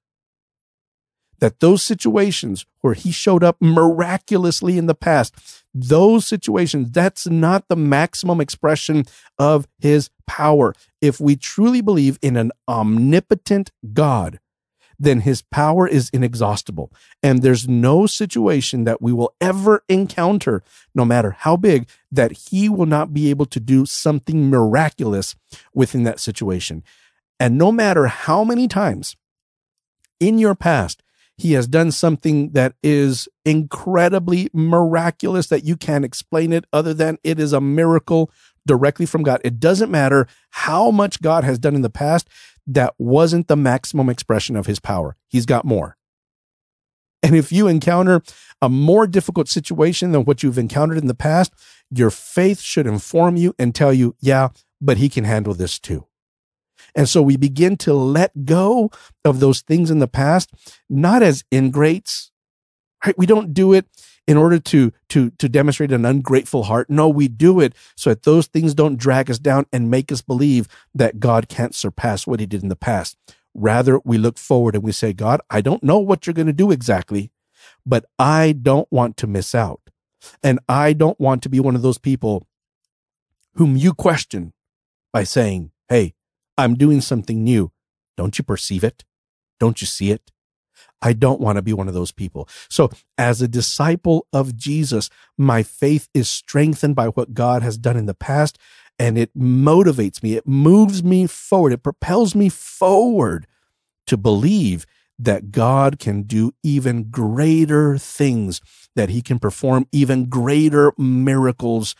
That 1.39 1.59
those 1.59 1.83
situations 1.83 2.65
where 2.81 2.95
he 2.95 3.11
showed 3.11 3.43
up 3.43 3.57
miraculously 3.61 4.77
in 4.77 4.87
the 4.87 4.95
past, 4.95 5.35
those 5.81 6.25
situations, 6.25 6.91
that's 6.91 7.27
not 7.27 7.67
the 7.67 7.75
maximum 7.75 8.41
expression 8.41 9.05
of 9.37 9.67
his 9.79 10.09
power. 10.27 10.73
If 11.01 11.19
we 11.19 11.35
truly 11.35 11.81
believe 11.81 12.19
in 12.21 12.35
an 12.37 12.51
omnipotent 12.67 13.71
God, 13.93 14.39
then 14.99 15.21
his 15.21 15.41
power 15.41 15.87
is 15.87 16.09
inexhaustible. 16.11 16.91
And 17.23 17.41
there's 17.41 17.67
no 17.67 18.05
situation 18.05 18.83
that 18.83 19.01
we 19.01 19.13
will 19.13 19.33
ever 19.39 19.83
encounter, 19.87 20.61
no 20.93 21.05
matter 21.05 21.31
how 21.31 21.55
big, 21.55 21.87
that 22.11 22.49
he 22.49 22.67
will 22.67 22.85
not 22.85 23.13
be 23.13 23.29
able 23.29 23.45
to 23.45 23.59
do 23.61 23.85
something 23.85 24.49
miraculous 24.49 25.35
within 25.73 26.03
that 26.03 26.19
situation. 26.19 26.83
And 27.39 27.57
no 27.57 27.71
matter 27.71 28.07
how 28.07 28.43
many 28.43 28.67
times 28.67 29.15
in 30.19 30.37
your 30.37 30.55
past 30.55 31.01
he 31.39 31.53
has 31.53 31.67
done 31.67 31.91
something 31.91 32.51
that 32.51 32.73
is 32.83 33.29
incredibly 33.45 34.49
miraculous 34.53 35.47
that 35.47 35.63
you 35.63 35.77
can't 35.77 36.03
explain 36.03 36.51
it 36.51 36.65
other 36.73 36.93
than 36.93 37.17
it 37.23 37.39
is 37.39 37.53
a 37.53 37.61
miracle 37.61 38.29
directly 38.67 39.05
from 39.05 39.23
God. 39.23 39.39
It 39.45 39.57
doesn't 39.57 39.89
matter 39.89 40.27
how 40.49 40.91
much 40.91 41.21
God 41.21 41.45
has 41.45 41.57
done 41.57 41.75
in 41.75 41.81
the 41.81 41.89
past 41.89 42.27
that 42.67 42.93
wasn't 42.97 43.47
the 43.47 43.55
maximum 43.55 44.09
expression 44.09 44.57
of 44.57 44.65
his 44.65 44.79
power. 44.81 45.15
He's 45.29 45.45
got 45.45 45.63
more. 45.63 45.95
And 47.23 47.35
if 47.35 47.53
you 47.53 47.67
encounter 47.67 48.21
a 48.61 48.67
more 48.67 49.07
difficult 49.07 49.47
situation 49.47 50.11
than 50.11 50.25
what 50.25 50.43
you've 50.43 50.57
encountered 50.57 50.97
in 50.97 51.07
the 51.07 51.15
past, 51.15 51.53
your 51.89 52.09
faith 52.09 52.59
should 52.59 52.85
inform 52.85 53.37
you 53.37 53.55
and 53.57 53.73
tell 53.73 53.93
you, 53.93 54.15
yeah, 54.19 54.49
but 54.81 54.97
he 54.97 55.07
can 55.07 55.23
handle 55.23 55.53
this 55.53 55.79
too. 55.79 56.05
And 56.95 57.07
so 57.07 57.21
we 57.21 57.37
begin 57.37 57.77
to 57.77 57.93
let 57.93 58.45
go 58.45 58.91
of 59.23 59.39
those 59.39 59.61
things 59.61 59.91
in 59.91 59.99
the 59.99 60.07
past, 60.07 60.51
not 60.89 61.21
as 61.23 61.43
ingrates, 61.51 62.31
right? 63.05 63.17
We 63.17 63.25
don't 63.25 63.53
do 63.53 63.73
it 63.73 63.85
in 64.27 64.37
order 64.37 64.59
to 64.59 64.91
to 65.09 65.31
to 65.31 65.49
demonstrate 65.49 65.91
an 65.91 66.05
ungrateful 66.05 66.63
heart. 66.63 66.89
No, 66.89 67.09
we 67.09 67.27
do 67.27 67.59
it 67.59 67.73
so 67.95 68.11
that 68.11 68.23
those 68.23 68.47
things 68.47 68.75
don't 68.75 68.97
drag 68.97 69.31
us 69.31 69.39
down 69.39 69.65
and 69.73 69.89
make 69.89 70.11
us 70.11 70.21
believe 70.21 70.67
that 70.93 71.19
God 71.19 71.49
can't 71.49 71.73
surpass 71.73 72.27
what 72.27 72.39
he 72.39 72.45
did 72.45 72.61
in 72.61 72.69
the 72.69 72.75
past. 72.75 73.17
Rather, 73.55 73.99
we 74.05 74.17
look 74.17 74.37
forward 74.37 74.75
and 74.75 74.83
we 74.83 74.91
say, 74.91 75.13
God, 75.13 75.41
I 75.49 75.61
don't 75.61 75.83
know 75.83 75.97
what 75.97 76.27
you're 76.27 76.35
going 76.35 76.45
to 76.45 76.53
do 76.53 76.71
exactly, 76.71 77.31
but 77.85 78.05
I 78.19 78.51
don't 78.51 78.87
want 78.91 79.17
to 79.17 79.27
miss 79.27 79.55
out. 79.55 79.81
And 80.43 80.59
I 80.69 80.93
don't 80.93 81.19
want 81.19 81.41
to 81.43 81.49
be 81.49 81.59
one 81.59 81.75
of 81.75 81.81
those 81.81 81.97
people 81.97 82.45
whom 83.55 83.75
you 83.75 83.93
question 83.93 84.53
by 85.11 85.23
saying, 85.23 85.71
Hey, 85.87 86.13
I'm 86.59 86.75
doing 86.75 86.99
something 86.99 87.41
new. 87.41 87.71
Don't 88.17 88.37
you 88.37 88.43
perceive 88.43 88.83
it? 88.83 89.05
Don't 89.61 89.79
you 89.79 89.87
see 89.87 90.11
it? 90.11 90.29
I 91.01 91.13
don't 91.13 91.39
want 91.39 91.55
to 91.55 91.61
be 91.61 91.71
one 91.71 91.87
of 91.87 91.93
those 91.93 92.11
people. 92.11 92.49
So 92.69 92.91
as 93.17 93.41
a 93.41 93.47
disciple 93.47 94.27
of 94.33 94.57
Jesus, 94.57 95.09
my 95.37 95.63
faith 95.63 96.09
is 96.13 96.29
strengthened 96.29 96.97
by 96.97 97.07
what 97.07 97.33
God 97.33 97.63
has 97.63 97.77
done 97.77 97.95
in 97.95 98.07
the 98.07 98.13
past 98.13 98.57
and 98.97 99.17
it 99.17 99.33
motivates 99.37 100.21
me. 100.21 100.35
It 100.35 100.45
moves 100.45 101.01
me 101.01 101.27
forward. 101.27 101.71
It 101.71 101.83
propels 101.83 102.35
me 102.35 102.49
forward 102.49 103.47
to 104.07 104.17
believe 104.17 104.85
that 105.17 105.51
God 105.51 105.97
can 105.97 106.23
do 106.23 106.51
even 106.61 107.09
greater 107.09 107.97
things, 107.97 108.59
that 108.97 109.09
he 109.09 109.21
can 109.21 109.39
perform 109.39 109.87
even 109.93 110.25
greater 110.25 110.91
miracles 110.97 111.95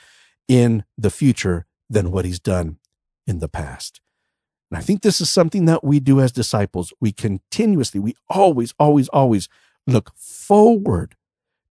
in 0.50 0.84
the 0.98 1.10
future 1.10 1.66
than 1.90 2.12
what 2.12 2.26
he's 2.26 2.40
done 2.40 2.78
in 3.26 3.40
the 3.40 3.50
past. 3.50 4.02
And 4.70 4.78
I 4.78 4.82
think 4.82 5.02
this 5.02 5.20
is 5.20 5.30
something 5.30 5.66
that 5.66 5.84
we 5.84 6.00
do 6.00 6.20
as 6.20 6.32
disciples. 6.32 6.94
We 7.00 7.12
continuously, 7.12 8.00
we 8.00 8.16
always, 8.30 8.74
always, 8.80 9.08
always 9.10 9.50
look 9.88 10.12
forward 10.16 11.16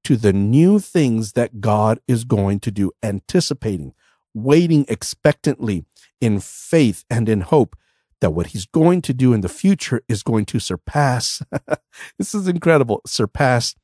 to 0.04 0.16
the 0.16 0.32
new 0.32 0.78
things 0.78 1.32
that 1.32 1.60
God 1.60 2.00
is 2.08 2.24
going 2.24 2.60
to 2.60 2.70
do, 2.70 2.92
anticipating, 3.02 3.94
waiting 4.34 4.84
expectantly 4.88 5.84
in 6.20 6.40
faith 6.40 7.04
and 7.08 7.28
in 7.28 7.42
hope 7.42 7.76
that 8.20 8.30
what 8.30 8.48
he's 8.48 8.66
going 8.66 9.00
to 9.02 9.14
do 9.14 9.32
in 9.32 9.42
the 9.42 9.48
future 9.48 10.02
is 10.08 10.22
going 10.22 10.44
to 10.46 10.58
surpass. 10.58 11.42
this 12.18 12.34
is 12.34 12.48
incredible. 12.48 13.00
Surpass 13.06 13.76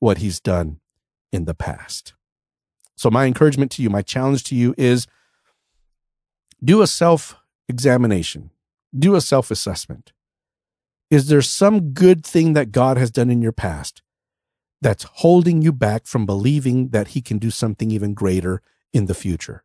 what 0.00 0.18
he's 0.18 0.40
done 0.40 0.80
in 1.30 1.44
the 1.44 1.54
past. 1.54 2.14
So 2.96 3.10
my 3.10 3.26
encouragement 3.26 3.70
to 3.72 3.82
you, 3.82 3.90
my 3.90 4.02
challenge 4.02 4.44
to 4.44 4.54
you 4.54 4.74
is 4.76 5.06
do 6.62 6.82
a 6.82 6.86
self 6.86 7.36
examination, 7.68 8.50
do 8.96 9.14
a 9.14 9.20
self 9.20 9.50
assessment. 9.50 10.12
Is 11.10 11.28
there 11.28 11.42
some 11.42 11.92
good 11.92 12.24
thing 12.24 12.54
that 12.54 12.72
God 12.72 12.96
has 12.96 13.10
done 13.10 13.30
in 13.30 13.42
your 13.42 13.52
past 13.52 14.02
that's 14.80 15.04
holding 15.04 15.62
you 15.62 15.72
back 15.72 16.06
from 16.06 16.26
believing 16.26 16.88
that 16.88 17.08
He 17.08 17.20
can 17.20 17.38
do 17.38 17.50
something 17.50 17.90
even 17.90 18.14
greater 18.14 18.62
in 18.92 19.06
the 19.06 19.14
future? 19.14 19.64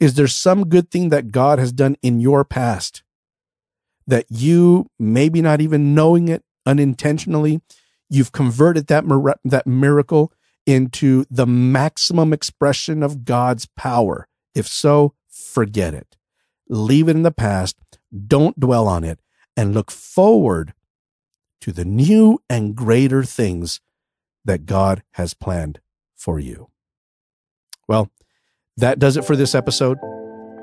Is 0.00 0.14
there 0.14 0.26
some 0.26 0.68
good 0.68 0.90
thing 0.90 1.10
that 1.10 1.30
God 1.30 1.58
has 1.58 1.72
done 1.72 1.96
in 2.02 2.20
your 2.20 2.44
past 2.44 3.02
that 4.06 4.26
you, 4.28 4.90
maybe 4.98 5.42
not 5.42 5.60
even 5.60 5.94
knowing 5.94 6.28
it 6.28 6.42
unintentionally, 6.66 7.60
you've 8.08 8.32
converted 8.32 8.86
that, 8.88 9.06
mir- 9.06 9.38
that 9.44 9.66
miracle 9.66 10.32
into 10.66 11.24
the 11.30 11.46
maximum 11.46 12.32
expression 12.32 13.02
of 13.02 13.24
God's 13.24 13.66
power? 13.76 14.26
If 14.54 14.66
so, 14.66 15.14
forget 15.28 15.94
it 15.94 16.16
leave 16.68 17.08
it 17.08 17.16
in 17.16 17.22
the 17.22 17.30
past, 17.30 17.76
don't 18.26 18.58
dwell 18.58 18.86
on 18.88 19.04
it, 19.04 19.20
and 19.56 19.74
look 19.74 19.90
forward 19.90 20.74
to 21.60 21.72
the 21.72 21.84
new 21.84 22.38
and 22.48 22.74
greater 22.74 23.24
things 23.24 23.80
that 24.44 24.66
God 24.66 25.02
has 25.12 25.34
planned 25.34 25.80
for 26.14 26.38
you. 26.38 26.68
Well, 27.88 28.10
that 28.76 28.98
does 28.98 29.16
it 29.16 29.24
for 29.24 29.36
this 29.36 29.54
episode. 29.54 29.98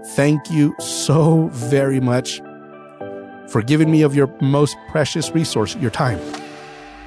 Thank 0.10 0.52
you 0.52 0.76
so 0.80 1.48
very 1.52 2.00
much 2.00 2.40
for 3.50 3.62
giving 3.62 3.92
me 3.92 4.02
of 4.02 4.16
your 4.16 4.36
most 4.42 4.76
precious 4.90 5.32
resource, 5.32 5.76
your 5.76 5.92
time. 5.92 6.20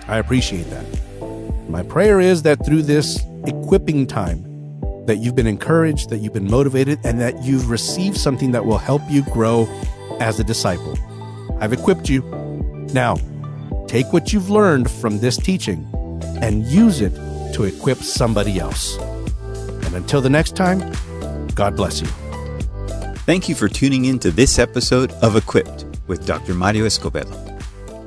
I 0.09 0.19
appreciate 0.19 0.69
that. 0.71 0.85
My 1.69 1.83
prayer 1.83 2.21
is 2.21 2.43
that 2.43 2.65
through 2.65 2.83
this 2.83 3.25
equipping 3.47 4.07
time, 4.07 4.54
that 5.07 5.17
you've 5.17 5.35
been 5.35 5.47
encouraged, 5.47 6.11
that 6.11 6.19
you've 6.19 6.33
been 6.33 6.51
motivated, 6.51 6.99
and 7.05 7.21
that 7.21 7.43
you've 7.43 7.71
received 7.71 8.17
something 8.17 8.53
that 8.53 8.65
will 8.65 8.79
help 8.79 9.03
you 9.09 9.23
grow 9.25 9.67
as 10.21 10.41
a 10.41 10.45
disciple. 10.45 10.99
I've 11.61 11.73
equipped 11.73 12.09
you. 12.09 12.23
Now, 12.93 13.17
take 13.87 14.13
what 14.13 14.33
you've 14.33 14.51
learned 14.51 14.91
from 14.91 15.19
this 15.19 15.37
teaching 15.37 15.89
and 16.41 16.65
use 16.65 17.01
it 17.01 17.15
to 17.55 17.65
equip 17.65 17.99
somebody 17.99 18.59
else. 18.59 18.97
And 18.99 19.95
until 19.95 20.21
the 20.21 20.31
next 20.31 20.57
time, 20.57 20.93
God 21.55 21.77
bless 21.77 22.01
you. 22.01 22.09
Thank 23.27 23.49
you 23.49 23.55
for 23.55 23.69
tuning 23.69 24.05
in 24.07 24.19
to 24.21 24.31
this 24.31 24.59
episode 24.59 25.13
of 25.23 25.37
Equipped 25.37 25.87
with 26.07 26.27
Dr. 26.27 26.55
Mario 26.55 26.85
Escobedo. 26.85 27.41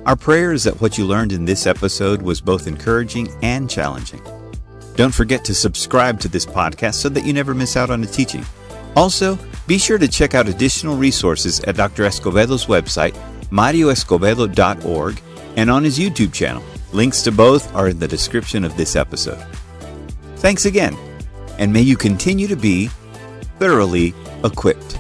Our 0.06 0.16
prayer 0.16 0.54
is 0.54 0.64
that 0.64 0.80
what 0.80 0.98
you 0.98 1.06
learned 1.06 1.32
in 1.32 1.46
this 1.46 1.66
episode 1.66 2.22
was 2.22 2.40
both 2.40 2.68
encouraging 2.68 3.30
and 3.42 3.70
challenging. 3.70 4.22
Don't 4.98 5.14
forget 5.14 5.46
to 5.46 5.54
subscribe 5.54 6.20
to 6.22 6.28
this 6.28 6.46
podcast 6.46 6.96
so 6.96 7.08
that 7.10 7.24
you 7.24 7.32
never 7.32 7.54
miss 7.54 7.78
out 7.78 7.92
on 7.92 8.04
a 8.04 8.08
teaching. 8.08 8.44
Also, 8.96 9.38
be 9.68 9.78
sure 9.78 10.00
to 10.00 10.08
check 10.08 10.34
out 10.34 10.50
additional 10.50 10.98
resources 10.98 11.60
at 11.62 11.76
Dr. 11.78 12.04
Escobedo's 12.04 12.66
website, 12.66 13.16
marioescobedo.org, 13.52 15.22
and 15.56 15.70
on 15.70 15.84
his 15.84 16.00
YouTube 16.00 16.34
channel. 16.34 16.64
Links 16.94 17.22
to 17.22 17.32
both 17.32 17.76
are 17.76 17.90
in 17.90 18.00
the 18.00 18.08
description 18.08 18.64
of 18.66 18.76
this 18.76 18.96
episode. 18.96 19.46
Thanks 20.38 20.66
again, 20.66 20.98
and 21.60 21.72
may 21.72 21.82
you 21.82 21.96
continue 21.96 22.48
to 22.48 22.56
be 22.56 22.88
thoroughly 23.60 24.16
equipped. 24.44 24.98